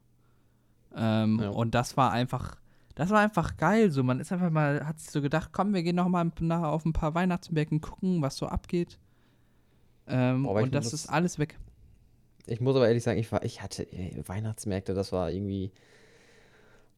Ähm, 0.95 1.41
ja. 1.41 1.51
Und 1.51 1.75
das 1.75 1.97
war 1.97 2.13
einfach 2.13 2.57
das 2.95 3.11
war 3.11 3.21
einfach 3.21 3.57
geil. 3.57 3.91
So, 3.91 4.03
man 4.03 4.21
ist 4.21 4.33
einfach 4.33 4.51
mal, 4.51 4.87
hat 4.87 5.01
sich 5.01 5.11
so 5.11 5.23
gedacht, 5.23 5.51
komm, 5.53 5.75
wir 5.75 5.83
gehen 5.83 5.97
noch 5.97 6.09
mal 6.09 6.31
nach, 6.41 6.63
auf 6.65 6.85
ein 6.85 6.93
paar 6.93 7.15
Weihnachtsmärkten 7.15 7.81
gucken, 7.81 8.23
was 8.23 8.37
so 8.37 8.47
abgeht. 8.47 8.99
Ähm, 10.07 10.47
und 10.47 10.75
das 10.75 10.87
muss, 10.87 10.93
ist 10.93 11.09
alles 11.09 11.39
weg. 11.39 11.59
Ich 12.47 12.61
muss 12.61 12.77
aber 12.77 12.89
ehrlich 12.89 13.03
sagen, 13.03 13.19
ich 13.19 13.31
war, 13.33 13.45
ich 13.45 13.63
hatte 13.63 13.91
ey, 13.93 14.23
Weihnachtsmärkte, 14.27 14.95
das 14.95 15.13
war 15.13 15.31
irgendwie. 15.31 15.73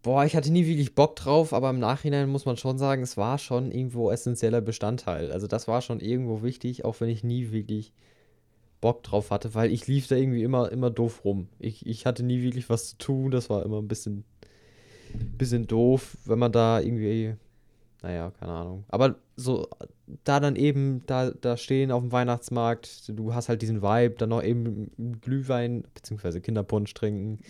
Boah, 0.02 0.24
ich 0.24 0.36
hatte 0.36 0.52
nie 0.52 0.66
wirklich 0.66 0.94
Bock 0.94 1.16
drauf, 1.16 1.54
aber 1.54 1.70
im 1.70 1.78
Nachhinein 1.78 2.28
muss 2.28 2.44
man 2.44 2.58
schon 2.58 2.76
sagen, 2.76 3.02
es 3.02 3.16
war 3.16 3.38
schon 3.38 3.72
irgendwo 3.72 4.10
essentieller 4.10 4.60
Bestandteil. 4.60 5.32
Also 5.32 5.46
das 5.46 5.66
war 5.66 5.80
schon 5.80 6.00
irgendwo 6.00 6.42
wichtig, 6.42 6.84
auch 6.84 7.00
wenn 7.00 7.08
ich 7.08 7.24
nie 7.24 7.52
wirklich 7.52 7.94
Bock 8.84 9.02
drauf 9.02 9.30
hatte, 9.30 9.54
weil 9.54 9.72
ich 9.72 9.86
lief 9.86 10.08
da 10.08 10.14
irgendwie 10.14 10.42
immer, 10.42 10.70
immer 10.70 10.90
doof 10.90 11.24
rum. 11.24 11.48
Ich, 11.58 11.86
ich 11.86 12.04
hatte 12.04 12.22
nie 12.22 12.42
wirklich 12.42 12.68
was 12.68 12.90
zu 12.90 12.98
tun, 12.98 13.30
das 13.30 13.48
war 13.48 13.64
immer 13.64 13.80
ein 13.80 13.88
bisschen 13.88 14.24
bisschen 15.14 15.66
doof, 15.66 16.16
wenn 16.26 16.38
man 16.38 16.52
da 16.52 16.80
irgendwie, 16.80 17.34
naja, 18.02 18.30
keine 18.38 18.52
Ahnung. 18.52 18.84
Aber 18.88 19.16
so, 19.36 19.68
da 20.24 20.40
dann 20.40 20.56
eben, 20.56 21.02
da, 21.06 21.30
da 21.30 21.56
stehen 21.56 21.90
auf 21.90 22.02
dem 22.02 22.12
Weihnachtsmarkt, 22.12 23.08
du 23.08 23.34
hast 23.34 23.48
halt 23.48 23.62
diesen 23.62 23.82
Vibe, 23.82 24.16
dann 24.18 24.28
noch 24.28 24.42
eben 24.42 24.90
Glühwein, 25.20 25.84
beziehungsweise 25.94 26.40
Kinderpunsch 26.40 26.92
trinken. 26.94 27.38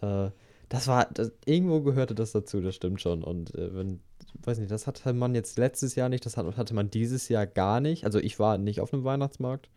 Äh, 0.00 0.30
das 0.68 0.88
war, 0.88 1.06
das, 1.12 1.30
irgendwo 1.44 1.80
gehörte 1.82 2.16
das 2.16 2.32
dazu, 2.32 2.60
das 2.60 2.74
stimmt 2.74 3.00
schon. 3.00 3.22
Und 3.22 3.54
äh, 3.54 3.72
wenn, 3.72 4.00
weiß 4.42 4.58
nicht, 4.58 4.72
das 4.72 4.88
hatte 4.88 5.12
man 5.12 5.34
jetzt 5.34 5.56
letztes 5.56 5.94
Jahr 5.94 6.08
nicht, 6.08 6.26
das 6.26 6.36
hatte 6.36 6.74
man 6.74 6.90
dieses 6.90 7.28
Jahr 7.28 7.46
gar 7.46 7.78
nicht. 7.78 8.04
Also 8.04 8.18
ich 8.18 8.40
war 8.40 8.58
nicht 8.58 8.80
auf 8.80 8.92
einem 8.92 9.04
Weihnachtsmarkt. 9.04 9.68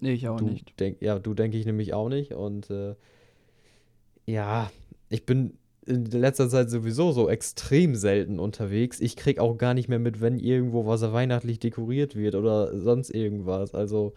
Nee, 0.00 0.12
ich 0.12 0.28
auch 0.28 0.38
du 0.38 0.46
nicht. 0.46 0.78
Denk, 0.80 1.00
ja, 1.00 1.18
du 1.18 1.34
denke 1.34 1.56
ich 1.56 1.66
nämlich 1.66 1.94
auch 1.94 2.08
nicht. 2.08 2.32
Und 2.32 2.70
äh, 2.70 2.94
ja, 4.26 4.70
ich 5.08 5.26
bin 5.26 5.54
in 5.86 6.04
letzter 6.04 6.48
Zeit 6.48 6.70
sowieso 6.70 7.12
so 7.12 7.30
extrem 7.30 7.94
selten 7.94 8.38
unterwegs. 8.38 9.00
Ich 9.00 9.16
krieg 9.16 9.38
auch 9.38 9.56
gar 9.56 9.72
nicht 9.74 9.88
mehr 9.88 9.98
mit, 9.98 10.20
wenn 10.20 10.38
irgendwo 10.38 10.86
was 10.86 11.00
weihnachtlich 11.00 11.58
dekoriert 11.58 12.14
wird 12.14 12.34
oder 12.34 12.78
sonst 12.78 13.10
irgendwas. 13.10 13.74
Also 13.74 14.14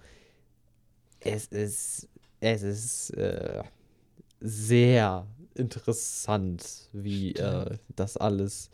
es 1.21 1.47
ist, 1.47 2.09
es 2.41 2.63
ist 2.63 3.11
äh, 3.11 3.63
sehr 4.41 5.25
interessant, 5.55 6.89
wie 6.91 7.35
äh, 7.35 7.77
das 7.95 8.17
alles 8.17 8.69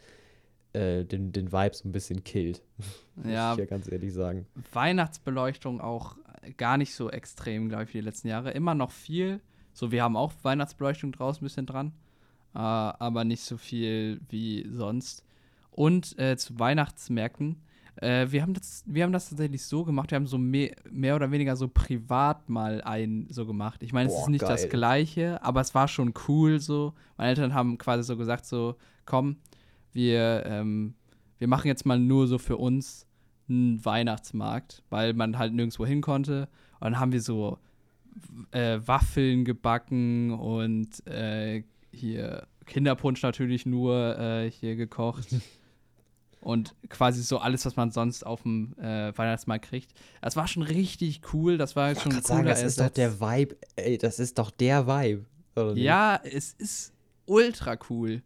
äh, 0.74 1.04
den, 1.06 1.32
den 1.32 1.52
Vibe 1.52 1.76
so 1.76 1.88
ein 1.88 1.92
bisschen 1.92 2.24
killt. 2.24 2.64
Ja, 3.24 3.50
muss 3.50 3.58
ich 3.58 3.60
ja 3.64 3.66
ganz 3.66 3.92
ehrlich 3.92 4.14
sagen. 4.14 4.46
Weihnachtsbeleuchtung 4.74 5.82
auch 5.82 6.18
gar 6.58 6.78
nicht 6.78 6.94
so 6.94 7.10
extrem, 7.10 7.70
glaube 7.70 7.84
ich, 7.84 7.90
wie 7.90 8.00
die 8.00 8.06
letzten 8.06 8.28
Jahre. 8.28 8.52
Immer 8.52 8.76
noch 8.76 8.92
viel. 8.92 9.42
So, 9.74 9.92
wir 9.92 10.04
haben 10.04 10.16
auch 10.16 10.34
Weihnachtsbeleuchtung 10.44 11.12
draußen 11.12 11.42
ein 11.42 11.46
bisschen 11.48 11.66
dran 11.66 11.94
äh, 12.58 12.60
aber 12.60 13.24
nicht 13.24 13.44
so 13.44 13.58
viel 13.58 14.20
wie 14.30 14.68
sonst. 14.72 15.24
Und 15.70 16.18
äh, 16.18 16.38
zu 16.38 16.58
Weihnachtsmärkten. 16.58 17.62
Äh, 17.98 18.28
wir, 18.32 18.42
haben 18.42 18.54
das, 18.54 18.84
wir 18.88 19.04
haben 19.04 19.12
das 19.12 19.30
tatsächlich 19.30 19.64
so 19.64 19.84
gemacht, 19.84 20.12
wir 20.12 20.16
haben 20.16 20.28
so 20.28 20.38
mehr, 20.38 20.76
mehr 20.90 21.16
oder 21.16 21.32
weniger 21.32 21.56
so 21.56 21.68
privat 21.68 22.50
mal 22.50 22.82
ein 22.82 23.28
so 23.30 23.46
gemacht. 23.46 23.84
Ich 23.84 23.94
meine, 23.94 24.10
es 24.10 24.18
ist 24.18 24.30
nicht 24.30 24.42
geil. 24.42 24.50
das 24.50 24.70
Gleiche, 24.70 25.42
aber 25.44 25.62
es 25.62 25.76
war 25.76 25.88
schon 25.88 26.14
cool 26.28 26.60
so. 26.60 26.94
Meine 27.18 27.30
Eltern 27.30 27.54
haben 27.54 27.78
quasi 27.78 28.04
so 28.04 28.18
gesagt, 28.18 28.46
so, 28.46 28.76
komm, 29.06 29.38
wir, 29.94 30.44
ähm, 30.46 30.96
wir 31.38 31.48
machen 31.48 31.68
jetzt 31.68 31.86
mal 31.86 32.00
nur 32.00 32.28
so 32.28 32.38
für 32.38 32.58
uns 32.58 33.07
einen 33.50 33.84
Weihnachtsmarkt, 33.84 34.84
weil 34.90 35.14
man 35.14 35.38
halt 35.38 35.54
nirgendwo 35.54 35.86
hin 35.86 36.02
konnte. 36.02 36.48
Und 36.80 36.86
dann 36.86 37.00
haben 37.00 37.12
wir 37.12 37.22
so 37.22 37.60
äh, 38.52 38.80
Waffeln 38.86 39.46
gebacken 39.46 40.32
und 40.32 41.06
äh, 41.08 41.64
hier 41.92 42.48
Kinderpunsch 42.66 43.22
natürlich 43.24 43.66
nur 43.66 44.18
äh, 44.20 44.52
hier 44.52 44.76
gekocht. 44.76 45.28
und 46.42 46.76
quasi 46.90 47.24
so 47.24 47.40
alles, 47.40 47.66
was 47.66 47.76
man 47.76 47.92
sonst 47.92 48.26
auf 48.26 48.44
dem 48.44 48.74
äh, 48.80 49.18
Weihnachtsmarkt 49.18 49.66
kriegt. 49.66 49.92
Das 50.22 50.36
war 50.36 50.48
schon 50.48 50.64
richtig 50.64 51.22
cool. 51.34 51.58
Das 51.58 51.76
war 51.76 51.96
schon 51.96 52.12
ein 52.12 52.22
cooler 52.22 52.24
sagen, 52.24 52.46
Das 52.48 52.62
Ersatz. 52.62 52.72
ist 52.72 52.80
doch 52.80 52.94
der 52.94 53.20
Vibe. 53.20 53.56
Ey, 53.76 53.98
das 53.98 54.20
ist 54.20 54.38
doch 54.38 54.52
der 54.52 54.88
Vibe. 54.88 55.26
Ja, 55.76 56.22
es 56.24 56.54
ist 56.54 56.94
ultra 57.26 57.78
cool. 57.90 58.22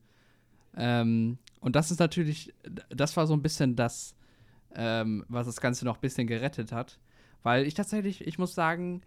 Ähm, 0.76 1.38
und 1.62 1.76
das 1.76 1.92
ist 1.92 2.00
natürlich, 2.00 2.54
das 2.90 3.16
war 3.16 3.28
so 3.28 3.34
ein 3.34 3.42
bisschen 3.42 3.76
das, 3.76 4.14
ähm, 4.76 5.26
was 5.28 5.46
das 5.46 5.62
Ganze 5.62 5.86
noch 5.86 5.98
ein 5.98 6.02
bisschen 6.02 6.28
gerettet 6.28 6.72
hat. 6.72 7.00
Weil 7.44 7.66
ich 7.66 7.74
tatsächlich, 7.74 8.26
ich 8.26 8.38
muss 8.38 8.54
sagen, 8.54 9.02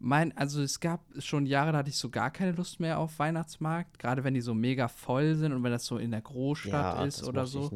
mein, 0.00 0.36
also 0.36 0.62
es 0.62 0.78
gab 0.78 1.00
schon 1.18 1.44
Jahre, 1.46 1.72
da 1.72 1.78
hatte 1.78 1.90
ich 1.90 1.96
so 1.96 2.08
gar 2.08 2.30
keine 2.30 2.52
Lust 2.52 2.78
mehr 2.78 2.98
auf 3.00 3.18
Weihnachtsmarkt, 3.18 3.98
gerade 3.98 4.22
wenn 4.22 4.34
die 4.34 4.40
so 4.40 4.54
mega 4.54 4.86
voll 4.86 5.34
sind 5.34 5.52
und 5.52 5.64
wenn 5.64 5.72
das 5.72 5.86
so 5.86 5.98
in 5.98 6.12
der 6.12 6.20
Großstadt 6.20 6.98
ja, 6.98 7.04
ist 7.04 7.24
oder 7.24 7.46
so. 7.46 7.70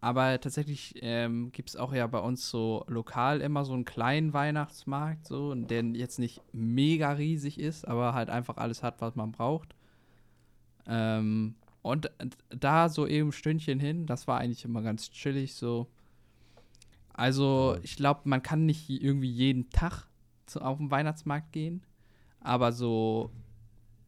Aber 0.00 0.40
tatsächlich 0.40 0.94
ähm, 1.00 1.52
gibt 1.52 1.68
es 1.68 1.76
auch 1.76 1.92
ja 1.92 2.06
bei 2.08 2.18
uns 2.18 2.50
so 2.50 2.84
lokal 2.88 3.40
immer 3.40 3.64
so 3.64 3.72
einen 3.72 3.84
kleinen 3.84 4.32
Weihnachtsmarkt, 4.32 5.28
so, 5.28 5.54
der 5.54 5.84
jetzt 5.84 6.18
nicht 6.18 6.42
mega 6.52 7.12
riesig 7.12 7.60
ist, 7.60 7.86
aber 7.86 8.14
halt 8.14 8.30
einfach 8.30 8.56
alles 8.56 8.82
hat, 8.82 9.00
was 9.00 9.14
man 9.14 9.30
braucht. 9.30 9.76
Ähm, 10.86 11.54
und 11.82 12.10
da 12.50 12.88
so 12.88 13.06
eben 13.06 13.32
Stündchen 13.32 13.78
hin, 13.78 14.06
das 14.06 14.26
war 14.26 14.38
eigentlich 14.38 14.64
immer 14.64 14.82
ganz 14.82 15.10
chillig 15.10 15.54
so. 15.54 15.86
Also, 17.20 17.76
ich 17.82 17.96
glaube, 17.96 18.22
man 18.24 18.42
kann 18.42 18.64
nicht 18.64 18.88
irgendwie 18.88 19.30
jeden 19.30 19.68
Tag 19.68 20.06
zu, 20.46 20.62
auf 20.62 20.78
den 20.78 20.90
Weihnachtsmarkt 20.90 21.52
gehen, 21.52 21.82
aber 22.40 22.72
so 22.72 23.30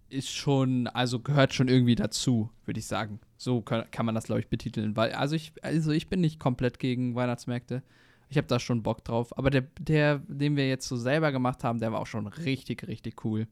ist 0.09 0.31
schon, 0.31 0.87
also 0.87 1.21
gehört 1.21 1.53
schon 1.53 1.69
irgendwie 1.69 1.95
dazu, 1.95 2.49
würde 2.65 2.81
ich 2.81 2.87
sagen. 2.87 3.21
So 3.37 3.61
kann, 3.61 3.91
kann 3.91 4.07
man 4.07 4.15
das, 4.15 4.25
glaube 4.25 4.41
ich, 4.41 4.49
betiteln. 4.49 4.97
Weil, 4.97 5.13
also 5.13 5.37
ich, 5.37 5.53
also 5.61 5.91
ich 5.91 6.09
bin 6.09 6.23
nicht 6.23 6.41
komplett 6.41 6.79
gegen 6.79 7.15
Weihnachtsmärkte. 7.15 7.83
Ich 8.31 8.39
habe 8.39 8.47
da 8.47 8.59
schon 8.59 8.83
Bock 8.83 9.05
drauf. 9.05 9.37
Aber 9.37 9.51
der, 9.51 9.65
der, 9.79 10.23
den 10.27 10.57
wir 10.57 10.67
jetzt 10.67 10.89
so 10.89 10.97
selber 10.97 11.33
gemacht 11.33 11.65
haben, 11.65 11.81
der 11.81 11.93
war 11.93 12.01
auch 12.01 12.07
schon 12.07 12.27
richtig, 12.27 12.89
richtig 12.89 13.27
cool. 13.27 13.47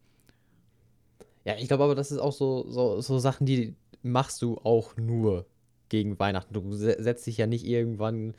Ja, 1.44 1.56
ich 1.58 1.68
glaube 1.68 1.84
aber, 1.84 1.94
das 1.94 2.10
ist 2.10 2.18
auch 2.18 2.32
so, 2.32 2.64
so, 2.70 3.02
so 3.02 3.18
Sachen, 3.18 3.44
die 3.44 3.74
machst 4.02 4.40
du 4.40 4.56
auch 4.56 4.96
nur 4.96 5.44
gegen 5.90 6.18
Weihnachten. 6.18 6.54
Du 6.54 6.72
setzt 6.72 7.26
dich 7.26 7.36
ja 7.36 7.46
nicht 7.46 7.66
irgendwann 7.66 8.32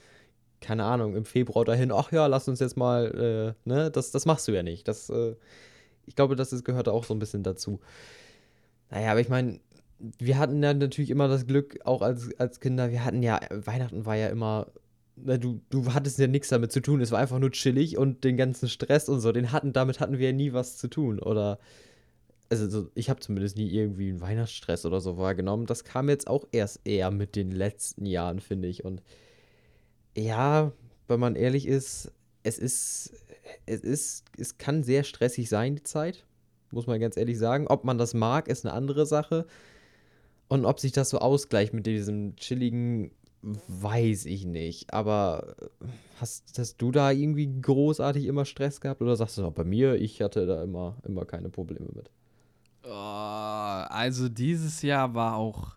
keine 0.61 0.85
Ahnung, 0.85 1.15
im 1.15 1.25
Februar 1.25 1.65
dahin, 1.65 1.91
ach 1.91 2.11
ja, 2.11 2.27
lass 2.27 2.47
uns 2.47 2.59
jetzt 2.59 2.77
mal, 2.77 3.55
äh, 3.65 3.69
ne, 3.69 3.91
das, 3.91 4.11
das 4.11 4.25
machst 4.25 4.47
du 4.47 4.53
ja 4.53 4.63
nicht. 4.63 4.87
Das, 4.87 5.09
äh, 5.09 5.35
ich 6.05 6.15
glaube, 6.15 6.35
das 6.35 6.53
ist, 6.53 6.63
gehört 6.63 6.87
auch 6.87 7.03
so 7.03 7.13
ein 7.13 7.19
bisschen 7.19 7.43
dazu. 7.43 7.79
Naja, 8.89 9.11
aber 9.11 9.21
ich 9.21 9.29
meine, 9.29 9.59
wir 10.19 10.37
hatten 10.37 10.61
ja 10.63 10.73
natürlich 10.73 11.09
immer 11.09 11.27
das 11.27 11.47
Glück, 11.47 11.79
auch 11.83 12.01
als, 12.01 12.29
als 12.39 12.59
Kinder, 12.59 12.91
wir 12.91 13.03
hatten 13.03 13.23
ja, 13.23 13.39
Weihnachten 13.49 14.05
war 14.05 14.15
ja 14.15 14.27
immer, 14.27 14.67
na, 15.15 15.37
du, 15.37 15.61
du 15.69 15.93
hattest 15.93 16.19
ja 16.19 16.27
nichts 16.27 16.49
damit 16.49 16.71
zu 16.71 16.81
tun, 16.81 17.01
es 17.01 17.11
war 17.11 17.19
einfach 17.19 17.39
nur 17.39 17.51
chillig 17.51 17.97
und 17.97 18.23
den 18.23 18.37
ganzen 18.37 18.69
Stress 18.69 19.09
und 19.09 19.19
so, 19.19 19.31
den 19.31 19.51
hatten, 19.51 19.73
damit 19.73 19.99
hatten 19.99 20.17
wir 20.17 20.27
ja 20.27 20.33
nie 20.33 20.53
was 20.53 20.77
zu 20.77 20.87
tun. 20.87 21.19
Oder, 21.19 21.59
also 22.49 22.87
ich 22.95 23.09
habe 23.09 23.19
zumindest 23.19 23.57
nie 23.57 23.69
irgendwie 23.69 24.09
einen 24.09 24.21
Weihnachtsstress 24.21 24.85
oder 24.85 25.01
so 25.01 25.17
wahrgenommen. 25.17 25.65
Das 25.65 25.83
kam 25.83 26.09
jetzt 26.09 26.27
auch 26.27 26.45
erst 26.51 26.81
eher 26.85 27.11
mit 27.11 27.35
den 27.35 27.51
letzten 27.51 28.05
Jahren, 28.05 28.39
finde 28.39 28.67
ich. 28.67 28.83
Und 28.83 29.01
ja, 30.15 30.71
wenn 31.07 31.19
man 31.19 31.35
ehrlich 31.35 31.67
ist, 31.67 32.11
es 32.43 32.57
ist, 32.57 33.13
es 33.65 33.81
ist, 33.81 34.25
es 34.37 34.57
kann 34.57 34.83
sehr 34.83 35.03
stressig 35.03 35.49
sein, 35.49 35.75
die 35.75 35.83
Zeit. 35.83 36.25
Muss 36.71 36.87
man 36.87 36.99
ganz 36.99 37.17
ehrlich 37.17 37.37
sagen. 37.37 37.67
Ob 37.67 37.83
man 37.83 37.97
das 37.97 38.13
mag, 38.13 38.47
ist 38.47 38.65
eine 38.65 38.73
andere 38.73 39.05
Sache. 39.05 39.45
Und 40.47 40.65
ob 40.65 40.79
sich 40.79 40.91
das 40.91 41.09
so 41.09 41.19
ausgleicht 41.19 41.73
mit 41.73 41.85
diesem 41.85 42.35
chilligen, 42.37 43.11
weiß 43.41 44.25
ich 44.25 44.45
nicht. 44.45 44.93
Aber 44.93 45.55
hast, 46.19 46.57
hast 46.57 46.77
du 46.81 46.91
da 46.91 47.11
irgendwie 47.11 47.61
großartig 47.61 48.25
immer 48.25 48.45
Stress 48.45 48.79
gehabt? 48.79 49.01
Oder 49.01 49.15
sagst 49.15 49.37
du 49.37 49.41
noch 49.41 49.53
bei 49.53 49.63
mir, 49.63 49.95
ich 49.95 50.21
hatte 50.21 50.45
da 50.45 50.63
immer, 50.63 50.97
immer 51.03 51.25
keine 51.25 51.49
Probleme 51.49 51.89
mit? 51.93 52.09
Oh, 52.83 52.89
also 52.89 54.29
dieses 54.29 54.81
Jahr 54.81 55.13
war 55.13 55.37
auch 55.37 55.75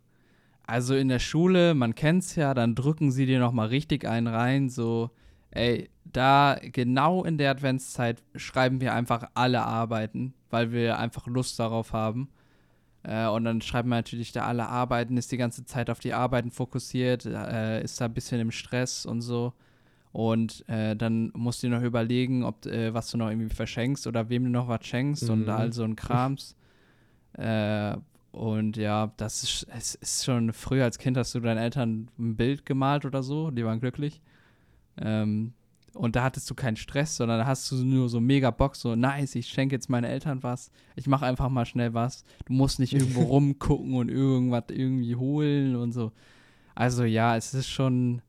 also 0.66 0.94
in 0.94 1.08
der 1.08 1.18
Schule, 1.18 1.74
man 1.74 1.94
kennt's 1.94 2.36
ja, 2.36 2.54
dann 2.54 2.74
drücken 2.74 3.10
sie 3.10 3.26
dir 3.26 3.38
nochmal 3.38 3.68
richtig 3.68 4.06
einen 4.06 4.26
rein, 4.26 4.68
so, 4.70 5.10
ey, 5.50 5.90
da 6.04 6.58
genau 6.60 7.24
in 7.24 7.38
der 7.38 7.50
Adventszeit 7.50 8.22
schreiben 8.34 8.80
wir 8.80 8.94
einfach 8.94 9.28
alle 9.34 9.62
Arbeiten, 9.62 10.34
weil 10.50 10.72
wir 10.72 10.98
einfach 10.98 11.26
Lust 11.26 11.58
darauf 11.58 11.92
haben. 11.92 12.28
Äh, 13.02 13.26
und 13.28 13.44
dann 13.44 13.60
schreiben 13.60 13.90
wir 13.90 13.96
natürlich 13.96 14.32
da 14.32 14.46
alle 14.46 14.66
Arbeiten, 14.66 15.16
ist 15.16 15.32
die 15.32 15.36
ganze 15.36 15.64
Zeit 15.64 15.90
auf 15.90 16.00
die 16.00 16.14
Arbeiten 16.14 16.50
fokussiert, 16.50 17.26
äh, 17.26 17.82
ist 17.82 18.00
da 18.00 18.06
ein 18.06 18.14
bisschen 18.14 18.40
im 18.40 18.50
Stress 18.50 19.04
und 19.04 19.20
so. 19.20 19.52
Und 20.12 20.66
äh, 20.68 20.94
dann 20.94 21.32
musst 21.34 21.62
du 21.62 21.66
dir 21.66 21.76
noch 21.76 21.82
überlegen, 21.82 22.44
ob 22.44 22.66
äh, 22.66 22.94
was 22.94 23.10
du 23.10 23.18
noch 23.18 23.28
irgendwie 23.28 23.52
verschenkst 23.52 24.06
oder 24.06 24.28
wem 24.28 24.44
du 24.44 24.50
noch 24.50 24.68
was 24.68 24.86
schenkst 24.86 25.24
mhm. 25.24 25.30
und 25.30 25.48
all 25.48 25.72
so 25.72 25.82
ein 25.82 25.96
Krams. 25.96 26.56
Und 28.34 28.76
ja, 28.76 29.12
das 29.16 29.44
ist, 29.44 29.66
es 29.70 29.94
ist 29.94 30.24
schon 30.24 30.52
früher 30.52 30.82
als 30.82 30.98
Kind 30.98 31.16
hast 31.16 31.36
du 31.36 31.40
deinen 31.40 31.58
Eltern 31.58 32.08
ein 32.18 32.34
Bild 32.34 32.66
gemalt 32.66 33.04
oder 33.04 33.22
so, 33.22 33.52
die 33.52 33.64
waren 33.64 33.78
glücklich. 33.78 34.20
Ähm, 35.00 35.52
und 35.92 36.16
da 36.16 36.24
hattest 36.24 36.50
du 36.50 36.56
keinen 36.56 36.76
Stress, 36.76 37.16
sondern 37.16 37.38
da 37.38 37.46
hast 37.46 37.70
du 37.70 37.76
nur 37.76 38.08
so 38.08 38.20
mega 38.20 38.50
Bock, 38.50 38.74
so 38.74 38.96
nice, 38.96 39.36
ich 39.36 39.46
schenke 39.46 39.76
jetzt 39.76 39.88
meinen 39.88 40.02
Eltern 40.02 40.42
was, 40.42 40.72
ich 40.96 41.06
mache 41.06 41.24
einfach 41.24 41.48
mal 41.48 41.64
schnell 41.64 41.94
was. 41.94 42.24
Du 42.46 42.54
musst 42.54 42.80
nicht 42.80 42.92
irgendwo 42.92 43.22
rumgucken 43.22 43.94
und 43.94 44.08
irgendwas 44.08 44.64
irgendwie 44.68 45.14
holen 45.14 45.76
und 45.76 45.92
so. 45.92 46.10
Also 46.74 47.04
ja, 47.04 47.36
es 47.36 47.54
ist 47.54 47.68
schon, 47.68 48.20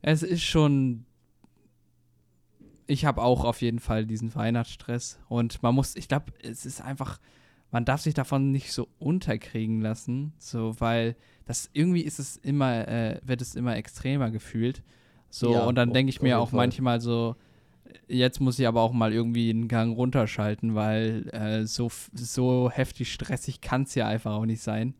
es 0.00 0.22
ist 0.22 0.44
schon, 0.44 1.04
ich 2.86 3.04
habe 3.04 3.20
auch 3.20 3.44
auf 3.44 3.60
jeden 3.60 3.80
Fall 3.80 4.06
diesen 4.06 4.34
Weihnachtsstress 4.34 5.18
und 5.28 5.62
man 5.62 5.74
muss, 5.74 5.94
ich 5.94 6.08
glaube, 6.08 6.32
es 6.42 6.64
ist 6.64 6.80
einfach, 6.80 7.20
man 7.70 7.84
darf 7.84 8.00
sich 8.00 8.14
davon 8.14 8.52
nicht 8.52 8.72
so 8.72 8.88
unterkriegen 8.98 9.80
lassen, 9.80 10.32
so, 10.38 10.74
weil 10.78 11.16
das 11.44 11.70
irgendwie 11.72 12.02
ist 12.02 12.18
es 12.18 12.36
immer, 12.36 12.88
äh, 12.88 13.20
wird 13.24 13.42
es 13.42 13.54
immer 13.54 13.76
extremer 13.76 14.30
gefühlt. 14.30 14.82
So, 15.30 15.52
ja, 15.52 15.64
und 15.64 15.74
dann 15.74 15.92
denke 15.92 16.10
ich 16.10 16.22
mir 16.22 16.38
auch 16.38 16.50
Fall. 16.50 16.58
manchmal 16.58 17.00
so, 17.00 17.36
jetzt 18.08 18.40
muss 18.40 18.58
ich 18.58 18.66
aber 18.66 18.80
auch 18.80 18.92
mal 18.92 19.12
irgendwie 19.12 19.50
einen 19.50 19.68
Gang 19.68 19.96
runterschalten, 19.96 20.74
weil 20.74 21.28
äh, 21.32 21.66
so, 21.66 21.90
so 22.12 22.70
heftig 22.70 23.12
stressig 23.12 23.60
kann 23.60 23.82
es 23.82 23.94
ja 23.94 24.06
einfach 24.06 24.32
auch 24.32 24.46
nicht 24.46 24.62
sein. 24.62 24.94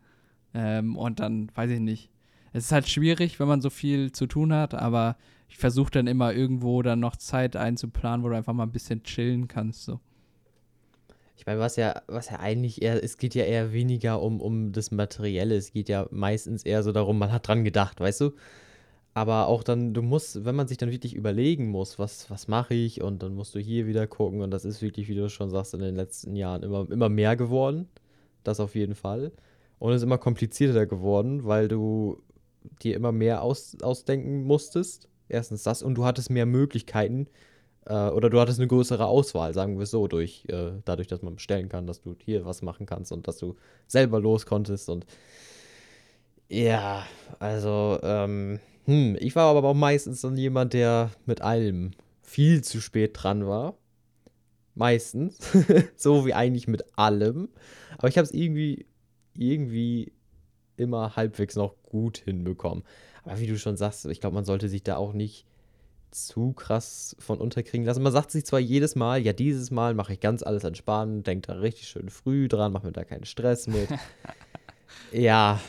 Ähm, 0.55 0.97
und 0.97 1.21
dann, 1.21 1.51
weiß 1.55 1.71
ich 1.71 1.81
nicht. 1.81 2.11
Es 2.53 2.65
ist 2.65 2.73
halt 2.73 2.89
schwierig, 2.89 3.39
wenn 3.39 3.49
man 3.49 3.61
so 3.61 3.71
viel 3.71 4.13
zu 4.13 4.27
tun 4.27 4.53
hat, 4.53 4.75
aber 4.75 5.17
ich 5.49 5.59
versuche 5.59 5.91
dann 5.91 6.07
immer 6.07 6.33
irgendwo 6.33 6.83
dann 6.83 7.01
noch 7.01 7.17
Zeit 7.17 7.55
einzuplanen, 7.57 8.25
wo 8.25 8.29
du 8.31 8.37
einfach 8.37 8.55
mal 8.55 8.65
ein 8.65 8.73
bisschen 8.73 9.03
chillen 9.03 9.49
kannst. 9.49 9.85
So. 9.85 10.01
Ich 11.37 11.47
meine, 11.47 11.61
was 11.61 11.77
ja, 11.77 12.03
was 12.07 12.31
ja 12.31 12.41
eigentlich 12.41 12.83
eher, 12.83 13.03
es 13.03 13.19
geht 13.19 13.35
ja 13.35 13.45
eher 13.45 13.73
weniger 13.73 14.23
um, 14.23 14.41
um 14.41 14.73
das 14.73 14.91
Materielle, 14.91 15.57
es 15.57 15.73
geht 15.73 15.89
ja 15.89 16.07
meistens 16.11 16.63
eher 16.65 16.83
so 16.83 16.93
darum, 16.93 17.19
man 17.19 17.33
hat 17.33 17.47
dran 17.47 17.65
gedacht, 17.65 18.01
weißt 18.01 18.23
du? 18.23 18.33
Aber 19.15 19.47
auch 19.49 19.63
dann, 19.63 19.95
du 19.95 20.03
musst, 20.03 20.45
wenn 20.45 20.55
man 20.55 20.69
sich 20.69 20.77
dann 20.77 20.91
wirklich 20.91 21.15
überlegen 21.15 21.69
muss, 21.71 21.99
was, 21.99 22.31
was 22.31 22.49
mache 22.49 22.75
ich 22.75 23.01
und 23.01 23.23
dann 23.23 23.35
musst 23.35 23.55
du 23.55 23.59
hier 23.59 23.87
wieder 23.87 24.07
gucken 24.07 24.43
und 24.43 24.51
das 24.51 24.65
ist 24.65 24.83
wirklich, 24.83 25.09
wie 25.09 25.15
du 25.15 25.31
schon 25.31 25.51
sagst, 25.51 25.75
in 25.75 25.81
den 25.81 25.97
letzten 25.97 26.37
Jahren 26.37 26.63
immer, 26.63 26.87
immer 26.91 27.09
mehr 27.09 27.35
geworden. 27.37 27.89
Das 28.45 28.61
auf 28.61 28.75
jeden 28.75 28.95
Fall. 28.95 29.33
Und 29.79 29.93
es 29.93 29.97
ist 29.99 30.03
immer 30.03 30.19
komplizierter 30.19 30.87
geworden, 30.87 31.45
weil 31.45 31.69
du 31.69 32.23
dir 32.83 32.95
immer 32.95 33.13
mehr 33.13 33.43
aus, 33.43 33.77
ausdenken 33.83 34.45
musstest. 34.45 35.09
Erstens 35.29 35.63
das 35.63 35.83
und 35.83 35.97
du 35.97 36.05
hattest 36.05 36.31
mehr 36.31 36.47
Möglichkeiten, 36.47 37.27
äh, 37.87 38.09
oder 38.11 38.31
du 38.31 38.41
hattest 38.41 38.59
eine 38.59 38.69
größere 38.69 39.07
Auswahl, 39.07 39.55
sagen 39.55 39.79
wir 39.79 39.87
so, 39.87 40.09
durch, 40.09 40.45
äh, 40.49 40.73
dadurch, 40.85 41.09
dass 41.09 41.23
man 41.23 41.37
bestellen 41.37 41.69
kann, 41.69 41.87
dass 41.87 42.03
du 42.03 42.17
hier 42.19 42.45
was 42.45 42.63
machen 42.63 42.87
kannst 42.87 43.13
und 43.13 43.29
dass 43.29 43.39
du 43.39 43.57
selber 43.87 44.21
los 44.21 44.47
konntest. 44.47 44.89
Und 44.89 45.07
ja, 46.49 47.05
also, 47.39 47.99
ähm, 48.03 48.61
hm, 48.85 49.17
ich 49.21 49.35
war 49.37 49.55
aber 49.55 49.69
auch 49.69 49.75
meistens 49.75 50.21
dann 50.21 50.37
jemand, 50.37 50.73
der 50.73 51.11
mit 51.27 51.43
allem 51.43 51.93
viel 52.23 52.63
zu 52.63 52.81
spät 52.81 53.13
dran 53.15 53.47
war. 53.47 53.75
Meistens. 54.75 55.39
so 55.97 56.27
wie 56.27 56.35
eigentlich 56.35 56.69
mit 56.69 56.85
allem. 56.99 57.49
Aber 57.99 58.09
ich 58.09 58.19
habe 58.19 58.27
es 58.27 58.33
irgendwie, 58.35 58.87
irgendwie 59.35 60.13
immer 60.77 61.17
halbwegs 61.17 61.57
noch 61.57 61.75
gut 61.83 62.19
hinbekommen. 62.19 62.85
Aber 63.25 63.41
wie 63.41 63.47
du 63.47 63.59
schon 63.59 63.77
sagst, 63.77 64.05
ich 64.07 64.21
glaube, 64.21 64.35
man 64.35 64.45
sollte 64.45 64.69
sich 64.69 64.83
da 64.83 64.97
auch 64.97 65.13
nicht 65.13 65.47
zu 66.25 66.53
krass 66.53 67.15
von 67.19 67.39
unterkriegen 67.39 67.87
lassen. 67.87 68.03
Man 68.03 68.13
sagt 68.13 68.31
sich 68.31 68.45
zwar 68.47 68.61
jedes 68.61 68.97
Mal, 68.97 69.21
ja, 69.21 69.33
dieses 69.33 69.71
Mal 69.71 69.95
mache 69.95 70.15
ich 70.15 70.21
ganz 70.21 70.43
alles 70.43 70.65
entspannt, 70.65 71.27
denkt 71.27 71.49
da 71.49 71.55
richtig 71.55 71.89
schön 71.89 72.09
früh 72.09 72.49
dran, 72.49 72.73
mach 72.73 72.83
mir 72.83 72.93
da 72.93 73.05
keinen 73.05 73.25
Stress 73.25 73.67
mit. 73.67 73.89
ja, 75.13 75.61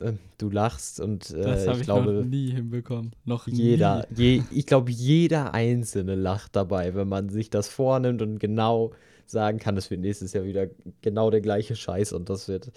äh, 0.00 0.12
du 0.38 0.50
lachst 0.50 1.00
und 1.00 1.30
äh, 1.30 1.42
das 1.42 1.66
habe 1.66 1.76
ich, 1.76 1.80
ich 1.80 1.86
glaube, 1.86 2.12
noch 2.12 2.24
nie 2.24 2.52
hinbekommen. 2.52 3.12
Noch 3.24 3.46
jeder. 3.46 4.06
Je, 4.14 4.42
ich 4.50 4.66
glaube, 4.66 4.90
jeder 4.90 5.54
Einzelne 5.54 6.14
lacht 6.14 6.54
dabei, 6.56 6.94
wenn 6.94 7.08
man 7.08 7.30
sich 7.30 7.50
das 7.50 7.68
vornimmt 7.68 8.20
und 8.22 8.38
genau 8.38 8.92
sagen 9.26 9.58
kann, 9.58 9.76
das 9.76 9.90
wird 9.90 10.00
nächstes 10.00 10.32
Jahr 10.32 10.44
wieder 10.44 10.66
genau 11.02 11.30
der 11.30 11.40
gleiche 11.40 11.76
Scheiß 11.76 12.12
und 12.12 12.28
das 12.28 12.48
wird. 12.48 12.72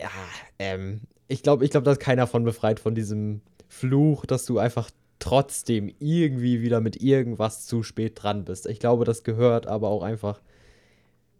Ja, 0.00 0.10
ähm, 0.58 1.00
ich 1.28 1.42
glaube, 1.42 1.64
ich 1.64 1.70
glaube, 1.70 1.84
da 1.84 1.92
ist 1.92 2.00
keiner 2.00 2.26
von 2.26 2.44
befreit 2.44 2.78
von 2.78 2.94
diesem 2.94 3.40
Fluch, 3.68 4.26
dass 4.26 4.44
du 4.44 4.58
einfach 4.58 4.90
trotzdem 5.22 5.88
irgendwie 6.00 6.62
wieder 6.62 6.80
mit 6.80 7.00
irgendwas 7.00 7.64
zu 7.64 7.84
spät 7.84 8.20
dran 8.20 8.44
bist. 8.44 8.66
Ich 8.66 8.80
glaube, 8.80 9.04
das 9.04 9.22
gehört 9.22 9.68
aber 9.68 9.88
auch 9.88 10.02
einfach 10.02 10.42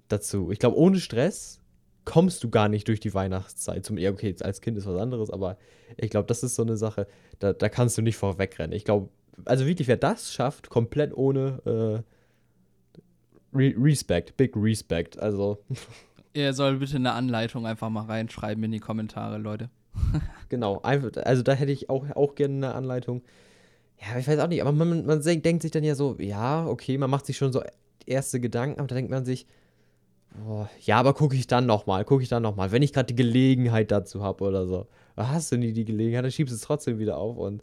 dazu. 0.06 0.52
Ich 0.52 0.60
glaube, 0.60 0.78
ohne 0.78 1.00
Stress 1.00 1.60
kommst 2.04 2.44
du 2.44 2.48
gar 2.48 2.68
nicht 2.68 2.86
durch 2.86 3.00
die 3.00 3.12
Weihnachtszeit. 3.12 3.84
Zum, 3.84 3.98
ja, 3.98 4.12
okay, 4.12 4.36
als 4.40 4.60
Kind 4.60 4.78
ist 4.78 4.86
was 4.86 5.00
anderes, 5.00 5.30
aber 5.30 5.58
ich 5.96 6.10
glaube, 6.10 6.28
das 6.28 6.44
ist 6.44 6.54
so 6.54 6.62
eine 6.62 6.76
Sache, 6.76 7.08
da, 7.40 7.52
da 7.52 7.68
kannst 7.68 7.98
du 7.98 8.02
nicht 8.02 8.16
vorwegrennen. 8.16 8.70
Ich 8.72 8.84
glaube, 8.84 9.08
also 9.46 9.66
wirklich, 9.66 9.88
wer 9.88 9.96
das 9.96 10.32
schafft, 10.32 10.70
komplett 10.70 11.12
ohne 11.16 12.04
äh, 13.52 13.56
Re 13.56 13.74
Respect, 13.76 14.36
Big 14.36 14.52
Respect, 14.54 15.18
also. 15.18 15.58
Er 16.34 16.54
soll 16.54 16.78
bitte 16.78 16.96
eine 16.96 17.12
Anleitung 17.12 17.66
einfach 17.66 17.90
mal 17.90 18.06
reinschreiben 18.06 18.62
in 18.64 18.70
die 18.70 18.80
Kommentare, 18.80 19.36
Leute. 19.38 19.68
genau, 20.48 20.80
einfach, 20.82 21.10
also 21.24 21.42
da 21.42 21.52
hätte 21.52 21.72
ich 21.72 21.90
auch, 21.90 22.08
auch 22.14 22.36
gerne 22.36 22.68
eine 22.68 22.74
Anleitung. 22.74 23.22
Ja, 24.04 24.18
ich 24.18 24.26
weiß 24.26 24.40
auch 24.40 24.48
nicht, 24.48 24.60
aber 24.60 24.72
man, 24.72 25.06
man 25.06 25.22
denkt 25.22 25.62
sich 25.62 25.70
dann 25.70 25.84
ja 25.84 25.94
so, 25.94 26.16
ja, 26.18 26.66
okay, 26.66 26.98
man 26.98 27.08
macht 27.08 27.26
sich 27.26 27.36
schon 27.36 27.52
so 27.52 27.62
erste 28.04 28.40
Gedanken, 28.40 28.80
aber 28.80 28.88
da 28.88 28.96
denkt 28.96 29.10
man 29.10 29.24
sich, 29.24 29.46
boah, 30.34 30.68
ja, 30.80 30.98
aber 30.98 31.14
gucke 31.14 31.36
ich 31.36 31.46
dann 31.46 31.66
nochmal, 31.66 32.04
gucke 32.04 32.22
ich 32.22 32.28
dann 32.28 32.42
nochmal, 32.42 32.72
wenn 32.72 32.82
ich 32.82 32.92
gerade 32.92 33.06
die 33.06 33.14
Gelegenheit 33.14 33.92
dazu 33.92 34.22
habe 34.22 34.44
oder 34.44 34.66
so. 34.66 34.88
Hast 35.16 35.52
du 35.52 35.56
nie 35.56 35.72
die 35.72 35.84
Gelegenheit, 35.84 36.24
dann 36.24 36.32
schiebst 36.32 36.52
du 36.52 36.56
es 36.56 36.62
trotzdem 36.62 36.98
wieder 36.98 37.16
auf 37.16 37.36
und 37.36 37.62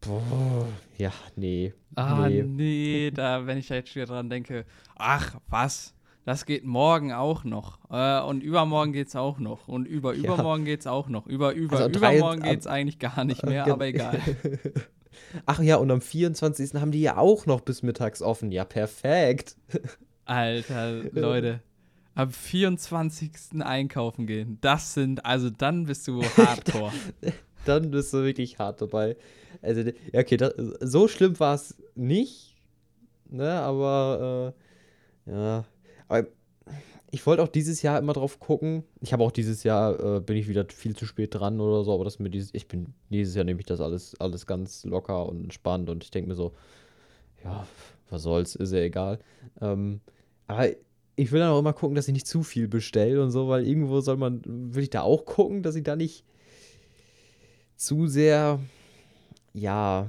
boah, 0.00 0.66
ja, 0.96 1.12
nee. 1.36 1.74
Ah, 1.94 2.28
nee, 2.28 2.42
nee 2.42 3.10
da, 3.12 3.46
wenn 3.46 3.58
ich 3.58 3.68
da 3.68 3.76
jetzt 3.76 3.94
wieder 3.94 4.06
dran 4.06 4.30
denke, 4.30 4.64
ach, 4.96 5.36
was? 5.48 5.94
Das 6.24 6.44
geht 6.44 6.64
morgen 6.64 7.12
auch 7.12 7.44
noch. 7.44 7.78
Äh, 7.90 8.20
und 8.22 8.42
übermorgen 8.42 8.92
geht 8.92 9.08
es 9.08 9.16
auch 9.16 9.38
noch. 9.38 9.68
Und 9.68 9.86
über 9.86 10.12
übermorgen 10.12 10.64
ja. 10.64 10.72
geht 10.72 10.80
es 10.80 10.86
auch 10.86 11.08
noch. 11.08 11.26
Über 11.26 11.52
über 11.54 11.78
also 11.78 11.98
übermorgen 11.98 12.42
geht 12.42 12.60
es 12.60 12.66
eigentlich 12.66 12.98
gar 12.98 13.24
nicht 13.24 13.44
mehr, 13.44 13.66
aber 13.72 13.86
egal. 13.86 14.20
Ach 15.46 15.60
ja, 15.60 15.76
und 15.76 15.90
am 15.90 16.00
24. 16.00 16.74
haben 16.74 16.92
die 16.92 17.02
ja 17.02 17.16
auch 17.16 17.46
noch 17.46 17.60
bis 17.60 17.82
mittags 17.82 18.22
offen. 18.22 18.52
Ja, 18.52 18.64
perfekt. 18.64 19.56
Alter, 20.24 21.02
Leute. 21.12 21.60
Am 22.14 22.30
24. 22.30 23.30
einkaufen 23.60 24.26
gehen. 24.26 24.58
Das 24.60 24.94
sind, 24.94 25.24
also 25.24 25.50
dann 25.50 25.86
bist 25.86 26.06
du 26.08 26.22
hardcore. 26.36 26.92
dann 27.64 27.90
bist 27.90 28.12
du 28.12 28.22
wirklich 28.24 28.58
hart 28.58 28.82
dabei. 28.82 29.16
Also, 29.62 29.82
ja, 30.12 30.20
okay, 30.20 30.36
das, 30.36 30.54
so 30.80 31.08
schlimm 31.08 31.38
war 31.38 31.54
es 31.54 31.76
nicht. 31.94 32.56
Ne, 33.28 33.52
aber, 33.52 34.54
äh, 35.26 35.30
ja. 35.30 35.64
Aber 36.08 36.26
ich 37.10 37.26
wollte 37.26 37.42
auch 37.42 37.48
dieses 37.48 37.82
Jahr 37.82 37.98
immer 37.98 38.12
drauf 38.12 38.38
gucken. 38.38 38.84
Ich 39.00 39.12
habe 39.12 39.24
auch 39.24 39.32
dieses 39.32 39.62
Jahr, 39.64 40.16
äh, 40.16 40.20
bin 40.20 40.36
ich 40.36 40.48
wieder 40.48 40.64
viel 40.68 40.94
zu 40.94 41.06
spät 41.06 41.34
dran 41.34 41.60
oder 41.60 41.84
so, 41.84 41.92
aber 41.92 42.04
das 42.04 42.18
mir 42.18 42.30
dieses, 42.30 42.54
ich 42.54 42.68
bin, 42.68 42.94
dieses 43.10 43.34
Jahr 43.34 43.44
nehme 43.44 43.60
ich 43.60 43.66
das 43.66 43.80
alles, 43.80 44.14
alles 44.20 44.46
ganz 44.46 44.84
locker 44.84 45.28
und 45.28 45.42
entspannt 45.44 45.90
und 45.90 46.04
ich 46.04 46.10
denke 46.10 46.28
mir 46.28 46.36
so, 46.36 46.52
ja, 47.44 47.66
was 48.10 48.22
soll's, 48.22 48.54
ist 48.54 48.72
ja 48.72 48.80
egal. 48.80 49.18
Ähm, 49.60 50.00
aber 50.46 50.68
ich 51.16 51.32
will 51.32 51.40
dann 51.40 51.50
auch 51.50 51.58
immer 51.58 51.72
gucken, 51.72 51.96
dass 51.96 52.08
ich 52.08 52.14
nicht 52.14 52.26
zu 52.26 52.42
viel 52.42 52.68
bestelle 52.68 53.22
und 53.22 53.30
so, 53.30 53.48
weil 53.48 53.66
irgendwo 53.66 54.00
soll 54.00 54.16
man, 54.16 54.42
will 54.44 54.82
ich 54.82 54.90
da 54.90 55.02
auch 55.02 55.24
gucken, 55.24 55.62
dass 55.62 55.74
ich 55.74 55.82
da 55.82 55.96
nicht 55.96 56.24
zu 57.76 58.06
sehr, 58.06 58.60
ja, 59.52 60.08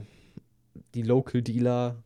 die 0.93 1.03
Local 1.03 1.41
Dealer 1.41 2.03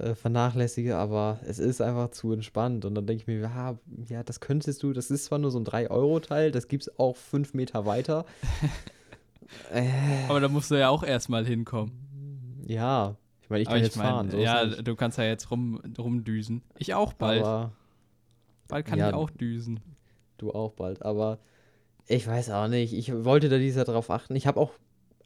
äh, 0.00 0.14
vernachlässige, 0.14 0.96
aber 0.96 1.38
es 1.44 1.58
ist 1.58 1.80
einfach 1.80 2.10
zu 2.10 2.32
entspannt. 2.32 2.84
Und 2.84 2.94
dann 2.94 3.06
denke 3.06 3.22
ich 3.22 3.26
mir, 3.26 3.40
ja, 3.40 3.78
ja, 4.08 4.22
das 4.22 4.40
könntest 4.40 4.82
du, 4.82 4.92
das 4.92 5.10
ist 5.10 5.26
zwar 5.26 5.38
nur 5.38 5.50
so 5.50 5.58
ein 5.58 5.64
3-Euro-Teil, 5.64 6.50
das 6.50 6.68
gibt 6.68 6.84
es 6.84 6.98
auch 6.98 7.16
fünf 7.16 7.54
Meter 7.54 7.86
weiter. 7.86 8.24
äh, 9.72 9.88
aber 10.28 10.40
da 10.40 10.48
musst 10.48 10.70
du 10.70 10.76
ja 10.76 10.88
auch 10.88 11.02
erstmal 11.02 11.44
hinkommen. 11.44 12.62
Ja, 12.66 13.16
ich 13.42 13.50
meine, 13.50 13.62
ich 13.62 13.68
kann 13.68 13.76
ich 13.78 13.84
jetzt 13.84 13.96
mein, 13.96 14.06
fahren. 14.06 14.30
So 14.30 14.38
ja, 14.38 14.64
du 14.64 14.96
kannst 14.96 15.18
ja 15.18 15.24
jetzt 15.24 15.50
rum, 15.50 15.80
rumdüsen. 15.98 16.62
Ich 16.78 16.94
auch 16.94 17.12
bald. 17.12 17.42
Aber, 17.42 17.72
bald 18.68 18.86
kann 18.86 18.98
ja, 18.98 19.08
ich 19.08 19.14
auch 19.14 19.30
düsen. 19.30 19.80
Du 20.38 20.52
auch 20.52 20.72
bald, 20.72 21.02
aber 21.02 21.38
ich 22.06 22.26
weiß 22.26 22.50
auch 22.50 22.68
nicht. 22.68 22.94
Ich 22.94 23.12
wollte 23.24 23.48
da 23.48 23.58
dieser 23.58 23.84
drauf 23.84 24.10
achten. 24.10 24.34
Ich 24.34 24.46
habe 24.46 24.58
auch 24.58 24.72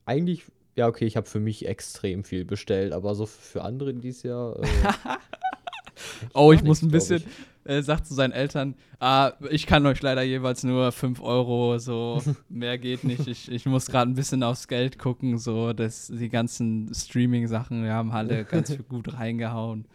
eigentlich 0.05 0.45
ja, 0.77 0.89
okay, 0.89 1.07
ich 1.07 1.17
habe 1.17 1.27
für 1.27 1.41
mich 1.41 1.67
extrem 1.67 2.25
viel 2.25 2.45
bestellt, 2.45 2.93
aber 2.93 3.15
so 3.15 3.27
für 3.27 3.63
andere 3.63 3.95
dieses 3.95 4.25
Jahr. 4.25 4.59
Äh, 4.61 4.67
oh, 6.35 6.53
ich 6.53 6.63
muss 6.65 6.83
ein 6.83 6.91
bisschen, 6.91 7.23
äh, 7.65 7.83
sagt 7.83 8.07
zu 8.07 8.15
seinen 8.15 8.33
Eltern, 8.33 8.75
ah, 8.99 9.33
ich 9.51 9.67
kann 9.67 9.87
euch 9.87 10.03
leider 10.03 10.23
jeweils 10.23 10.65
nur 10.65 10.91
5 10.91 11.21
Euro, 11.21 11.79
so, 11.79 12.23
mehr 12.49 12.79
geht 12.79 13.05
nicht. 13.05 13.27
Ich, 13.29 13.51
ich 13.51 13.67
muss 13.67 13.87
gerade 13.87 14.11
ein 14.11 14.15
bisschen 14.15 14.43
aufs 14.43 14.67
Geld 14.67 14.99
gucken, 14.99 15.39
so, 15.39 15.73
dass 15.73 16.09
die 16.09 16.29
ganzen 16.29 16.93
Streaming-Sachen, 16.93 17.85
wir 17.85 17.93
haben 17.93 18.11
alle 18.11 18.45
ganz 18.45 18.77
gut 18.89 19.15
reingehauen. 19.15 19.87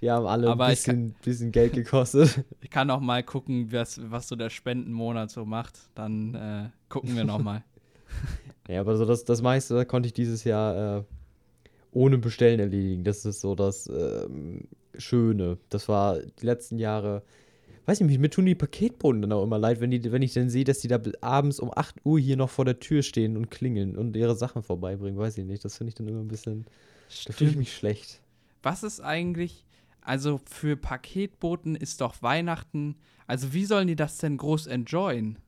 Die 0.00 0.10
haben 0.10 0.26
alle 0.26 0.50
Aber 0.50 0.64
ein 0.64 0.70
bisschen, 0.70 1.12
kann, 1.12 1.22
bisschen, 1.24 1.52
Geld 1.52 1.72
gekostet. 1.72 2.44
Ich 2.60 2.70
kann 2.70 2.90
auch 2.90 3.00
mal 3.00 3.22
gucken, 3.22 3.72
was, 3.72 4.00
was 4.10 4.28
so 4.28 4.36
der 4.36 4.50
Spendenmonat 4.50 5.30
so 5.30 5.44
macht. 5.44 5.78
Dann 5.94 6.34
äh, 6.34 6.68
gucken 6.88 7.16
wir 7.16 7.24
noch 7.24 7.38
mal. 7.38 7.62
Ja, 8.68 8.80
aber 8.80 8.96
so 8.96 9.04
das, 9.04 9.24
das 9.24 9.42
meiste 9.42 9.84
konnte 9.84 10.06
ich 10.06 10.14
dieses 10.14 10.44
Jahr 10.44 11.00
äh, 11.00 11.02
ohne 11.92 12.18
Bestellen 12.18 12.60
erledigen. 12.60 13.04
Das 13.04 13.24
ist 13.24 13.40
so 13.40 13.54
das 13.54 13.88
ähm, 13.88 14.62
Schöne. 14.96 15.58
Das 15.68 15.88
war 15.88 16.18
die 16.18 16.46
letzten 16.46 16.78
Jahre. 16.78 17.22
Weiß 17.86 18.00
nicht, 18.00 18.18
mir 18.18 18.30
tun 18.30 18.46
die 18.46 18.54
Paketboten 18.54 19.20
dann 19.20 19.32
auch 19.32 19.44
immer 19.44 19.58
leid, 19.58 19.80
wenn, 19.80 19.90
die, 19.90 20.10
wenn 20.10 20.22
ich 20.22 20.32
dann 20.32 20.48
sehe, 20.48 20.64
dass 20.64 20.78
die 20.78 20.88
da 20.88 20.98
abends 21.20 21.60
um 21.60 21.70
8 21.74 21.96
Uhr 22.04 22.18
hier 22.18 22.38
noch 22.38 22.48
vor 22.48 22.64
der 22.64 22.80
Tür 22.80 23.02
stehen 23.02 23.36
und 23.36 23.50
klingeln 23.50 23.96
und 23.98 24.16
ihre 24.16 24.34
Sachen 24.34 24.62
vorbeibringen. 24.62 25.18
Weiß 25.18 25.36
ich 25.36 25.44
nicht. 25.44 25.64
Das 25.64 25.76
finde 25.76 25.90
ich 25.90 25.94
dann 25.94 26.08
immer 26.08 26.20
ein 26.20 26.28
bisschen. 26.28 26.64
Stimmt. 27.10 27.28
Da 27.28 27.32
fühle 27.38 27.50
ich 27.50 27.56
mich 27.56 27.76
schlecht. 27.76 28.22
Was 28.62 28.82
ist 28.82 29.00
eigentlich. 29.00 29.66
Also 30.00 30.40
für 30.46 30.76
Paketboten 30.76 31.76
ist 31.76 32.00
doch 32.00 32.22
Weihnachten. 32.22 32.96
Also 33.26 33.52
wie 33.52 33.66
sollen 33.66 33.88
die 33.88 33.96
das 33.96 34.18
denn 34.18 34.38
groß 34.38 34.66
enjoyen? 34.66 35.38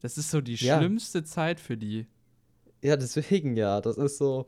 Das 0.00 0.16
ist 0.18 0.30
so 0.30 0.40
die 0.40 0.54
ja. 0.54 0.78
schlimmste 0.78 1.24
Zeit 1.24 1.60
für 1.60 1.76
die. 1.76 2.06
Ja, 2.82 2.96
deswegen 2.96 3.56
ja. 3.56 3.80
Das 3.80 3.96
ist 3.96 4.18
so. 4.18 4.46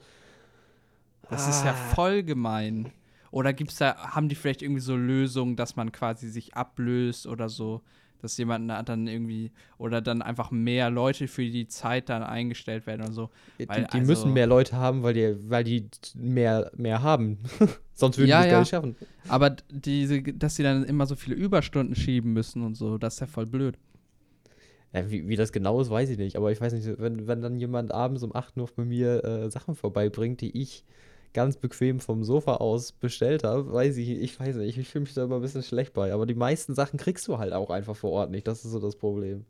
Das 1.29 1.47
ah. 1.47 1.51
ist 1.51 1.65
ja 1.65 1.73
ah. 1.73 1.95
voll 1.95 2.23
gemein. 2.23 2.93
Oder 3.31 3.55
gibt's 3.55 3.77
da, 3.77 3.97
haben 3.97 4.29
die 4.29 4.35
vielleicht 4.35 4.61
irgendwie 4.61 4.83
so 4.83 4.95
Lösungen, 4.95 5.57
dass 5.57 5.75
man 5.75 5.91
quasi 5.91 6.29
sich 6.29 6.55
ablöst 6.55 7.27
oder 7.27 7.49
so, 7.49 7.81
dass 8.21 8.37
jemand 8.37 8.71
dann 8.87 9.07
irgendwie, 9.07 9.53
oder 9.79 10.03
dann 10.03 10.21
einfach 10.21 10.51
mehr 10.51 10.91
Leute 10.91 11.27
für 11.29 11.43
die 11.43 11.67
Zeit 11.67 12.11
dann 12.11 12.23
eingestellt 12.23 12.87
werden 12.87 13.07
und 13.07 13.15
so. 13.15 13.31
Weil, 13.59 13.85
die, 13.85 13.91
die 13.91 13.99
also, 14.01 14.07
müssen 14.07 14.33
mehr 14.35 14.47
Leute 14.47 14.77
haben, 14.77 15.03
weil 15.03 15.15
die, 15.15 15.51
weil 15.51 15.65
die 15.65 15.89
mehr, 16.15 16.71
mehr 16.77 17.03
haben. 17.03 17.39
Sonst 17.95 18.19
würden 18.19 18.29
ja, 18.29 18.43
die 18.43 18.49
es 18.49 18.51
ja. 18.51 18.53
gar 18.53 18.61
nicht 18.61 18.69
schaffen. 18.69 18.97
Aber 19.29 19.57
diese, 19.71 20.23
dass 20.23 20.57
sie 20.57 20.63
dann 20.63 20.85
immer 20.85 21.07
so 21.07 21.17
viele 21.17 21.35
Überstunden 21.35 21.95
schieben 21.95 22.35
müssen 22.35 22.63
und 22.63 22.75
so, 22.75 22.99
das 22.99 23.15
ist 23.15 23.21
ja 23.21 23.27
voll 23.27 23.47
blöd. 23.47 23.79
Ja, 24.93 25.11
wie, 25.11 25.27
wie 25.27 25.37
das 25.37 25.53
genau 25.53 25.81
ist, 25.81 25.91
weiß 25.91 26.11
ich 26.11 26.19
nicht. 26.19 26.37
Aber 26.37 26.53
ich 26.53 26.61
weiß 26.61 26.73
nicht, 26.73 26.99
wenn, 26.99 27.27
wenn 27.27 27.41
dann 27.41 27.59
jemand 27.59 27.93
abends 27.93 28.23
um 28.23 28.35
8 28.35 28.57
Uhr 28.59 28.69
bei 28.77 28.85
mir 28.85 29.25
äh, 29.25 29.51
Sachen 29.51 29.75
vorbeibringt, 29.75 30.41
die 30.41 30.61
ich 30.61 30.85
ganz 31.33 31.57
bequem 31.57 31.99
vom 31.99 32.25
Sofa 32.25 32.57
aus 32.57 32.93
bestellt 32.93 33.45
habe, 33.45 33.73
weiß 33.73 33.97
ich, 33.97 34.11
ich 34.11 34.39
weiß 34.39 34.57
nicht, 34.57 34.77
ich 34.77 34.89
fühle 34.89 35.05
mich 35.05 35.15
da 35.15 35.25
immer 35.25 35.37
ein 35.37 35.43
bisschen 35.43 35.63
schlecht 35.63 35.95
bei. 35.95 36.13
Aber 36.13 36.27
die 36.27 36.35
meisten 36.35 36.75
Sachen 36.75 36.99
kriegst 36.99 37.27
du 37.27 37.39
halt 37.39 37.55
auch 37.55 37.71
einfach 37.71 37.97
vor 37.97 38.11
Ort 38.11 38.31
nicht. 38.31 38.47
Das 38.47 38.65
ist 38.65 38.73
so 38.73 38.81
das 38.81 38.97
Problem. 38.97 39.47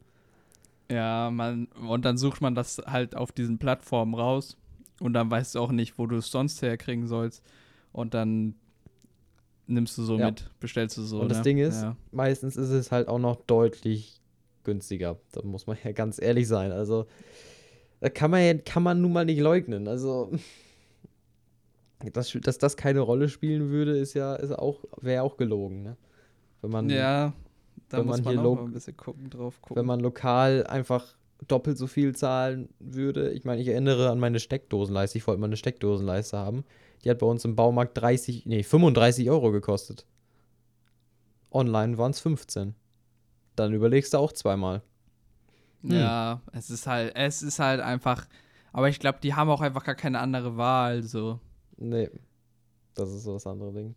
Ja, 0.90 1.30
man, 1.32 1.66
und 1.88 2.04
dann 2.04 2.18
sucht 2.18 2.40
man 2.40 2.54
das 2.54 2.78
halt 2.86 3.16
auf 3.16 3.32
diesen 3.32 3.58
Plattformen 3.58 4.14
raus 4.14 4.56
und 5.00 5.14
dann 5.14 5.30
weißt 5.30 5.54
du 5.54 5.60
auch 5.60 5.72
nicht, 5.72 5.98
wo 5.98 6.06
du 6.06 6.16
es 6.16 6.30
sonst 6.30 6.62
herkriegen 6.62 7.08
sollst. 7.08 7.42
Und 7.92 8.14
dann 8.14 8.54
nimmst 9.66 9.98
du 9.98 10.02
so 10.04 10.18
ja. 10.18 10.26
mit, 10.26 10.50
bestellst 10.60 10.96
du 10.98 11.02
so. 11.02 11.20
Und 11.20 11.30
das 11.30 11.38
ne? 11.38 11.44
Ding 11.44 11.58
ist, 11.58 11.82
ja. 11.82 11.96
meistens 12.12 12.56
ist 12.56 12.70
es 12.70 12.92
halt 12.92 13.08
auch 13.08 13.18
noch 13.18 13.36
deutlich 13.36 14.21
günstiger. 14.64 15.18
Da 15.32 15.42
muss 15.42 15.66
man 15.66 15.76
ja 15.84 15.92
ganz 15.92 16.20
ehrlich 16.20 16.48
sein. 16.48 16.72
Also, 16.72 17.06
da 18.00 18.08
kann 18.08 18.30
man 18.30 18.42
ja, 18.42 18.54
kann 18.54 18.82
man 18.82 19.00
nun 19.00 19.12
mal 19.12 19.24
nicht 19.24 19.40
leugnen. 19.40 19.88
Also, 19.88 20.32
dass, 22.12 22.32
dass 22.32 22.58
das 22.58 22.76
keine 22.76 23.00
Rolle 23.00 23.28
spielen 23.28 23.70
würde, 23.70 23.96
ist 23.96 24.14
ja, 24.14 24.34
ist 24.34 24.52
auch, 24.52 24.84
wäre 25.00 25.22
auch 25.22 25.36
gelogen, 25.36 25.82
ne? 25.82 25.96
Wenn 26.60 26.70
man, 26.70 26.90
ja, 26.90 27.32
da 27.88 27.98
wenn 27.98 28.06
muss 28.06 28.22
man, 28.22 28.36
man 28.36 28.46
auch 28.46 28.58
ein 28.58 28.72
bisschen 28.72 28.96
gucken, 28.96 29.30
drauf 29.30 29.60
gucken. 29.60 29.76
Wenn 29.76 29.86
man 29.86 30.00
lokal 30.00 30.66
einfach 30.66 31.16
doppelt 31.48 31.76
so 31.76 31.86
viel 31.86 32.14
zahlen 32.14 32.68
würde. 32.78 33.32
Ich 33.32 33.44
meine, 33.44 33.60
ich 33.60 33.68
erinnere 33.68 34.10
an 34.10 34.20
meine 34.20 34.38
Steckdosenleiste. 34.40 35.18
Ich 35.18 35.26
wollte 35.26 35.40
mal 35.40 35.46
eine 35.46 35.56
Steckdosenleiste 35.56 36.38
haben. 36.38 36.64
Die 37.04 37.10
hat 37.10 37.18
bei 37.18 37.26
uns 37.26 37.44
im 37.44 37.56
Baumarkt 37.56 37.98
30, 37.98 38.46
nee, 38.46 38.62
35 38.62 39.28
Euro 39.28 39.50
gekostet. 39.50 40.06
Online 41.50 41.98
waren 41.98 42.12
es 42.12 42.20
15 42.20 42.74
dann 43.62 43.72
überlegst 43.72 44.14
du 44.14 44.18
auch 44.18 44.32
zweimal. 44.32 44.82
Hm. 45.82 45.92
Ja, 45.92 46.40
es 46.52 46.70
ist 46.70 46.86
halt, 46.86 47.14
es 47.16 47.42
ist 47.42 47.58
halt 47.58 47.80
einfach, 47.80 48.26
aber 48.72 48.88
ich 48.88 48.98
glaube, 48.98 49.18
die 49.22 49.34
haben 49.34 49.50
auch 49.50 49.60
einfach 49.60 49.84
gar 49.84 49.94
keine 49.94 50.20
andere 50.20 50.56
Wahl, 50.56 51.02
so. 51.02 51.40
Nee, 51.76 52.10
das 52.94 53.10
ist 53.10 53.24
so 53.24 53.34
das 53.34 53.46
andere 53.46 53.72
Ding. 53.72 53.94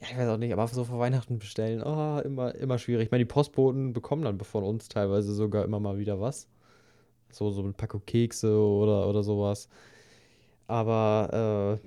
Ja, 0.00 0.08
ich 0.10 0.18
weiß 0.18 0.28
auch 0.28 0.38
nicht, 0.38 0.52
aber 0.52 0.66
so 0.66 0.84
vor 0.84 0.98
Weihnachten 0.98 1.38
bestellen, 1.38 1.82
oh, 1.82 2.20
immer, 2.24 2.54
immer 2.56 2.78
schwierig. 2.78 3.06
Ich 3.06 3.10
meine, 3.12 3.24
die 3.24 3.28
Postboten 3.28 3.92
bekommen 3.92 4.22
dann 4.22 4.40
von 4.40 4.64
uns 4.64 4.88
teilweise 4.88 5.32
sogar 5.32 5.64
immer 5.64 5.78
mal 5.78 5.98
wieder 5.98 6.20
was. 6.20 6.48
So, 7.30 7.50
so 7.50 7.62
eine 7.62 7.72
Packung 7.72 8.02
Kekse 8.04 8.58
oder, 8.58 9.08
oder 9.08 9.22
sowas. 9.22 9.68
Aber 10.66 11.78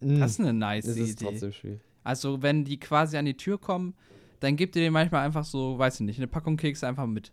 äh, 0.00 0.18
das 0.18 0.32
ist 0.32 0.40
eine 0.40 0.52
nice 0.52 0.86
ist 0.86 0.96
Idee. 0.96 1.24
Trotzdem 1.24 1.52
schwierig. 1.52 1.80
Also, 2.04 2.42
wenn 2.42 2.64
die 2.64 2.78
quasi 2.78 3.16
an 3.16 3.24
die 3.24 3.36
Tür 3.36 3.58
kommen, 3.58 3.94
dann 4.44 4.56
gibt 4.56 4.76
ihr 4.76 4.82
denen 4.82 4.92
manchmal 4.92 5.24
einfach 5.24 5.44
so, 5.44 5.78
weiß 5.78 5.96
ich 5.96 6.06
nicht, 6.06 6.18
eine 6.18 6.28
Packung 6.28 6.56
Kekse 6.56 6.86
einfach 6.86 7.06
mit. 7.06 7.32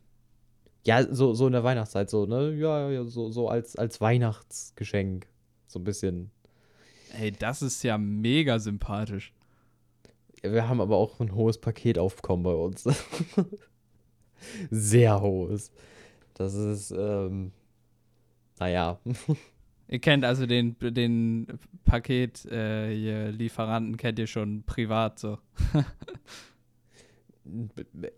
Ja, 0.83 1.03
so, 1.13 1.33
so 1.33 1.45
in 1.45 1.53
der 1.53 1.63
Weihnachtszeit, 1.63 2.09
so, 2.09 2.25
ne? 2.25 2.55
Ja, 2.55 2.89
ja, 2.89 3.03
so, 3.03 3.29
so 3.29 3.49
als, 3.49 3.75
als 3.75 4.01
Weihnachtsgeschenk. 4.01 5.27
So 5.67 5.79
ein 5.79 5.83
bisschen. 5.83 6.31
Ey, 7.19 7.31
das 7.31 7.61
ist 7.61 7.83
ja 7.83 7.97
mega 7.97 8.57
sympathisch. 8.59 9.33
Ja, 10.43 10.53
wir 10.53 10.67
haben 10.67 10.81
aber 10.81 10.97
auch 10.97 11.19
ein 11.19 11.35
hohes 11.35 11.59
Paketaufkommen 11.59 12.43
bei 12.43 12.53
uns. 12.53 12.83
Sehr 14.71 15.21
hohes. 15.21 15.71
Das 16.33 16.55
ist, 16.55 16.91
ähm, 16.91 17.51
naja. 18.59 18.99
Ihr 19.87 19.99
kennt 19.99 20.23
also 20.23 20.45
den, 20.45 20.77
den 20.79 21.47
Paketlieferanten, 21.83 23.93
äh, 23.93 23.97
kennt 23.97 24.19
ihr 24.19 24.27
schon 24.27 24.63
privat 24.63 25.19
so. 25.19 25.37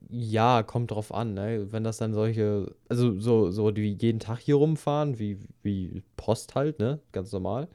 ja, 0.10 0.64
kommt 0.64 0.92
drauf 0.92 1.14
an, 1.14 1.34
ne? 1.34 1.68
Wenn 1.72 1.84
das 1.84 1.98
dann 1.98 2.14
solche, 2.14 2.76
also 2.90 3.20
so, 3.20 3.52
so 3.52 3.72
die 3.72 3.94
jeden 3.94 4.20
Tag 4.20 4.40
hier 4.40 4.56
rumfahren, 4.56 5.18
wie, 5.20 5.38
wie 5.62 6.04
Post 6.18 6.56
halt, 6.56 6.80
ne? 6.80 7.00
Ganz 7.12 7.32
normal. 7.32 7.68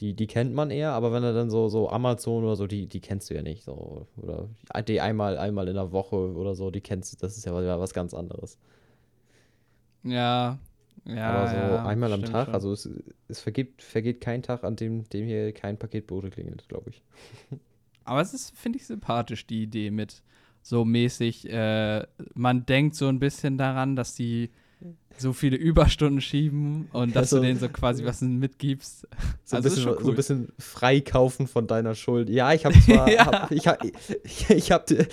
Die, 0.00 0.14
die 0.14 0.26
kennt 0.26 0.54
man 0.54 0.70
eher, 0.70 0.92
aber 0.92 1.12
wenn 1.12 1.22
er 1.22 1.34
dann 1.34 1.50
so, 1.50 1.68
so 1.68 1.90
Amazon 1.90 2.42
oder 2.42 2.56
so, 2.56 2.66
die, 2.66 2.86
die 2.86 3.00
kennst 3.00 3.28
du 3.30 3.34
ja 3.34 3.42
nicht. 3.42 3.64
So. 3.64 4.06
Oder 4.16 4.48
die 4.82 5.00
einmal, 5.00 5.36
einmal 5.38 5.68
in 5.68 5.74
der 5.74 5.92
Woche 5.92 6.16
oder 6.16 6.54
so, 6.54 6.70
die 6.70 6.80
kennst 6.80 7.12
du, 7.12 7.16
das 7.18 7.36
ist 7.36 7.44
ja 7.44 7.52
was 7.80 7.92
ganz 7.92 8.14
anderes. 8.14 8.58
Ja, 10.02 10.58
ja. 11.04 11.30
Aber 11.30 11.50
so 11.50 11.56
ja, 11.56 11.86
einmal 11.86 12.12
am 12.12 12.24
Tag, 12.24 12.46
schon. 12.46 12.54
also 12.54 12.72
es, 12.72 12.88
es 13.28 13.40
vergeht, 13.40 13.82
vergeht 13.82 14.20
kein 14.20 14.42
Tag, 14.42 14.64
an 14.64 14.76
dem, 14.76 15.08
dem 15.10 15.26
hier 15.26 15.52
kein 15.52 15.78
Paketbote 15.78 16.30
klingelt, 16.30 16.68
glaube 16.68 16.90
ich. 16.90 17.02
Aber 18.04 18.20
es 18.20 18.34
ist, 18.34 18.56
finde 18.56 18.78
ich, 18.78 18.86
sympathisch, 18.86 19.46
die 19.46 19.62
Idee 19.62 19.90
mit 19.90 20.22
so 20.62 20.84
mäßig, 20.84 21.48
äh, 21.50 22.06
man 22.34 22.66
denkt 22.66 22.94
so 22.94 23.08
ein 23.08 23.18
bisschen 23.18 23.58
daran, 23.58 23.96
dass 23.96 24.14
die 24.14 24.50
so 25.18 25.32
viele 25.32 25.56
Überstunden 25.56 26.20
schieben 26.20 26.88
und 26.92 27.14
dass 27.14 27.32
also, 27.32 27.36
du 27.36 27.42
denen 27.42 27.58
so 27.58 27.68
quasi 27.68 28.04
was 28.04 28.20
mitgibst. 28.22 29.06
So, 29.44 29.56
also 29.56 29.68
ein 29.68 29.74
bisschen, 29.74 29.90
cool. 29.90 30.04
so 30.04 30.10
ein 30.10 30.16
bisschen 30.16 30.52
freikaufen 30.58 31.46
von 31.46 31.66
deiner 31.66 31.94
Schuld. 31.94 32.30
Ja, 32.30 32.52
ich 32.54 32.64
habe 32.64 32.80
zwar, 32.80 33.10
ja. 33.12 33.26
hab, 33.26 33.50
ich, 33.50 33.66
ich, 34.24 34.50
ich 34.50 34.72
habe 34.72 35.06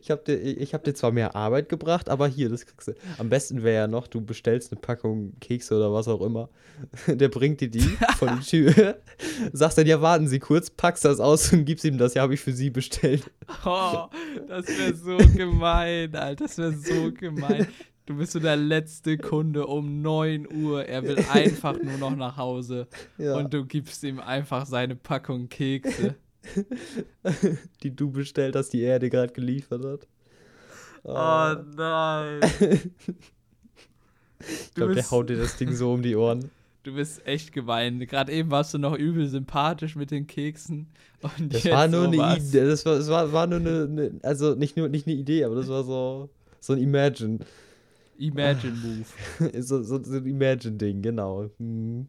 ich 0.00 0.10
habe 0.10 0.22
dir, 0.26 0.36
ich 0.36 0.74
hab 0.74 0.84
dir 0.84 0.94
zwar 0.94 1.12
mehr 1.12 1.36
Arbeit 1.36 1.68
gebracht, 1.68 2.08
aber 2.08 2.26
hier, 2.28 2.48
das 2.48 2.66
kriegst 2.66 2.88
du. 2.88 2.94
Am 3.18 3.28
besten 3.28 3.62
wäre 3.62 3.82
ja 3.82 3.86
noch, 3.86 4.06
du 4.06 4.20
bestellst 4.20 4.72
eine 4.72 4.80
Packung 4.80 5.34
Kekse 5.40 5.76
oder 5.76 5.92
was 5.92 6.08
auch 6.08 6.20
immer. 6.20 6.48
Der 7.06 7.28
bringt 7.28 7.60
dir 7.60 7.70
die 7.70 7.80
von 8.18 8.28
der 8.28 8.40
Tür. 8.40 8.98
Sagst 9.52 9.78
dann, 9.78 9.86
ja, 9.86 10.00
warten 10.02 10.28
Sie 10.28 10.38
kurz, 10.38 10.70
packst 10.70 11.04
das 11.04 11.20
aus 11.20 11.52
und 11.52 11.64
gibst 11.64 11.84
ihm 11.84 11.98
das. 11.98 12.14
Ja, 12.14 12.22
habe 12.22 12.34
ich 12.34 12.40
für 12.40 12.52
Sie 12.52 12.70
bestellt. 12.70 13.30
Oh, 13.64 14.06
das 14.48 14.66
wäre 14.68 14.94
so 14.94 15.16
gemein, 15.36 16.14
Alter. 16.14 16.44
Das 16.44 16.58
wäre 16.58 16.72
so 16.72 17.12
gemein. 17.12 17.66
Du 18.06 18.16
bist 18.16 18.32
so 18.32 18.38
der 18.38 18.56
letzte 18.56 19.18
Kunde 19.18 19.66
um 19.66 20.00
9 20.00 20.46
Uhr. 20.62 20.84
Er 20.84 21.02
will 21.02 21.18
einfach 21.32 21.76
nur 21.82 21.98
noch 21.98 22.14
nach 22.14 22.36
Hause. 22.36 22.86
Ja. 23.18 23.36
Und 23.36 23.52
du 23.52 23.64
gibst 23.64 24.04
ihm 24.04 24.20
einfach 24.20 24.64
seine 24.66 24.94
Packung 24.94 25.48
Kekse. 25.48 26.14
die 27.82 27.94
du 27.94 28.10
bestellt 28.10 28.56
hast, 28.56 28.70
die 28.70 28.82
er 28.82 28.98
dir 28.98 29.10
gerade 29.10 29.32
geliefert 29.32 29.84
hat. 29.84 30.06
Oh, 31.04 31.12
oh 31.14 31.54
nein. 31.76 32.40
ich 34.40 34.74
glaube, 34.74 34.94
der 34.94 35.10
haut 35.10 35.30
dir 35.30 35.36
das 35.36 35.56
Ding 35.56 35.72
so 35.74 35.92
um 35.92 36.02
die 36.02 36.16
Ohren. 36.16 36.50
Du 36.86 36.94
bist 36.94 37.26
echt 37.26 37.52
gemein. 37.52 37.98
Gerade 37.98 38.30
eben 38.30 38.52
warst 38.52 38.72
du 38.72 38.78
noch 38.78 38.96
übel 38.96 39.26
sympathisch 39.26 39.96
mit 39.96 40.12
den 40.12 40.28
Keksen. 40.28 40.86
Und 41.20 41.52
das 41.52 41.64
war 41.64 41.88
nur 41.88 42.04
eine 42.04 42.36
Idee. 42.36 42.64
Das 42.64 42.86
war, 42.86 42.94
das 42.98 43.08
war, 43.08 43.32
war 43.32 43.48
nur 43.48 43.58
eine, 43.58 43.88
eine, 43.90 44.20
also 44.22 44.54
nicht 44.54 44.76
nur 44.76 44.88
nicht 44.88 45.04
eine 45.08 45.16
Idee, 45.16 45.42
aber 45.42 45.56
das 45.56 45.66
war 45.66 45.82
so, 45.82 46.30
so 46.60 46.74
ein 46.74 46.78
Imagine. 46.78 47.40
Imagine-Move. 48.18 49.04
so, 49.62 49.82
so, 49.82 50.00
so, 50.00 50.14
ein 50.14 50.26
Imagine-Ding, 50.26 51.02
genau. 51.02 51.50
Hm. 51.58 52.06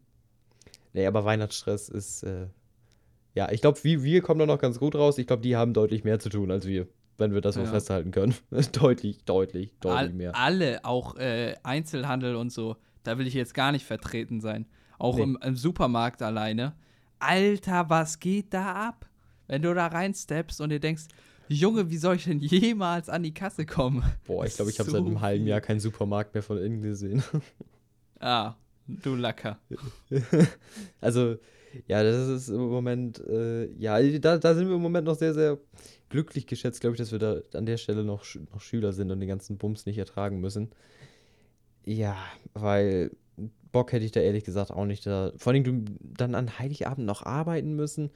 Nee, 0.94 1.08
aber 1.08 1.26
Weihnachtsstress 1.26 1.90
ist, 1.90 2.22
äh, 2.22 2.46
ja, 3.38 3.52
ich 3.52 3.62
glaube, 3.62 3.84
wir, 3.84 4.02
wir 4.02 4.22
kommen 4.22 4.40
da 4.40 4.48
noch 4.48 4.58
ganz 4.58 4.80
gut 4.80 4.96
raus. 4.96 5.20
Ich 5.20 5.28
glaube, 5.28 5.44
die 5.44 5.56
haben 5.56 5.72
deutlich 5.72 6.04
mehr 6.04 6.18
zu 6.18 6.30
tun 6.30 6.50
als 6.50 6.66
wir, 6.66 6.88
wenn 7.20 7.36
wir 7.36 7.42
das 7.42 7.54
so 7.54 7.62
ja. 7.62 7.68
festhalten 7.68 8.10
können. 8.10 8.34
deutlich, 8.72 9.24
deutlich, 9.26 9.72
deutlich 9.80 10.00
All, 10.00 10.10
mehr. 10.10 10.36
Alle, 10.36 10.84
auch 10.84 11.16
äh, 11.18 11.54
Einzelhandel 11.62 12.36
und 12.36 12.52
so, 12.52 12.78
da 13.04 13.20
will 13.20 13.28
ich 13.28 13.36
jetzt 13.36 13.54
gar 13.54 13.72
nicht 13.72 13.86
vertreten 13.86 14.42
sein. 14.42 14.66
Auch 14.98 15.18
nee. 15.18 15.22
im, 15.22 15.38
im, 15.44 15.56
Supermarkt 15.56 16.24
alleine. 16.24 16.74
Alter, 17.20 17.92
was 17.92 18.20
geht 18.20 18.56
da 18.56 18.88
ab? 18.88 19.08
Wenn 19.46 19.62
du 19.62 19.72
da 19.76 19.86
reinsteppst 19.86 20.60
und 20.60 20.72
dir 20.72 20.80
denkst, 20.80 21.04
Junge, 21.48 21.92
wie 21.92 21.98
soll 21.98 22.16
ich 22.16 22.24
denn 22.24 22.40
jemals 22.40 23.08
an 23.08 23.22
die 23.22 23.36
Kasse 23.36 23.68
kommen? 23.68 24.04
Boah, 24.26 24.46
ich 24.46 24.56
glaube, 24.56 24.72
ich 24.72 24.80
habe 24.80 24.90
so 24.90 24.98
seit 24.98 25.06
einem 25.06 25.22
halben 25.22 25.46
Jahr 25.46 25.62
keinen 25.62 25.80
Supermarkt 25.80 26.34
mehr 26.34 26.42
von 26.42 26.58
innen 26.58 26.82
gesehen. 26.82 27.22
ah, 28.20 28.56
du 28.88 29.16
Lacker. 29.16 29.60
also, 31.02 31.38
ja, 31.88 32.04
das 32.04 32.28
ist 32.28 32.50
im 32.50 32.70
Moment, 32.70 33.20
äh, 33.28 33.66
ja, 33.74 34.02
da, 34.20 34.38
da 34.38 34.56
sind 34.56 34.68
wir 34.68 34.76
im 34.76 34.82
Moment 34.82 35.06
noch 35.06 35.18
sehr, 35.18 35.34
sehr 35.34 35.58
glücklich 36.10 36.48
geschätzt, 36.48 36.82
glaube 36.82 36.96
ich, 36.96 37.00
dass 37.00 37.12
wir 37.12 37.20
da 37.20 37.42
an 37.54 37.66
der 37.66 37.78
Stelle 37.78 38.04
noch, 38.04 38.26
noch 38.52 38.62
Schüler 38.62 38.94
sind 38.94 39.12
und 39.12 39.20
den 39.20 39.30
ganzen 39.30 39.58
Bums 39.58 39.86
nicht 39.86 39.98
ertragen 39.98 40.40
müssen. 40.40 40.72
Ja, 41.86 42.18
weil 42.54 43.12
Bock 43.72 43.92
hätte 43.92 44.06
ich 44.06 44.12
da 44.12 44.20
ehrlich 44.20 44.44
gesagt 44.44 44.72
auch 44.72 44.86
nicht. 44.86 45.06
Da, 45.06 45.32
vor 45.38 45.54
allem 45.54 45.64
du 45.64 45.86
dann 46.02 46.36
an 46.36 46.60
Heiligabend 46.60 47.06
noch 47.06 47.24
arbeiten 47.24 47.76
müssen. 47.76 48.12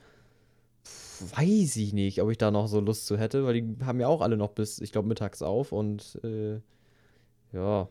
Weiß 1.36 1.76
ich 1.76 1.93
nicht, 1.93 2.22
ob 2.22 2.32
ich 2.32 2.38
da 2.38 2.49
noch 2.49 2.67
so 2.67 2.80
Lust 2.80 3.05
zu 3.05 3.17
hätte, 3.17 3.45
weil 3.45 3.61
die 3.61 3.86
haben 3.86 3.99
ja 3.99 4.07
auch 4.07 4.22
alle 4.22 4.38
noch 4.38 4.51
bis, 4.51 4.80
ich 4.80 4.91
glaube, 4.91 5.07
mittags 5.07 5.41
auf 5.41 5.72
und 5.72 6.19
äh, 6.24 6.59
ja, 7.53 7.89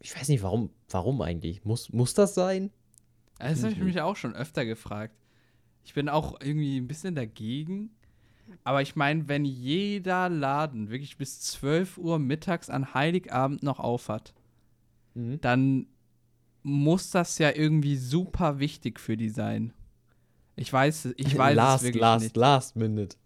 ich 0.00 0.16
weiß 0.16 0.28
nicht, 0.28 0.42
warum, 0.42 0.70
warum 0.88 1.20
eigentlich? 1.20 1.64
Muss, 1.64 1.92
muss 1.92 2.14
das 2.14 2.34
sein? 2.34 2.70
Das 3.38 3.62
habe 3.62 3.72
ich 3.72 3.78
mich 3.78 4.00
auch 4.00 4.16
schon 4.16 4.34
öfter 4.34 4.64
gefragt. 4.64 5.14
Ich 5.84 5.94
bin 5.94 6.08
auch 6.08 6.40
irgendwie 6.40 6.78
ein 6.78 6.88
bisschen 6.88 7.14
dagegen. 7.14 7.90
Aber 8.64 8.82
ich 8.82 8.96
meine, 8.96 9.28
wenn 9.28 9.44
jeder 9.44 10.28
Laden 10.28 10.90
wirklich 10.90 11.16
bis 11.16 11.40
12 11.40 11.98
Uhr 11.98 12.18
mittags 12.18 12.68
an 12.68 12.94
Heiligabend 12.94 13.62
noch 13.62 13.78
aufhat, 13.78 14.34
mhm. 15.14 15.40
dann 15.40 15.86
muss 16.62 17.10
das 17.10 17.38
ja 17.38 17.50
irgendwie 17.54 17.96
super 17.96 18.58
wichtig 18.58 19.00
für 19.00 19.16
die 19.16 19.28
sein. 19.28 19.72
Ich 20.56 20.72
weiß, 20.72 21.10
ich 21.16 21.38
weiß 21.38 21.56
last, 21.56 21.82
es 21.82 21.88
wirklich 21.88 22.00
last, 22.00 22.22
nicht. 22.22 22.36
Last 22.36 22.76
minute. 22.76 23.16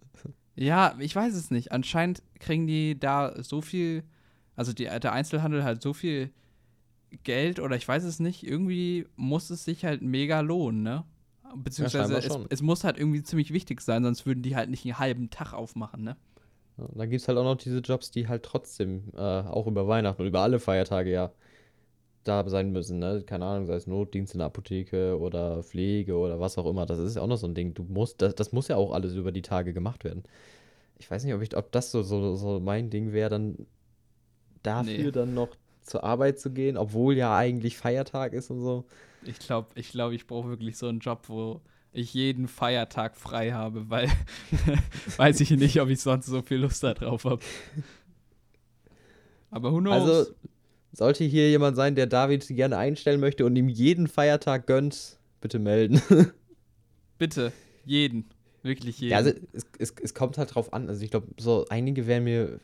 Ja, 0.57 0.95
ich 0.99 1.16
weiß 1.16 1.35
es 1.35 1.51
nicht. 1.51 1.72
Anscheinend 1.72 2.22
kriegen 2.39 2.66
die 2.66 2.99
da 2.99 3.43
so 3.43 3.61
viel, 3.61 4.05
also 4.55 4.72
die, 4.72 4.85
der 4.85 5.12
Einzelhandel 5.12 5.64
hat 5.64 5.83
so 5.83 5.93
viel 5.93 6.31
Geld 7.22 7.60
oder 7.60 7.76
ich 7.76 7.86
weiß 7.86 8.04
es 8.04 8.20
nicht, 8.20 8.42
irgendwie 8.46 9.06
muss 9.16 9.50
es 9.50 9.64
sich 9.64 9.84
halt 9.84 10.02
mega 10.02 10.40
lohnen, 10.40 10.82
ne? 10.82 11.04
Beziehungsweise 11.56 12.14
ja, 12.14 12.18
es, 12.18 12.38
es, 12.48 12.62
muss 12.62 12.82
halt 12.82 12.98
irgendwie 12.98 13.22
ziemlich 13.22 13.52
wichtig 13.52 13.80
sein, 13.80 14.02
sonst 14.02 14.26
würden 14.26 14.42
die 14.42 14.56
halt 14.56 14.70
nicht 14.70 14.84
einen 14.84 14.98
halben 14.98 15.30
Tag 15.30 15.52
aufmachen, 15.52 16.02
ne? 16.02 16.16
Ja, 16.76 16.88
dann 16.92 17.10
gibt 17.10 17.22
es 17.22 17.28
halt 17.28 17.38
auch 17.38 17.44
noch 17.44 17.56
diese 17.56 17.78
Jobs, 17.78 18.10
die 18.10 18.26
halt 18.26 18.42
trotzdem 18.42 19.04
äh, 19.14 19.20
auch 19.20 19.66
über 19.68 19.86
Weihnachten 19.86 20.22
und 20.22 20.28
über 20.28 20.40
alle 20.40 20.58
Feiertage 20.58 21.10
ja 21.10 21.32
da 22.24 22.48
sein 22.48 22.72
müssen, 22.72 22.98
ne? 22.98 23.22
Keine 23.24 23.44
Ahnung, 23.44 23.66
sei 23.66 23.74
es 23.74 23.86
Notdienst 23.86 24.34
in 24.34 24.38
der 24.38 24.46
Apotheke 24.46 25.18
oder 25.18 25.62
Pflege 25.62 26.16
oder 26.16 26.40
was 26.40 26.58
auch 26.58 26.66
immer. 26.66 26.86
Das 26.86 26.98
ist 26.98 27.16
ja 27.16 27.22
auch 27.22 27.26
noch 27.26 27.36
so 27.36 27.46
ein 27.46 27.54
Ding. 27.54 27.74
Du 27.74 27.84
musst, 27.84 28.20
das, 28.22 28.34
das 28.34 28.52
muss 28.52 28.68
ja 28.68 28.76
auch 28.76 28.92
alles 28.92 29.14
über 29.14 29.30
die 29.30 29.42
Tage 29.42 29.72
gemacht 29.72 30.04
werden. 30.04 30.24
Ich 30.98 31.10
weiß 31.10 31.24
nicht, 31.24 31.34
ob, 31.34 31.42
ich, 31.42 31.56
ob 31.56 31.70
das 31.70 31.90
so, 31.90 32.02
so, 32.02 32.34
so 32.34 32.60
mein 32.60 32.90
Ding 32.90 33.12
wäre, 33.12 33.30
dann 33.30 33.66
dafür 34.62 35.04
nee. 35.04 35.10
dann 35.12 35.34
noch 35.34 35.50
zur 35.85 36.05
Arbeit 36.05 36.39
zu 36.41 36.51
gehen, 36.51 36.76
obwohl 36.76 37.16
ja 37.16 37.37
eigentlich 37.37 37.76
Feiertag 37.76 38.32
ist 38.32 38.51
und 38.51 38.61
so. 38.61 38.85
Ich 39.24 39.39
glaube, 39.39 39.68
ich, 39.74 39.91
glaub, 39.91 40.12
ich 40.12 40.26
brauche 40.26 40.49
wirklich 40.49 40.76
so 40.76 40.89
einen 40.89 40.99
Job, 40.99 41.28
wo 41.28 41.61
ich 41.93 42.12
jeden 42.12 42.49
Feiertag 42.49 43.16
frei 43.16 43.53
habe, 43.53 43.89
weil 43.89 44.09
weiß 45.16 45.41
ich 45.41 45.51
nicht, 45.51 45.80
ob 45.80 45.89
ich 45.89 46.01
sonst 46.01 46.26
so 46.26 46.43
viel 46.43 46.59
Lust 46.59 46.82
darauf 46.82 47.24
habe. 47.24 47.41
Aber 49.51 49.72
who 49.72 49.78
knows? 49.78 49.95
Also, 49.95 50.35
sollte 50.93 51.24
hier 51.24 51.49
jemand 51.51 51.76
sein, 51.76 51.95
der 51.95 52.07
David 52.07 52.47
gerne 52.49 52.76
einstellen 52.76 53.20
möchte 53.20 53.45
und 53.45 53.55
ihm 53.57 53.68
jeden 53.68 54.09
Feiertag 54.09 54.66
gönnt, 54.66 55.18
bitte 55.41 55.59
melden. 55.59 56.01
bitte, 57.18 57.53
jeden. 57.85 58.24
Wirklich 58.62 58.99
jeden. 58.99 59.12
Ja, 59.12 59.18
also 59.18 59.30
es, 59.53 59.66
es, 59.78 59.95
es 60.03 60.14
kommt 60.14 60.39
halt 60.39 60.55
drauf 60.55 60.72
an. 60.72 60.89
Also 60.89 61.05
ich 61.05 61.11
glaube, 61.11 61.28
so 61.39 61.66
einige 61.68 62.07
wären 62.07 62.24
mir 62.24 62.61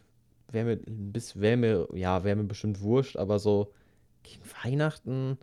wäre 0.53 0.65
mir, 0.65 0.77
bis, 0.77 1.39
wär 1.39 1.57
mir, 1.57 1.89
ja, 1.95 2.25
wäre 2.25 2.37
mir 2.37 2.45
bestimmt 2.45 2.81
wurscht, 2.81 3.17
aber 3.17 3.39
so 3.39 3.73
gegen 4.23 4.43
Weihnachten 4.63 5.39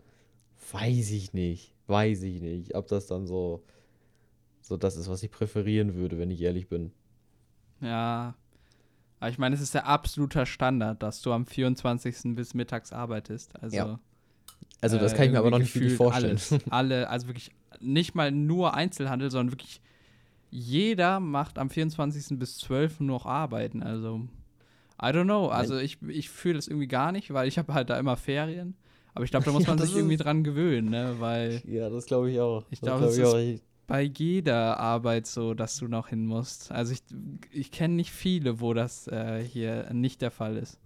weiß 0.72 1.10
ich 1.10 1.32
nicht. 1.32 1.74
Weiß 1.86 2.22
ich 2.22 2.42
nicht, 2.42 2.74
ob 2.74 2.86
das 2.88 3.06
dann 3.06 3.26
so, 3.26 3.64
so 4.60 4.76
das 4.76 4.96
ist, 4.96 5.08
was 5.08 5.22
ich 5.22 5.30
präferieren 5.30 5.94
würde, 5.94 6.18
wenn 6.18 6.30
ich 6.30 6.42
ehrlich 6.42 6.68
bin. 6.68 6.92
Ja. 7.80 8.34
Aber 9.20 9.30
ich 9.30 9.38
meine, 9.38 9.54
es 9.54 9.60
ist 9.60 9.74
der 9.74 9.86
absoluter 9.86 10.46
Standard, 10.46 11.02
dass 11.02 11.22
du 11.22 11.32
am 11.32 11.46
24. 11.46 12.34
bis 12.36 12.54
mittags 12.54 12.92
arbeitest. 12.92 13.60
Also. 13.60 13.76
Ja. 13.76 14.00
Also 14.80 14.98
das 14.98 15.14
kann 15.14 15.24
ich 15.24 15.30
mir 15.30 15.38
Äh, 15.38 15.40
aber 15.40 15.50
noch 15.50 15.58
nicht 15.58 15.74
wirklich 15.74 15.94
vorstellen. 15.94 16.38
Alles, 16.38 16.60
alle, 16.70 17.08
also 17.08 17.26
wirklich 17.26 17.50
nicht 17.80 18.14
mal 18.14 18.30
nur 18.30 18.74
Einzelhandel, 18.74 19.30
sondern 19.30 19.52
wirklich 19.52 19.80
jeder 20.50 21.20
macht 21.20 21.58
am 21.58 21.68
24. 21.68 22.38
bis 22.38 22.58
12. 22.58 23.00
noch 23.00 23.26
arbeiten. 23.26 23.82
Also, 23.82 24.28
I 25.00 25.06
don't 25.06 25.24
know. 25.24 25.48
Also 25.48 25.78
ich, 25.78 25.98
ich 26.08 26.28
fühle 26.30 26.54
das 26.56 26.66
irgendwie 26.68 26.88
gar 26.88 27.12
nicht, 27.12 27.32
weil 27.32 27.46
ich 27.48 27.58
habe 27.58 27.72
halt 27.74 27.88
da 27.90 27.98
immer 27.98 28.16
Ferien. 28.16 28.74
Aber 29.14 29.24
ich 29.24 29.30
glaube, 29.30 29.44
da 29.46 29.52
muss 29.52 29.62
Ja, 29.64 29.68
man 29.70 29.78
das 29.78 29.88
sich 29.88 29.96
irgendwie 29.96 30.14
ist- 30.16 30.24
dran 30.24 30.42
gewöhnen, 30.44 30.90
ne? 30.90 31.16
Weil 31.18 31.62
Ja, 31.68 31.88
das 31.90 32.06
glaube 32.06 32.30
ich 32.30 32.40
auch. 32.40 32.64
Ich 32.70 32.80
Das 32.80 32.86
glaube, 32.88 32.98
glaub 33.00 33.10
es 33.10 33.16
ich 33.18 33.22
ist- 33.22 33.28
auch. 33.34 33.38
Ich- 33.38 33.62
bei 33.86 34.02
jeder 34.02 34.78
Arbeit 34.78 35.26
so, 35.26 35.54
dass 35.54 35.78
du 35.78 35.88
noch 35.88 36.08
hin 36.08 36.26
musst. 36.26 36.70
Also 36.72 36.92
ich, 36.92 37.00
ich 37.50 37.70
kenne 37.70 37.94
nicht 37.94 38.10
viele, 38.12 38.60
wo 38.60 38.74
das 38.74 39.08
äh, 39.08 39.42
hier 39.42 39.90
nicht 39.94 40.20
der 40.20 40.30
Fall 40.30 40.58
ist. 40.58 40.78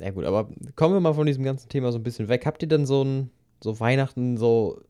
Ja 0.00 0.10
gut, 0.10 0.24
aber 0.24 0.48
kommen 0.76 0.94
wir 0.94 1.00
mal 1.00 1.12
von 1.12 1.26
diesem 1.26 1.44
ganzen 1.44 1.68
Thema 1.68 1.92
so 1.92 1.98
ein 1.98 2.02
bisschen 2.02 2.28
weg. 2.28 2.46
Habt 2.46 2.62
ihr 2.62 2.68
denn 2.68 2.86
so 2.86 3.04
ein, 3.04 3.30
so 3.62 3.78
Weihnachten, 3.80 4.38
so 4.38 4.80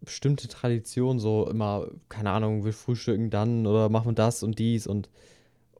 bestimmte 0.00 0.48
Traditionen, 0.48 1.18
so 1.20 1.46
immer, 1.50 1.88
keine 2.08 2.30
Ahnung, 2.30 2.64
wir 2.64 2.72
frühstücken 2.72 3.28
dann 3.30 3.66
oder 3.66 3.88
machen 3.90 4.14
das 4.14 4.42
und 4.42 4.58
dies 4.58 4.86
und 4.86 5.10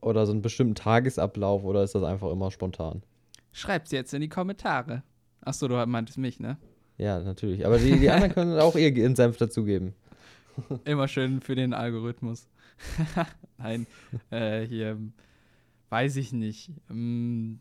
oder 0.00 0.26
so 0.26 0.32
einen 0.32 0.42
bestimmten 0.42 0.74
Tagesablauf 0.74 1.64
oder 1.64 1.82
ist 1.82 1.94
das 1.94 2.02
einfach 2.02 2.30
immer 2.30 2.50
spontan? 2.50 3.02
Schreibt's 3.52 3.90
jetzt 3.90 4.14
in 4.14 4.20
die 4.20 4.28
Kommentare. 4.28 5.02
Achso, 5.40 5.68
du 5.68 5.74
meintest 5.86 6.18
mich, 6.18 6.40
ne? 6.40 6.58
Ja, 6.96 7.20
natürlich. 7.20 7.64
Aber 7.64 7.78
die, 7.78 7.98
die 7.98 8.10
anderen 8.10 8.32
können 8.32 8.58
auch 8.58 8.74
ihr 8.76 8.94
ihren 8.94 9.16
Senf 9.16 9.36
dazugeben. 9.36 9.94
Immer 10.84 11.08
schön 11.08 11.40
für 11.40 11.54
den 11.54 11.72
Algorithmus. 11.72 12.48
Nein, 13.58 13.86
äh, 14.30 14.66
hier 14.66 14.98
weiß 15.90 16.16
ich 16.16 16.32
nicht. 16.32 16.70
Ähm, 16.90 17.60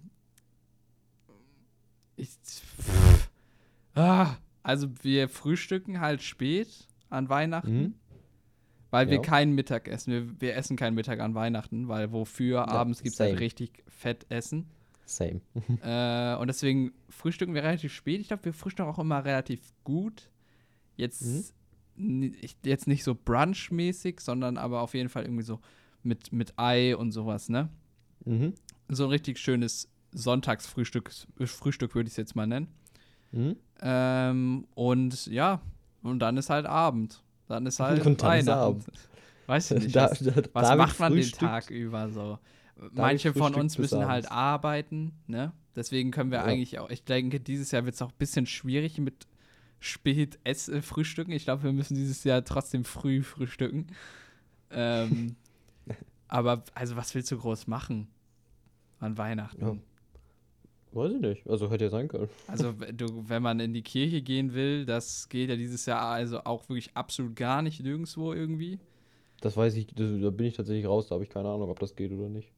ich, 2.16 2.30
ah, 3.96 4.36
also 4.64 4.88
wir 5.04 5.30
frühstücken 5.30 6.02
halt 6.02 6.22
spät 6.24 6.68
an 7.10 7.30
Weihnachten, 7.30 7.78
Mhm. 7.78 7.94
Weil 8.92 9.08
wir 9.10 9.16
Ja. 9.18 9.22
kein 9.22 9.54
Mittag 9.54 9.88
essen. 9.88 10.12
Wir, 10.14 10.42
wir 10.42 10.56
essen 10.56 10.78
kein 10.78 10.94
Mittag 10.94 11.20
an 11.20 11.36
Weihnachten, 11.36 11.88
weil 11.88 12.12
wofür 12.12 12.68
abends 12.70 13.02
gibt 13.04 13.14
es 13.16 13.20
halt 13.20 13.40
richtig 13.40 13.84
fett 13.88 14.26
Essen. 14.30 14.68
Same. 15.06 15.42
Äh, 15.84 16.36
und 16.36 16.48
deswegen 16.48 16.92
frühstücken 17.10 17.54
wir 17.54 17.64
relativ 17.64 17.94
spät. 17.94 18.20
Ich 18.22 18.28
glaube, 18.28 18.46
wir 18.46 18.54
frühstücken 18.54 18.90
auch 18.90 19.00
immer 19.00 19.24
relativ 19.24 19.62
gut. 19.84 20.30
Jetzt, 20.98 21.54
ich- 21.96 22.58
jetzt 22.66 22.88
nicht 22.88 23.04
so 23.04 23.16
brunchmäßig, 23.16 24.20
sondern 24.20 24.58
aber 24.58 24.82
auf 24.82 24.94
jeden 24.94 25.10
Fall 25.10 25.24
irgendwie 25.24 25.44
so 25.44 25.60
mit, 26.04 26.32
mit 26.34 26.54
Ei 26.58 26.96
und 26.96 27.12
sowas, 27.12 27.50
ne? 27.50 27.70
Mhm. 28.26 28.54
So 28.90 29.06
ein 29.06 29.10
richtig 29.10 29.38
schönes 29.40 29.90
Sonntagsfrühstück, 30.12 31.12
Frühstück 31.46 31.96
würde 31.96 32.08
ich 32.08 32.14
es 32.14 32.18
jetzt 32.18 32.36
mal 32.36 32.48
nennen. 32.48 32.68
Mhm. 33.32 33.56
Ähm, 33.82 34.68
und 34.76 35.28
ja, 35.28 35.62
und 36.02 36.20
dann 36.20 36.38
ist 36.38 36.50
halt 36.50 36.66
Abend. 36.66 37.24
Dann 37.48 37.66
ist 37.66 37.80
halt 37.82 38.06
ist 38.06 38.22
Weihnachten. 38.24 38.84
Weiß 39.48 39.72
ich 39.72 39.84
nicht. 39.84 39.96
Da- 39.96 40.10
was 40.12 40.20
da- 40.20 40.36
was 40.54 40.68
David 40.68 40.78
macht 40.78 41.00
man 41.00 41.16
den 41.16 41.32
Tag 41.32 41.70
über 41.70 42.10
so? 42.10 42.40
Manche 42.92 43.34
von 43.34 43.56
uns 43.56 43.78
müssen 43.78 44.08
halt 44.08 44.32
arbeiten, 44.32 45.14
ne? 45.26 45.52
Deswegen 45.76 46.12
können 46.12 46.32
wir 46.32 46.40
Ja. 46.40 46.44
eigentlich 46.46 46.78
auch, 46.80 46.90
ich 46.90 47.04
denke, 47.04 47.40
dieses 47.40 47.72
Jahr 47.72 47.86
wird 47.86 47.96
es 47.96 48.02
auch 48.02 48.10
ein 48.12 48.18
bisschen 48.18 48.46
schwierig 48.46 48.98
mit 49.00 49.28
spät 49.80 50.40
ess 50.44 50.70
äh, 50.70 50.82
frühstücken. 50.82 51.32
Ich 51.32 51.44
glaube, 51.44 51.64
wir 51.64 51.72
müssen 51.74 51.96
dieses 51.96 52.24
Jahr 52.24 52.44
trotzdem 52.44 52.84
früh 52.84 53.22
frühstücken. 53.24 53.88
Ähm, 54.72 55.36
aber 56.28 56.64
also 56.76 56.96
was 56.96 57.16
willst 57.16 57.32
du 57.32 57.38
groß 57.38 57.68
machen 57.68 58.08
an 59.00 59.18
Weihnachten? 59.18 59.62
Ja. 59.66 59.76
Weiß 60.98 61.14
ich 61.14 61.22
nicht. 61.22 61.48
Also 61.48 61.70
hätte 61.70 61.86
ja 61.86 61.90
sein 61.92 62.08
können. 62.08 62.28
Also 62.48 62.72
du, 62.94 63.30
wenn 63.30 63.44
man 63.44 63.60
in 63.60 63.74
die 63.74 63.84
Kirche 63.84 64.22
gehen 64.24 64.54
will, 64.54 64.86
das 64.86 65.30
geht 65.30 65.50
ja 65.50 65.56
dieses 65.56 65.86
Jahr 65.86 66.02
also 66.02 66.44
auch 66.44 66.68
wirklich 66.70 66.90
absolut 66.96 67.36
gar 67.36 67.62
nicht 67.62 67.82
nirgendwo 67.82 68.34
irgendwie. 68.34 68.80
Das 69.42 69.56
weiß 69.56 69.76
ich, 69.76 69.88
das, 69.88 70.10
da 70.20 70.32
bin 70.32 70.48
ich 70.48 70.56
tatsächlich 70.56 70.88
raus, 70.88 71.08
da 71.08 71.14
habe 71.16 71.24
ich 71.24 71.30
keine 71.30 71.50
Ahnung, 71.50 71.70
ob 71.70 71.80
das 71.80 71.96
geht 71.96 72.12
oder 72.12 72.30
nicht. 72.30 72.52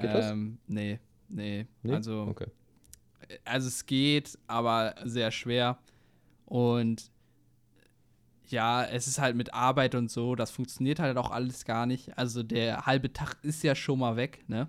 Geht 0.00 0.14
das? 0.14 0.30
ähm, 0.30 0.56
Nee, 0.66 0.98
nee. 1.28 1.66
Nee? 1.82 1.94
Also, 1.94 2.22
Okay. 2.22 2.46
also 3.44 3.68
es 3.68 3.84
geht, 3.84 4.38
aber 4.46 4.94
sehr 5.04 5.30
schwer. 5.30 5.78
Und 6.46 7.10
ja, 8.46 8.84
es 8.84 9.06
ist 9.06 9.18
halt 9.20 9.36
mit 9.36 9.52
Arbeit 9.52 9.94
und 9.94 10.10
so, 10.10 10.34
das 10.34 10.50
funktioniert 10.50 11.00
halt 11.00 11.18
auch 11.18 11.30
alles 11.30 11.64
gar 11.66 11.84
nicht. 11.84 12.16
Also 12.16 12.42
der 12.42 12.86
halbe 12.86 13.12
Tag 13.12 13.36
ist 13.42 13.62
ja 13.62 13.74
schon 13.74 13.98
mal 13.98 14.16
weg, 14.16 14.44
ne? 14.48 14.68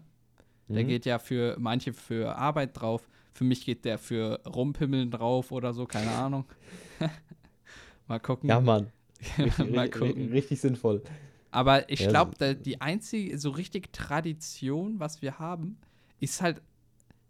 Der 0.73 0.83
Mhm. 0.83 0.89
geht 0.89 1.05
ja 1.05 1.19
für 1.19 1.55
manche 1.59 1.93
für 1.93 2.35
Arbeit 2.37 2.79
drauf. 2.79 3.07
Für 3.33 3.43
mich 3.43 3.65
geht 3.65 3.85
der 3.85 3.97
für 3.97 4.41
Rumpimmeln 4.45 5.11
drauf 5.11 5.51
oder 5.51 5.73
so, 5.73 5.85
keine 5.85 6.11
Ahnung. 6.11 6.45
mal 8.07 8.19
gucken. 8.19 8.49
Ja, 8.49 8.59
Mann. 8.61 8.91
Richtig, 9.37 9.71
mal 9.71 9.89
gucken. 9.89 10.29
richtig 10.31 10.59
sinnvoll. 10.61 11.01
Aber 11.51 11.89
ich 11.89 12.01
Ja, 12.01 12.09
glaube, 12.09 12.55
die 12.55 12.81
einzige 12.81 13.37
so 13.37 13.49
richtig 13.49 13.93
Tradition, 13.93 14.99
was 14.99 15.21
wir 15.21 15.39
haben, 15.39 15.77
ist 16.19 16.41
halt 16.41 16.61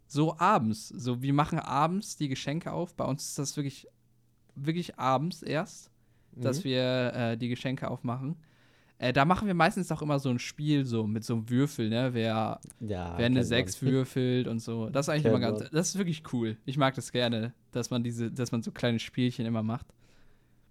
so 0.08 0.38
abends. 0.38 0.88
So, 0.88 1.22
wir 1.22 1.32
machen 1.32 1.58
abends 1.58 2.16
die 2.16 2.28
Geschenke 2.28 2.72
auf. 2.72 2.94
Bei 2.94 3.04
uns 3.04 3.28
ist 3.28 3.38
das 3.38 3.56
wirklich, 3.56 3.88
wirklich 4.54 4.98
abends 4.98 5.42
erst, 5.42 5.90
dass 6.40 6.58
Mhm. 6.58 6.64
wir 6.64 7.12
äh, 7.14 7.36
die 7.38 7.48
Geschenke 7.48 7.90
aufmachen. 7.90 8.36
Äh, 8.98 9.12
da 9.12 9.24
machen 9.26 9.46
wir 9.46 9.54
meistens 9.54 9.92
auch 9.92 10.00
immer 10.00 10.18
so 10.18 10.30
ein 10.30 10.38
Spiel, 10.38 10.86
so 10.86 11.06
mit 11.06 11.22
so 11.22 11.34
einem 11.34 11.50
Würfel, 11.50 11.90
ne? 11.90 12.14
Wer, 12.14 12.60
Ja, 12.80 13.18
wer 13.18 13.26
eine 13.26 13.26
kennt 13.26 13.34
man. 13.34 13.44
6 13.44 13.82
würfelt 13.82 14.48
und 14.48 14.60
so. 14.60 14.88
Das 14.88 15.06
ist 15.06 15.08
eigentlich 15.10 15.26
immer 15.26 15.40
ganz, 15.40 15.68
das 15.70 15.88
ist 15.90 15.98
wirklich 15.98 16.22
cool. 16.32 16.56
Ich 16.64 16.78
mag 16.78 16.94
das 16.94 17.12
gerne, 17.12 17.52
dass 17.72 17.90
man 17.90 18.02
diese, 18.02 18.30
dass 18.30 18.52
man 18.52 18.62
so 18.62 18.70
kleine 18.70 18.98
Spielchen 18.98 19.44
immer 19.44 19.62
macht. 19.62 19.86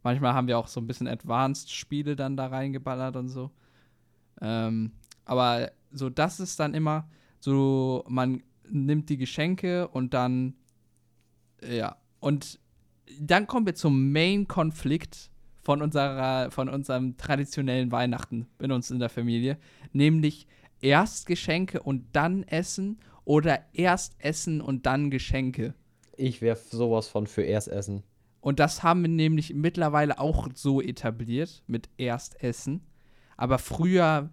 Manchmal 0.02 0.34
haben 0.34 0.48
wir 0.48 0.58
auch 0.58 0.68
so 0.68 0.80
ein 0.80 0.88
bisschen 0.88 1.08
Advanced-Spiele 1.08 2.16
dann 2.16 2.36
da 2.36 2.48
reingeballert 2.48 3.16
und 3.16 3.30
so. 3.30 3.52
Ähm, 4.42 4.92
aber 5.24 5.72
so, 5.92 6.10
das 6.10 6.40
ist 6.40 6.60
dann 6.60 6.74
immer 6.74 7.08
so, 7.40 8.04
man 8.08 8.42
nimmt 8.70 9.10
die 9.10 9.18
Geschenke 9.18 9.88
und 9.88 10.14
dann, 10.16 10.56
ja, 11.68 11.96
und 12.20 12.60
dann 13.20 13.46
kommen 13.46 13.66
wir 13.68 13.76
zum 13.76 14.12
Main-Konflikt 14.12 15.30
von 15.66 15.82
unserer, 15.82 16.52
von 16.52 16.70
unserem 16.70 17.18
traditionellen 17.18 17.92
Weihnachten 17.92 18.48
in 18.60 18.72
uns 18.72 18.92
in 18.92 19.00
der 19.00 19.10
Familie, 19.10 19.58
nämlich 19.94 20.48
erst 20.80 21.26
Geschenke 21.26 21.82
und 21.82 22.06
dann 22.14 22.44
Essen 22.44 23.00
oder 23.26 23.60
erst 23.74 24.16
Essen 24.20 24.62
und 24.62 24.86
dann 24.86 25.10
Geschenke. 25.10 25.74
Ich 26.16 26.42
wäre 26.42 26.56
sowas 26.56 27.08
von 27.08 27.26
für 27.26 27.42
erst 27.42 27.68
essen. 27.68 28.04
Und 28.42 28.60
das 28.60 28.84
haben 28.84 29.02
wir 29.02 29.10
nämlich 29.10 29.56
mittlerweile 29.56 30.20
auch 30.20 30.48
so 30.54 30.82
etabliert 30.82 31.64
mit 31.66 31.90
Erstessen. 31.98 32.82
Aber 33.36 33.58
früher 33.58 34.30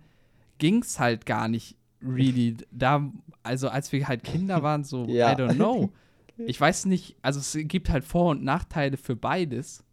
ging 0.59 0.83
es 0.83 1.01
halt 1.01 1.25
gar 1.25 1.49
nicht 1.49 1.79
really. 2.03 2.59
Da, 2.71 3.11
also 3.43 3.71
als 3.71 3.91
wir 3.91 4.07
halt 4.07 4.23
Kinder 4.23 4.63
waren, 4.63 4.85
so, 4.85 5.07
Ja. 5.09 5.33
I 5.33 5.35
don't 5.35 5.55
know. 5.55 5.91
Ich 6.47 6.61
weiß 6.61 6.87
nicht, 6.87 7.17
also 7.21 7.41
es 7.41 7.57
gibt 7.69 7.91
halt 7.91 8.05
Vor- 8.05 8.31
und 8.31 8.43
Nachteile 8.43 8.97
für 8.97 9.15
beides. 9.15 9.85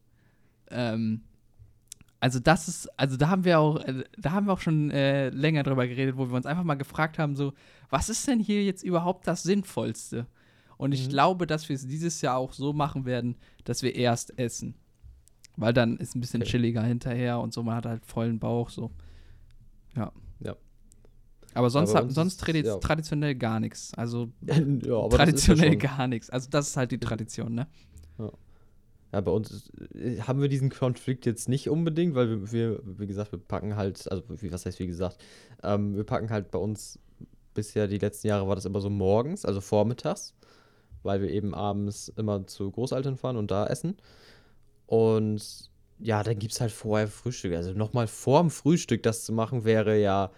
Ähm, 0.72 1.22
also 2.20 2.40
das 2.40 2.68
ist, 2.68 2.88
also 3.00 3.16
da 3.18 3.30
haben 3.30 3.46
wir 3.46 3.60
auch, 3.60 3.78
äh, 3.78 4.04
da 4.18 4.32
haben 4.32 4.48
wir 4.48 4.54
auch 4.54 4.60
schon 4.60 4.92
äh, 4.92 5.30
länger 5.30 5.64
drüber 5.64 5.88
geredet, 5.88 6.18
wo 6.18 6.28
wir 6.30 6.36
uns 6.36 6.46
einfach 6.46 6.64
mal 6.64 6.76
gefragt 6.76 7.18
haben, 7.20 7.36
so, 7.36 7.54
was 7.90 8.10
ist 8.10 8.28
denn 8.28 8.40
hier 8.40 8.64
jetzt 8.64 8.84
überhaupt 8.84 9.26
das 9.28 9.44
Sinnvollste? 9.44 10.28
Und 10.78 10.94
ich 10.94 11.06
Mhm. 11.08 11.10
glaube, 11.12 11.48
dass 11.48 11.68
wir 11.70 11.76
es 11.76 11.88
dieses 11.88 12.22
Jahr 12.22 12.38
auch 12.38 12.54
so 12.54 12.74
machen 12.74 13.06
werden, 13.06 13.36
dass 13.64 13.84
wir 13.84 13.96
erst 13.96 14.38
essen. 14.40 14.76
Weil 15.58 15.74
dann 15.74 15.98
ist 15.98 16.16
ein 16.16 16.22
bisschen 16.22 16.42
Okay. 16.42 16.52
chilliger 16.52 16.84
hinterher 16.84 17.40
und 17.40 17.54
so, 17.54 17.64
man 17.64 17.76
hat 17.76 17.86
halt 17.86 18.06
vollen 18.06 18.40
Bauch, 18.40 18.70
so. 18.70 18.92
Ja. 19.96 20.12
Ja. 20.40 20.56
Aber 21.54 21.70
sonst, 21.70 21.94
uns 21.94 22.14
sonst 22.14 22.38
tradi 22.38 22.62
ja. 22.62 22.78
traditionell 22.78 23.36
gar 23.36 23.60
nichts. 23.60 23.94
Also 23.96 24.32
ja, 24.42 24.56
aber 24.96 25.18
traditionell 25.18 25.76
gar 25.78 26.08
nichts. 26.08 26.30
Also 26.30 26.50
das 26.50 26.70
ist 26.70 26.78
halt 26.78 26.92
die 26.92 27.00
Tradition, 27.00 27.56
ne? 27.56 27.68
Ja, 28.18 28.32
bei 29.12 29.32
uns 29.32 29.72
äh, 29.96 30.20
haben 30.22 30.42
wir 30.42 30.50
diesen 30.50 30.70
Konflikt 30.70 31.26
jetzt 31.26 31.50
nicht 31.50 31.70
unbedingt, 31.70 32.16
weil 32.16 32.30
wir, 32.30 32.52
wir 32.52 32.82
wie 33.00 33.08
gesagt, 33.08 33.32
wir 33.32 33.40
packen 33.40 33.76
halt, 33.76 34.10
also 34.12 34.24
wie, 34.30 34.52
was 34.52 34.66
heißt 34.66 34.80
wie 34.80 34.88
gesagt, 34.88 35.18
ähm, 35.64 35.96
wir 35.96 36.04
packen 36.04 36.30
halt 36.30 36.52
bei 36.52 36.60
uns, 36.60 37.00
bisher 37.54 37.88
die 37.88 37.98
letzten 37.98 38.28
Jahre 38.28 38.48
war 38.48 38.56
das 38.56 38.66
immer 38.66 38.82
so 38.82 38.90
morgens, 38.90 39.46
also 39.46 39.62
vormittags, 39.62 40.34
weil 41.04 41.22
wir 41.22 41.30
eben 41.30 41.54
abends 41.54 42.10
immer 42.10 42.46
zu 42.48 42.70
Großeltern 42.72 43.18
fahren 43.18 43.38
und 43.38 43.52
da 43.52 43.66
essen. 43.68 43.98
Und 44.86 45.70
ja, 46.00 46.24
dann 46.24 46.40
gibt 46.40 46.54
es 46.54 46.62
halt 46.62 46.72
vorher 46.72 47.08
Frühstück. 47.08 47.54
Also 47.54 47.74
nochmal 47.74 48.08
vorm 48.08 48.50
Frühstück 48.50 49.04
das 49.04 49.26
zu 49.26 49.34
machen, 49.34 49.66
wäre 49.66 50.00
ja, 50.00 50.32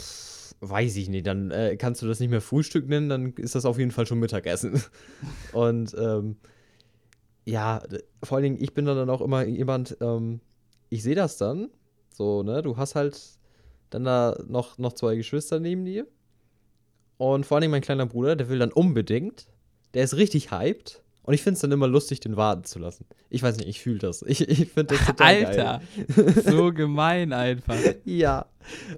pff, 0.00 0.54
weiß 0.60 0.96
ich 0.96 1.08
nicht, 1.08 1.26
dann 1.26 1.50
äh, 1.50 1.76
kannst 1.76 2.02
du 2.02 2.06
das 2.06 2.20
nicht 2.20 2.30
mehr 2.30 2.40
Frühstück 2.40 2.88
nennen, 2.88 3.08
dann 3.08 3.32
ist 3.34 3.54
das 3.54 3.64
auf 3.64 3.78
jeden 3.78 3.90
Fall 3.90 4.06
schon 4.06 4.18
Mittagessen. 4.18 4.82
und 5.52 5.94
ähm, 5.98 6.36
ja, 7.46 7.80
vor 8.22 8.36
allen 8.36 8.42
Dingen, 8.42 8.62
ich 8.62 8.74
bin 8.74 8.84
dann 8.84 9.08
auch 9.08 9.20
immer 9.20 9.44
jemand, 9.44 9.96
ähm, 10.00 10.40
ich 10.90 11.02
sehe 11.02 11.14
das 11.14 11.38
dann, 11.38 11.70
so, 12.12 12.42
ne, 12.42 12.60
du 12.60 12.76
hast 12.76 12.96
halt 12.96 13.18
dann 13.90 14.04
da 14.04 14.36
noch, 14.48 14.78
noch 14.78 14.92
zwei 14.92 15.14
Geschwister 15.16 15.60
neben 15.60 15.84
dir 15.84 16.06
und 17.18 17.46
vor 17.46 17.56
allen 17.56 17.62
Dingen 17.62 17.70
mein 17.70 17.82
kleiner 17.82 18.06
Bruder, 18.06 18.34
der 18.34 18.48
will 18.48 18.58
dann 18.58 18.72
unbedingt, 18.72 19.46
der 19.94 20.02
ist 20.02 20.16
richtig 20.16 20.50
hyped 20.50 21.02
Und 21.22 21.34
ich 21.34 21.42
finde 21.42 21.54
es 21.54 21.60
dann 21.60 21.72
immer 21.72 21.86
lustig, 21.86 22.18
den 22.18 22.36
warten 22.36 22.64
zu 22.64 22.80
lassen. 22.80 23.06
Ich 23.30 23.42
weiß 23.42 23.56
nicht, 23.58 23.68
ich 23.68 23.80
fühle 23.80 23.98
das. 23.98 24.22
Ich, 24.22 24.46
ich 24.46 24.68
finde 24.70 24.96
das 24.96 25.06
total 25.06 25.46
Alter, 25.46 25.80
geil. 26.14 26.34
so 26.44 26.72
gemein 26.74 27.32
einfach. 27.32 27.76
ja. 28.04 28.46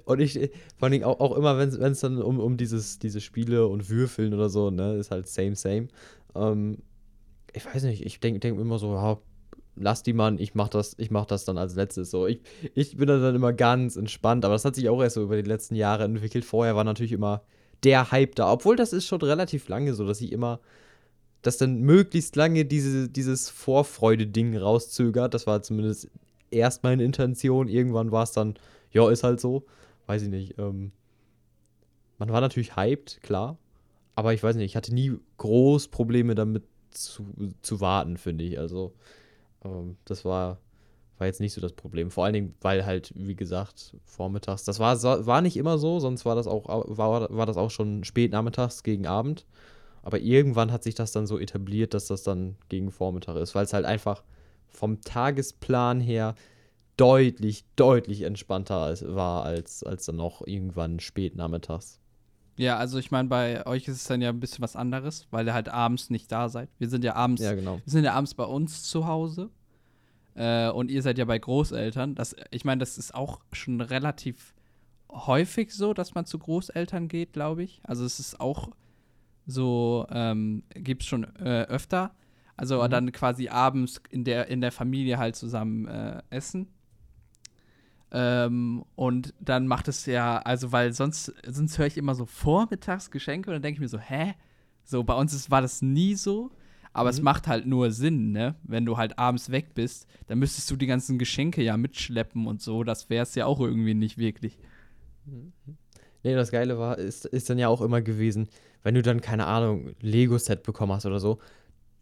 Und 0.05 0.19
ich, 0.19 0.49
vor 0.77 0.87
allem 0.89 1.03
auch, 1.03 1.19
auch 1.19 1.37
immer, 1.37 1.57
wenn 1.59 1.69
es 1.69 1.99
dann 1.99 2.19
um, 2.21 2.39
um 2.39 2.57
dieses, 2.57 2.97
diese 2.97 3.21
Spiele 3.21 3.67
und 3.67 3.89
Würfeln 3.89 4.33
oder 4.33 4.49
so, 4.49 4.71
ne, 4.71 4.95
ist 4.95 5.11
halt 5.11 5.27
same, 5.27 5.55
same. 5.55 5.87
Ähm, 6.35 6.79
ich 7.53 7.65
weiß 7.65 7.83
nicht, 7.83 8.05
ich 8.05 8.19
denke 8.19 8.39
denk 8.39 8.59
immer 8.59 8.79
so, 8.79 8.93
ja, 8.93 9.17
lass 9.75 10.03
die 10.03 10.13
Mann, 10.13 10.37
ich 10.39 10.55
mach 10.55 10.69
das, 10.69 10.95
ich 10.97 11.11
mach 11.11 11.25
das 11.25 11.45
dann 11.45 11.57
als 11.57 11.75
letztes. 11.75 12.11
So, 12.11 12.27
ich, 12.27 12.41
ich 12.75 12.97
bin 12.97 13.07
dann 13.07 13.35
immer 13.35 13.53
ganz 13.53 13.95
entspannt, 13.95 14.45
aber 14.45 14.55
das 14.55 14.65
hat 14.65 14.75
sich 14.75 14.89
auch 14.89 15.01
erst 15.01 15.15
so 15.15 15.23
über 15.23 15.41
die 15.41 15.47
letzten 15.47 15.75
Jahre 15.75 16.03
entwickelt. 16.03 16.45
Vorher 16.45 16.75
war 16.75 16.83
natürlich 16.83 17.11
immer 17.11 17.43
der 17.83 18.11
Hype 18.11 18.35
da, 18.35 18.51
obwohl 18.51 18.75
das 18.75 18.93
ist 18.93 19.07
schon 19.07 19.21
relativ 19.21 19.67
lange 19.69 19.93
so, 19.93 20.05
dass 20.05 20.21
ich 20.21 20.31
immer 20.31 20.59
dass 21.41 21.57
dann 21.57 21.81
möglichst 21.81 22.35
lange 22.35 22.65
diese, 22.65 23.09
dieses 23.09 23.49
Vorfreude-Ding 23.49 24.57
rauszögert. 24.57 25.33
Das 25.33 25.47
war 25.47 25.61
zumindest 25.61 26.09
erst 26.51 26.83
meine 26.83 27.03
Intention. 27.03 27.67
Irgendwann 27.67 28.11
war 28.11 28.23
es 28.23 28.31
dann, 28.31 28.55
ja, 28.91 29.09
ist 29.09 29.23
halt 29.23 29.39
so. 29.39 29.65
Weiß 30.05 30.21
ich 30.21 30.29
nicht. 30.29 30.57
Ähm, 30.57 30.91
man 32.17 32.29
war 32.29 32.41
natürlich 32.41 32.75
hyped, 32.75 33.21
klar. 33.21 33.57
Aber 34.15 34.33
ich 34.33 34.43
weiß 34.43 34.57
nicht, 34.57 34.65
ich 34.65 34.75
hatte 34.75 34.93
nie 34.93 35.17
groß 35.37 35.87
Probleme 35.87 36.35
damit 36.35 36.63
zu, 37.03 37.25
zu 37.61 37.81
warten, 37.81 38.17
finde 38.17 38.43
ich. 38.43 38.59
Also, 38.59 38.93
ähm, 39.63 39.97
das 40.05 40.25
war, 40.25 40.59
war 41.17 41.27
jetzt 41.27 41.39
nicht 41.39 41.53
so 41.53 41.61
das 41.61 41.73
Problem. 41.73 42.11
Vor 42.11 42.25
allen 42.25 42.33
Dingen, 42.33 42.55
weil 42.61 42.85
halt, 42.85 43.11
wie 43.15 43.35
gesagt, 43.35 43.95
vormittags, 44.05 44.63
das 44.63 44.79
war, 44.79 45.01
war 45.25 45.41
nicht 45.41 45.57
immer 45.57 45.77
so, 45.77 45.99
sonst 45.99 46.25
war 46.25 46.35
das 46.35 46.47
auch, 46.47 46.67
war, 46.67 47.35
war 47.35 47.45
das 47.45 47.57
auch 47.57 47.71
schon 47.71 48.03
spät 48.03 48.31
nachmittags 48.31 48.83
gegen 48.83 49.07
Abend. 49.07 49.45
Aber 50.01 50.19
irgendwann 50.19 50.71
hat 50.71 50.83
sich 50.83 50.95
das 50.95 51.11
dann 51.11 51.27
so 51.27 51.37
etabliert, 51.37 51.93
dass 51.93 52.07
das 52.07 52.23
dann 52.23 52.55
gegen 52.69 52.91
Vormittag 52.91 53.35
ist, 53.35 53.53
weil 53.53 53.65
es 53.65 53.73
halt 53.73 53.85
einfach 53.85 54.23
vom 54.67 55.01
Tagesplan 55.01 55.99
her 55.99 56.35
deutlich, 56.95 57.65
deutlich 57.75 58.21
entspannter 58.23 58.93
war 59.15 59.43
als, 59.43 59.83
als 59.83 60.05
dann 60.05 60.17
noch 60.17 60.45
irgendwann 60.45 60.99
spät 60.99 61.35
nachmittags. 61.35 61.99
Ja, 62.59 62.77
also 62.77 62.99
ich 62.99 63.09
meine, 63.09 63.29
bei 63.29 63.65
euch 63.65 63.87
ist 63.87 63.95
es 63.95 64.03
dann 64.03 64.21
ja 64.21 64.29
ein 64.29 64.39
bisschen 64.39 64.61
was 64.61 64.75
anderes, 64.75 65.27
weil 65.31 65.47
ihr 65.47 65.53
halt 65.53 65.69
abends 65.69 66.09
nicht 66.09 66.29
da 66.29 66.49
seid. 66.49 66.69
Wir 66.77 66.89
sind 66.89 67.05
ja 67.05 67.15
abends, 67.15 67.41
ja, 67.41 67.53
genau. 67.53 67.79
wir 67.83 67.91
sind 67.91 68.03
ja 68.03 68.13
abends 68.13 68.33
bei 68.33 68.43
uns 68.43 68.83
zu 68.83 69.07
Hause. 69.07 69.49
Äh, 70.35 70.69
und 70.69 70.91
ihr 70.91 71.01
seid 71.01 71.17
ja 71.17 71.25
bei 71.25 71.39
Großeltern. 71.39 72.15
Das, 72.15 72.35
ich 72.51 72.65
meine, 72.65 72.79
das 72.79 72.97
ist 72.97 73.15
auch 73.15 73.39
schon 73.53 73.79
relativ 73.79 74.53
häufig 75.09 75.73
so, 75.73 75.93
dass 75.93 76.15
man 76.15 76.25
zu 76.25 76.37
Großeltern 76.37 77.07
geht, 77.07 77.31
glaube 77.33 77.63
ich. 77.63 77.79
Also 77.83 78.03
es 78.03 78.19
ist 78.19 78.39
auch 78.41 78.69
so 79.45 80.05
ähm, 80.11 80.63
gibt 80.73 81.03
es 81.03 81.07
schon 81.07 81.23
äh, 81.37 81.63
öfter. 81.63 82.11
Also 82.55 82.83
mhm. 82.83 82.89
dann 82.89 83.11
quasi 83.13 83.47
abends 83.47 84.01
in 84.09 84.23
der, 84.25 84.47
in 84.47 84.59
der 84.59 84.73
Familie 84.73 85.17
halt 85.17 85.35
zusammen 85.35 85.87
äh, 85.87 86.21
essen. 86.29 86.67
Ähm, 88.11 88.83
und 88.95 89.33
dann 89.39 89.67
macht 89.67 89.87
es 89.87 90.05
ja, 90.05 90.39
also 90.39 90.71
weil 90.71 90.93
sonst, 90.93 91.33
sonst 91.45 91.77
höre 91.77 91.87
ich 91.87 91.97
immer 91.97 92.15
so 92.15 92.25
vormittags 92.25 93.11
Geschenke 93.11 93.49
und 93.49 93.55
dann 93.55 93.61
denke 93.61 93.77
ich 93.77 93.81
mir 93.81 93.87
so, 93.87 93.99
hä? 93.99 94.33
So, 94.83 95.03
bei 95.03 95.13
uns 95.13 95.33
ist, 95.33 95.51
war 95.51 95.61
das 95.61 95.81
nie 95.81 96.15
so. 96.15 96.51
Aber 96.91 97.09
mhm. 97.09 97.15
es 97.15 97.21
macht 97.21 97.47
halt 97.47 97.67
nur 97.67 97.91
Sinn, 97.91 98.31
ne? 98.31 98.55
Wenn 98.63 98.85
du 98.85 98.97
halt 98.97 99.19
abends 99.19 99.51
weg 99.51 99.75
bist, 99.75 100.07
dann 100.27 100.39
müsstest 100.39 100.71
du 100.71 100.75
die 100.75 100.87
ganzen 100.87 101.19
Geschenke 101.19 101.61
ja 101.61 101.77
mitschleppen 101.77 102.47
und 102.47 102.61
so. 102.61 102.83
Das 102.83 103.09
wäre 103.09 103.23
es 103.23 103.35
ja 103.35 103.45
auch 103.45 103.59
irgendwie 103.59 103.93
nicht 103.93 104.17
wirklich. 104.17 104.57
Mhm. 105.25 105.53
Nee, 106.23 106.35
das 106.35 106.51
Geile 106.51 106.77
war, 106.77 106.97
ist, 106.97 107.25
ist 107.25 107.49
dann 107.49 107.59
ja 107.59 107.69
auch 107.69 107.81
immer 107.81 108.01
gewesen, 108.01 108.49
wenn 108.83 108.95
du 108.95 109.01
dann, 109.01 109.21
keine 109.21 109.45
Ahnung, 109.45 109.95
Lego-Set 110.01 110.63
bekommen 110.63 110.91
hast 110.93 111.05
oder 111.05 111.19
so, 111.19 111.39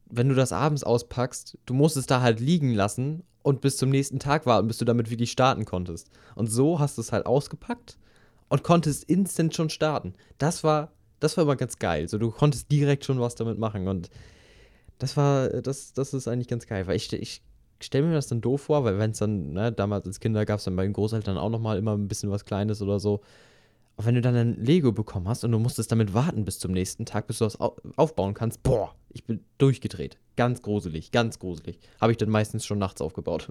wenn 0.09 0.29
du 0.29 0.35
das 0.35 0.51
abends 0.51 0.83
auspackst, 0.83 1.57
du 1.65 1.73
musst 1.73 1.97
es 1.97 2.05
da 2.05 2.21
halt 2.21 2.39
liegen 2.39 2.73
lassen 2.73 3.23
und 3.43 3.61
bis 3.61 3.77
zum 3.77 3.89
nächsten 3.89 4.19
Tag 4.19 4.45
warten, 4.45 4.67
bis 4.67 4.77
du 4.77 4.85
damit 4.85 5.09
wirklich 5.09 5.31
starten 5.31 5.65
konntest. 5.65 6.09
Und 6.35 6.47
so 6.47 6.79
hast 6.79 6.97
du 6.97 7.01
es 7.01 7.11
halt 7.11 7.25
ausgepackt 7.25 7.97
und 8.49 8.63
konntest 8.63 9.03
instant 9.05 9.55
schon 9.55 9.69
starten. 9.69 10.13
Das 10.37 10.63
war, 10.63 10.91
das 11.19 11.37
war 11.37 11.43
immer 11.43 11.55
ganz 11.55 11.79
geil. 11.79 12.07
So, 12.07 12.17
du 12.17 12.31
konntest 12.31 12.71
direkt 12.71 13.05
schon 13.05 13.19
was 13.19 13.35
damit 13.35 13.57
machen. 13.57 13.87
Und 13.87 14.09
das 14.99 15.17
war, 15.17 15.49
das, 15.61 15.93
das 15.93 16.13
ist 16.13 16.27
eigentlich 16.27 16.47
ganz 16.47 16.67
geil, 16.67 16.87
weil 16.87 16.95
ich, 16.95 17.11
ich 17.13 17.41
stelle 17.81 18.07
mir 18.07 18.13
das 18.13 18.27
dann 18.27 18.41
doof 18.41 18.61
vor, 18.61 18.83
weil 18.83 18.97
wenn 18.97 19.11
es 19.11 19.19
dann, 19.19 19.53
ne, 19.53 19.71
damals 19.71 20.05
als 20.05 20.19
Kinder 20.19 20.45
gab 20.45 20.59
es 20.59 20.65
dann 20.65 20.75
bei 20.75 20.83
den 20.83 20.93
Großeltern 20.93 21.37
auch 21.37 21.49
nochmal 21.49 21.77
immer 21.77 21.95
ein 21.95 22.07
bisschen 22.07 22.31
was 22.31 22.45
Kleines 22.45 22.81
oder 22.81 22.99
so. 22.99 23.21
Und 23.97 24.05
wenn 24.05 24.13
du 24.13 24.21
dann 24.21 24.35
ein 24.35 24.63
Lego 24.63 24.91
bekommen 24.91 25.27
hast 25.27 25.43
und 25.43 25.51
du 25.51 25.57
musstest 25.57 25.91
damit 25.91 26.13
warten 26.13 26.45
bis 26.45 26.59
zum 26.59 26.71
nächsten 26.71 27.07
Tag, 27.07 27.25
bis 27.25 27.39
du 27.39 27.45
das 27.45 27.59
aufbauen 27.59 28.35
kannst, 28.35 28.61
boah, 28.61 28.95
ich 29.09 29.25
bin 29.25 29.43
durchgedreht. 29.57 30.19
Ganz 30.35 30.61
gruselig, 30.61 31.11
ganz 31.11 31.39
gruselig. 31.39 31.79
Habe 31.99 32.11
ich 32.11 32.17
dann 32.19 32.29
meistens 32.29 32.63
schon 32.63 32.77
nachts 32.77 33.01
aufgebaut. 33.01 33.49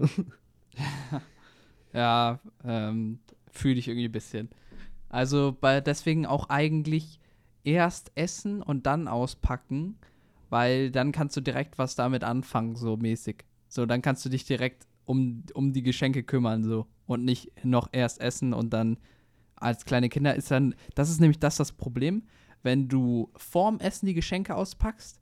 ja, 1.93 2.39
ähm, 2.63 3.19
fühle 3.51 3.77
ich 3.77 3.89
irgendwie 3.89 4.07
ein 4.07 4.11
bisschen. 4.13 4.49
Also 5.09 5.55
bei, 5.59 5.81
deswegen 5.81 6.25
auch 6.25 6.47
eigentlich 6.47 7.19
erst 7.65 8.13
essen 8.15 8.61
und 8.61 8.85
dann 8.85 9.09
auspacken, 9.09 9.97
weil 10.49 10.91
dann 10.91 11.11
kannst 11.11 11.35
du 11.35 11.41
direkt 11.41 11.77
was 11.77 11.95
damit 11.95 12.23
anfangen, 12.23 12.77
so 12.77 12.95
mäßig. 12.95 13.43
So, 13.67 13.85
dann 13.85 14.01
kannst 14.01 14.23
du 14.23 14.29
dich 14.29 14.45
direkt 14.45 14.87
um, 15.03 15.43
um 15.53 15.73
die 15.73 15.83
Geschenke 15.83 16.23
kümmern, 16.23 16.63
so. 16.63 16.87
Und 17.05 17.25
nicht 17.25 17.65
noch 17.65 17.89
erst 17.91 18.21
essen 18.21 18.53
und 18.53 18.71
dann 18.71 18.97
als 19.57 19.85
kleine 19.85 20.09
Kinder 20.09 20.35
ist 20.35 20.51
dann, 20.51 20.75
das 20.95 21.09
ist 21.09 21.19
nämlich 21.19 21.39
das 21.39 21.57
das 21.57 21.71
Problem, 21.71 22.23
wenn 22.63 22.87
du 22.87 23.29
vorm 23.35 23.79
Essen 23.79 24.05
die 24.05 24.13
Geschenke 24.13 24.55
auspackst, 24.55 25.19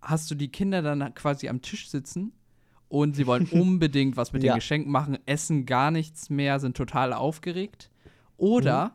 hast 0.00 0.30
du 0.30 0.34
die 0.34 0.48
Kinder 0.48 0.82
dann 0.82 1.14
quasi 1.14 1.48
am 1.48 1.62
Tisch 1.62 1.88
sitzen 1.88 2.32
und 2.88 3.16
sie 3.16 3.26
wollen 3.26 3.46
unbedingt 3.50 4.16
was 4.16 4.32
mit 4.32 4.42
ja. 4.42 4.52
den 4.52 4.58
Geschenken 4.58 4.90
machen, 4.90 5.18
essen 5.26 5.66
gar 5.66 5.90
nichts 5.90 6.30
mehr, 6.30 6.60
sind 6.60 6.76
total 6.76 7.12
aufgeregt. 7.12 7.90
Oder 8.36 8.86
mhm. 8.86 8.90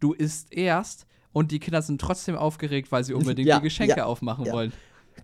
du 0.00 0.12
isst 0.12 0.52
erst 0.52 1.06
und 1.32 1.50
die 1.50 1.58
Kinder 1.58 1.82
sind 1.82 2.00
trotzdem 2.00 2.36
aufgeregt, 2.36 2.92
weil 2.92 3.04
sie 3.04 3.14
unbedingt 3.14 3.48
ja, 3.48 3.58
die 3.58 3.64
Geschenke 3.64 3.98
ja, 3.98 4.04
aufmachen 4.04 4.46
wollen. 4.46 4.72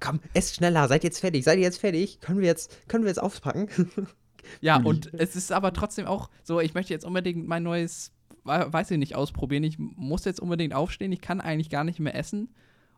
Komm, 0.01 0.21
esst 0.33 0.57
schneller, 0.57 0.89
seid 0.89 1.05
jetzt 1.05 1.21
fertig, 1.21 1.45
seid 1.45 1.59
ihr 1.59 1.65
jetzt 1.65 1.79
fertig? 1.79 2.21
Können 2.21 2.41
wir 2.41 2.47
jetzt, 2.47 2.89
können 2.89 3.05
wir 3.05 3.09
jetzt 3.09 3.23
aufpacken? 3.23 3.69
ja, 4.61 4.77
und 4.83 5.13
es 5.15 5.37
ist 5.37 5.53
aber 5.53 5.73
trotzdem 5.73 6.07
auch 6.07 6.31
so, 6.43 6.61
ich 6.61 6.75
möchte 6.75 6.93
jetzt 6.93 7.05
unbedingt 7.05 7.47
mein 7.47 7.63
neues 7.63 8.14
weiß 8.45 8.91
ich 8.91 8.99
nicht, 8.99 9.15
ausprobieren. 9.15 9.65
Ich 9.65 9.79
muss 9.79 10.25
jetzt 10.25 10.41
unbedingt 10.41 10.75
aufstehen, 10.75 11.13
ich 11.13 11.21
kann 11.21 11.41
eigentlich 11.41 11.71
gar 11.71 11.85
nicht 11.85 12.01
mehr 12.01 12.15
essen. 12.15 12.49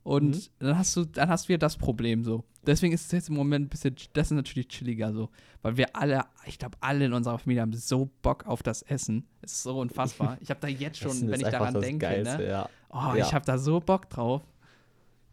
Und 0.03 0.37
mhm. 0.37 0.43
dann 0.61 0.79
hast 0.79 0.95
du, 0.95 1.05
dann 1.05 1.29
hast 1.29 1.47
du 1.47 1.49
wieder 1.49 1.59
das 1.59 1.77
Problem 1.77 2.23
so. 2.23 2.45
Deswegen 2.65 2.93
ist 2.93 3.07
es 3.07 3.13
jetzt 3.13 3.29
im 3.29 3.35
Moment 3.35 3.67
ein 3.67 3.69
bisschen, 3.69 3.97
das 4.13 4.29
ist 4.29 4.37
natürlich 4.37 4.69
chilliger 4.69 5.13
so. 5.13 5.31
Weil 5.63 5.77
wir 5.77 5.97
alle, 5.97 6.23
ich 6.47 6.61
glaube, 6.61 6.77
alle 6.81 7.07
in 7.07 7.13
unserer 7.13 7.41
Familie 7.41 7.63
haben 7.63 7.73
so 7.73 8.09
Bock 8.23 8.47
auf 8.47 8.63
das 8.63 8.83
Essen. 8.83 9.27
Es 9.43 9.53
ist 9.53 9.63
so 9.65 9.81
unfassbar. 9.81 10.39
Ich 10.41 10.51
habe 10.51 10.61
da 10.61 10.69
jetzt 10.69 10.99
schon, 11.03 11.29
wenn 11.29 11.41
ich 11.41 11.49
daran 11.49 11.75
denke, 11.75 12.07
ne? 12.07 12.13
Geilste, 12.15 12.39
ne? 12.39 12.49
ja. 12.49 12.69
Oh, 12.91 13.15
ja. 13.15 13.27
ich 13.27 13.35
habe 13.35 13.45
da 13.45 13.59
so 13.59 13.81
Bock 13.81 14.09
drauf. 14.09 14.43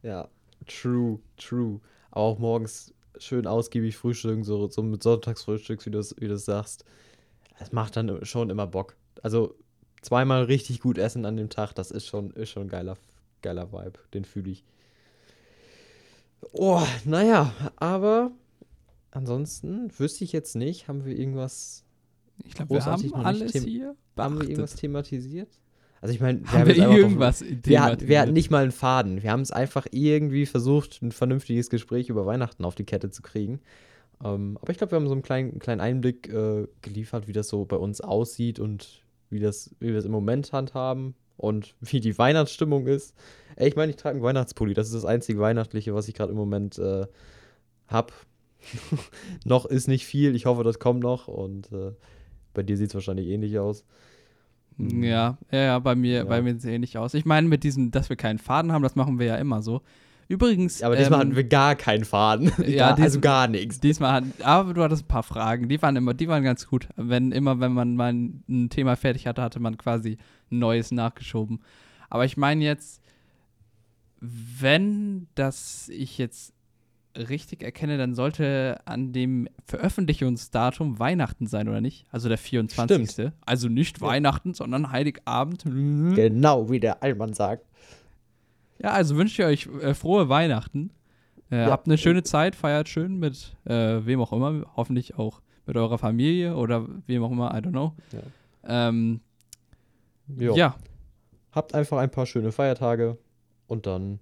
Ja, 0.01 0.27
true, 0.65 1.19
true. 1.37 1.79
Aber 2.09 2.21
auch 2.21 2.39
morgens 2.39 2.95
schön 3.19 3.45
ausgiebig 3.45 3.95
frühstücken, 3.95 4.43
so, 4.43 4.67
so 4.69 4.81
mit 4.81 5.03
Sonntagsfrühstück, 5.03 5.85
wie 5.85 5.91
du 5.91 5.99
es 5.99 6.15
wie 6.17 6.35
sagst. 6.35 6.83
Das 7.59 7.71
macht 7.71 7.95
dann 7.95 8.25
schon 8.25 8.49
immer 8.49 8.65
Bock. 8.65 8.97
Also 9.21 9.55
zweimal 10.03 10.43
richtig 10.43 10.79
gut 10.79 10.97
essen 10.97 11.25
an 11.25 11.37
dem 11.37 11.49
Tag, 11.49 11.73
das 11.73 11.91
ist 11.91 12.05
schon, 12.05 12.31
ist 12.31 12.49
schon 12.49 12.63
ein 12.63 12.69
geiler, 12.69 12.97
geiler 13.41 13.71
Vibe. 13.71 13.99
Den 14.13 14.25
fühle 14.25 14.51
ich. 14.51 14.63
Oh, 16.51 16.81
naja, 17.05 17.53
aber 17.77 18.31
ansonsten 19.11 19.91
wüsste 19.97 20.23
ich 20.23 20.31
jetzt 20.31 20.55
nicht, 20.55 20.87
haben 20.87 21.05
wir 21.05 21.17
irgendwas. 21.17 21.83
Ich 22.43 22.53
glaube, 22.53 22.75
wir 22.75 22.85
haben 22.85 23.13
alles 23.13 23.53
hier. 23.53 23.95
Haben 24.17 24.39
wir 24.39 24.49
irgendwas 24.49 24.75
thematisiert? 24.75 25.49
Also 26.01 26.13
ich 26.13 26.19
meine, 26.19 26.41
wir 26.41 26.51
haben, 26.51 26.59
haben 26.59 26.67
wir 26.67 26.97
irgendwas 26.97 27.39
doch, 27.39 27.47
wir, 27.63 27.97
wir, 28.01 28.19
hatten 28.19 28.33
nicht 28.33 28.51
mal 28.51 28.63
einen 28.63 28.73
Faden. 28.73 29.23
Wir 29.23 29.31
haben 29.31 29.41
es 29.41 29.51
einfach 29.51 29.87
irgendwie 29.91 30.45
versucht, 30.45 31.01
ein 31.01 31.13
vernünftiges 31.13 31.69
Gespräch 31.69 32.09
über 32.09 32.25
Weihnachten 32.25 32.65
auf 32.65 32.75
die 32.75 32.83
Kette 32.83 33.09
zu 33.09 33.21
kriegen. 33.21 33.61
Ähm, 34.21 34.57
aber 34.61 34.71
ich 34.71 34.77
glaube, 34.77 34.91
wir 34.91 34.97
haben 34.97 35.07
so 35.07 35.13
einen 35.13 35.21
kleinen, 35.21 35.59
kleinen 35.59 35.79
Einblick 35.79 36.27
äh, 36.27 36.67
geliefert, 36.81 37.27
wie 37.27 37.31
das 37.31 37.47
so 37.47 37.63
bei 37.63 37.77
uns 37.77 38.01
aussieht 38.01 38.59
und 38.59 39.02
wie, 39.33 39.39
das, 39.39 39.75
wie 39.79 39.89
wir 39.89 39.97
es 39.97 40.05
im 40.05 40.11
Moment 40.11 40.53
handhaben 40.53 41.15
und 41.37 41.75
wie 41.81 41.99
die 41.99 42.17
Weihnachtsstimmung 42.17 42.87
ist. 42.87 43.13
Ey, 43.55 43.69
ich 43.69 43.75
meine, 43.75 43.91
ich 43.91 43.97
trage 43.97 44.15
einen 44.15 44.23
Weihnachtspulli. 44.23 44.73
Das 44.73 44.87
ist 44.87 44.95
das 44.95 45.05
einzige 45.05 45.39
Weihnachtliche, 45.39 45.93
was 45.93 46.07
ich 46.07 46.15
gerade 46.15 46.31
im 46.31 46.37
Moment 46.37 46.77
äh, 46.79 47.05
habe. 47.87 48.13
noch 49.45 49.65
ist 49.65 49.87
nicht 49.87 50.05
viel. 50.05 50.35
Ich 50.35 50.45
hoffe, 50.45 50.63
das 50.63 50.79
kommt 50.79 51.01
noch. 51.01 51.27
Und 51.27 51.71
äh, 51.71 51.91
bei 52.53 52.63
dir 52.63 52.77
sieht 52.77 52.89
es 52.89 52.95
wahrscheinlich 52.95 53.27
ähnlich 53.27 53.59
aus. 53.59 53.85
Hm. 54.77 55.03
Ja, 55.03 55.37
ja, 55.51 55.59
ja, 55.59 55.79
bei 55.79 55.95
mir, 55.95 56.17
ja. 56.17 56.23
bei 56.23 56.41
mir 56.41 56.53
sieht 56.53 56.63
es 56.63 56.65
ähnlich 56.65 56.97
aus. 56.97 57.13
Ich 57.13 57.25
meine, 57.25 57.47
mit 57.47 57.63
diesem, 57.63 57.91
dass 57.91 58.09
wir 58.09 58.15
keinen 58.15 58.39
Faden 58.39 58.71
haben, 58.71 58.83
das 58.83 58.95
machen 58.95 59.19
wir 59.19 59.27
ja 59.27 59.35
immer 59.35 59.61
so. 59.61 59.81
Übrigens. 60.33 60.81
Aber 60.81 60.95
diesmal 60.95 61.19
ähm, 61.21 61.27
hatten 61.27 61.35
wir 61.35 61.43
gar 61.43 61.75
keinen 61.75 62.05
Faden. 62.05 62.51
Ja, 62.65 62.93
dies, 62.93 63.03
also 63.05 63.19
gar 63.19 63.47
nichts. 63.47 63.79
Diesmal 63.79 64.13
hatten, 64.13 64.33
aber 64.41 64.73
du 64.73 64.81
hattest 64.81 65.03
ein 65.03 65.07
paar 65.07 65.21
Fragen. 65.21 65.69
Die 65.69 65.79
waren 65.81 65.95
immer, 65.95 66.15
die 66.15 66.27
waren 66.27 66.43
ganz 66.43 66.67
gut. 66.67 66.87
Wenn 66.95 67.31
immer, 67.31 67.59
wenn 67.59 67.73
man 67.73 67.95
mal 67.95 68.11
ein 68.13 68.69
Thema 68.69 68.95
fertig 68.95 69.27
hatte, 69.27 69.43
hatte 69.43 69.59
man 69.59 69.77
quasi 69.77 70.17
ein 70.51 70.57
neues 70.59 70.91
nachgeschoben. 70.91 71.59
Aber 72.09 72.25
ich 72.25 72.35
meine 72.35 72.63
jetzt, 72.63 73.01
wenn 74.19 75.27
das 75.35 75.87
ich 75.89 76.17
jetzt 76.17 76.53
richtig 77.15 77.61
erkenne, 77.61 77.99
dann 77.99 78.15
sollte 78.15 78.79
an 78.85 79.13
dem 79.13 79.47
Veröffentlichungsdatum 79.67 80.97
Weihnachten 80.97 81.45
sein, 81.45 81.69
oder 81.69 81.81
nicht? 81.81 82.07
Also 82.11 82.27
der 82.27 82.39
24. 82.39 83.11
Stimmt. 83.11 83.33
Also 83.45 83.67
nicht. 83.67 84.01
Weihnachten, 84.01 84.55
sondern 84.55 84.91
Heiligabend. 84.91 85.63
Genau, 85.63 86.71
wie 86.71 86.79
der 86.79 87.03
Allmann 87.03 87.33
sagt. 87.33 87.67
Ja, 88.83 88.91
also 88.91 89.15
wünsche 89.15 89.41
ich 89.41 89.67
euch 89.67 89.81
äh, 89.81 89.93
frohe 89.93 90.27
Weihnachten. 90.29 90.91
Äh, 91.49 91.61
ja. 91.61 91.71
Habt 91.71 91.87
eine 91.87 91.97
schöne 91.97 92.23
Zeit, 92.23 92.55
feiert 92.55 92.89
schön 92.89 93.17
mit 93.17 93.55
äh, 93.65 94.05
wem 94.05 94.21
auch 94.21 94.33
immer, 94.33 94.65
hoffentlich 94.75 95.17
auch 95.17 95.41
mit 95.65 95.77
eurer 95.77 95.97
Familie 95.97 96.57
oder 96.57 96.85
wem 97.07 97.23
auch 97.23 97.31
immer, 97.31 97.51
I 97.53 97.59
don't 97.59 97.71
know. 97.71 97.93
Ja. 98.11 98.89
Ähm, 98.91 99.21
ja. 100.27 100.75
Habt 101.53 101.73
einfach 101.73 101.97
ein 101.97 102.11
paar 102.11 102.25
schöne 102.25 102.51
Feiertage 102.51 103.17
und 103.67 103.85
dann 103.85 104.19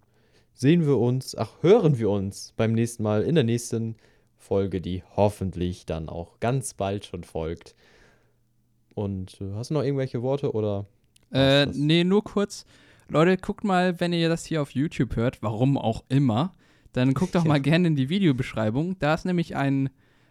sehen 0.54 0.86
wir 0.86 0.98
uns, 1.00 1.36
ach, 1.36 1.50
hören 1.62 1.98
wir 1.98 2.10
uns 2.10 2.54
beim 2.56 2.74
nächsten 2.74 3.02
Mal 3.02 3.24
in 3.24 3.36
der 3.36 3.44
nächsten 3.44 3.96
Folge, 4.38 4.82
die 4.82 5.04
hoffentlich 5.16 5.86
dann 5.86 6.10
auch 6.10 6.40
ganz 6.40 6.74
bald 6.76 7.06
schon 7.06 7.24
folgt. 7.24 7.76
Und 8.94 9.40
äh, 9.42 9.54
hast 9.56 9.72
du 9.72 9.76
noch 9.76 9.84
irgendwelche 9.84 10.22
Worte 10.22 10.54
oder? 10.54 10.86
Äh, 11.32 11.66
nee, 11.68 12.04
nur 12.04 12.24
kurz. 12.24 12.66
Leute, 13.12 13.36
guckt 13.36 13.66
mal, 13.66 14.00
wenn 14.00 14.14
ihr 14.14 14.30
das 14.30 14.46
hier 14.46 14.62
auf 14.62 14.72
YouTube 14.72 15.18
hört, 15.18 15.44
warum 15.44 15.78
auch 15.78 16.06
immer, 16.08 16.54
dann 16.94 17.14
guckt 17.14 17.36
doch 17.36 17.44
mal 17.46 17.60
gerne 17.60 17.90
in 17.90 17.98
die 17.98 18.08
Videobeschreibung. 18.08 18.98
Da 19.00 19.14
ist 19.14 19.26
nämlich 19.26 19.58
ein 19.58 19.90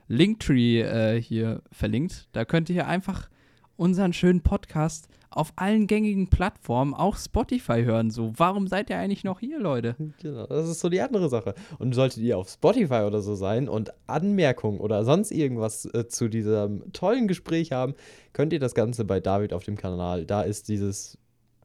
Linktree 0.09 0.81
äh, 0.81 1.21
hier 1.21 1.61
verlinkt. 1.71 2.31
Da 2.33 2.47
könnt 2.47 2.71
ihr 2.71 2.87
einfach 2.87 3.29
unseren 3.77 4.15
schönen 4.15 4.41
Podcast 4.41 5.09
auf 5.29 5.53
allen 5.57 5.89
gängigen 5.89 6.31
Plattformen, 6.31 6.95
auch 6.95 7.19
Spotify 7.19 7.83
hören. 7.85 8.11
So, 8.11 8.33
warum 8.39 8.67
seid 8.67 8.89
ihr 8.89 8.97
eigentlich 8.97 9.25
noch 9.25 9.41
hier, 9.41 9.61
Leute? 9.61 9.95
Genau, 10.23 10.47
das 10.47 10.67
ist 10.67 10.81
so 10.81 10.89
die 10.89 11.03
andere 11.03 11.29
Sache. 11.29 11.55
Und 11.79 11.95
solltet 11.95 12.23
ihr 12.23 12.39
auf 12.39 12.49
Spotify 12.49 13.03
oder 13.07 13.21
so 13.21 13.35
sein 13.35 13.69
und 13.69 13.93
Anmerkungen 14.07 14.81
oder 14.81 15.05
sonst 15.05 15.33
irgendwas 15.33 15.85
äh, 15.85 16.09
zu 16.09 16.29
diesem 16.29 16.91
tollen 16.95 17.29
Gespräch 17.29 17.73
haben, 17.73 17.95
könnt 18.33 18.55
ihr 18.55 18.59
das 18.59 18.75
Ganze 18.75 19.05
bei 19.05 19.21
David 19.21 19.53
auf 19.53 19.65
dem 19.65 19.77
Kanal. 19.77 20.25
Da 20.25 20.41
ist 20.41 20.69
dieses 20.69 21.19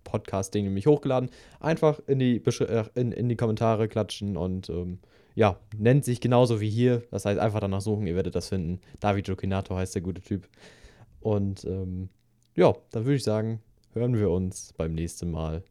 Podcast-Ding 0.06 0.64
nämlich 0.64 0.88
hochgeladen. 0.88 1.30
Einfach 1.60 1.99
in 2.08 2.20
die, 2.20 2.38
äh, 2.38 2.86
in, 2.95 3.12
in 3.12 3.28
die 3.28 3.36
Kommentare 3.36 3.89
klatschen 3.89 4.38
und 4.38 4.70
ähm, 4.70 4.99
ja, 5.36 5.60
nennt 5.78 6.06
sich 6.06 6.22
genauso 6.22 6.62
wie 6.62 6.70
hier. 6.70 7.03
Das 7.12 7.26
heißt, 7.26 7.39
einfach 7.39 7.60
danach 7.60 7.82
suchen, 7.82 8.08
ihr 8.08 8.16
werdet 8.16 8.36
das 8.36 8.47
finden. 8.47 8.80
David 9.01 9.28
Jokinato 9.28 9.76
heißt 9.76 9.93
der 9.93 10.01
gute 10.01 10.22
Typ. 10.22 10.47
Und 11.20 11.66
ähm, 11.66 12.08
ja, 12.56 12.74
dann 12.91 13.03
würde 13.03 13.16
ich 13.16 13.24
sagen, 13.24 13.60
hören 13.93 14.18
wir 14.18 14.30
uns 14.30 14.72
beim 14.78 14.93
nächsten 14.93 15.30
Mal. 15.30 15.64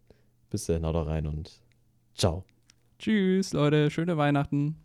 Bis 0.50 0.66
dahin, 0.66 0.84
haut 0.84 1.06
rein 1.06 1.26
und 1.26 1.60
ciao. 2.14 2.44
Tschüss, 2.98 3.52
Leute. 3.54 3.90
Schöne 3.90 4.16
Weihnachten. 4.16 4.83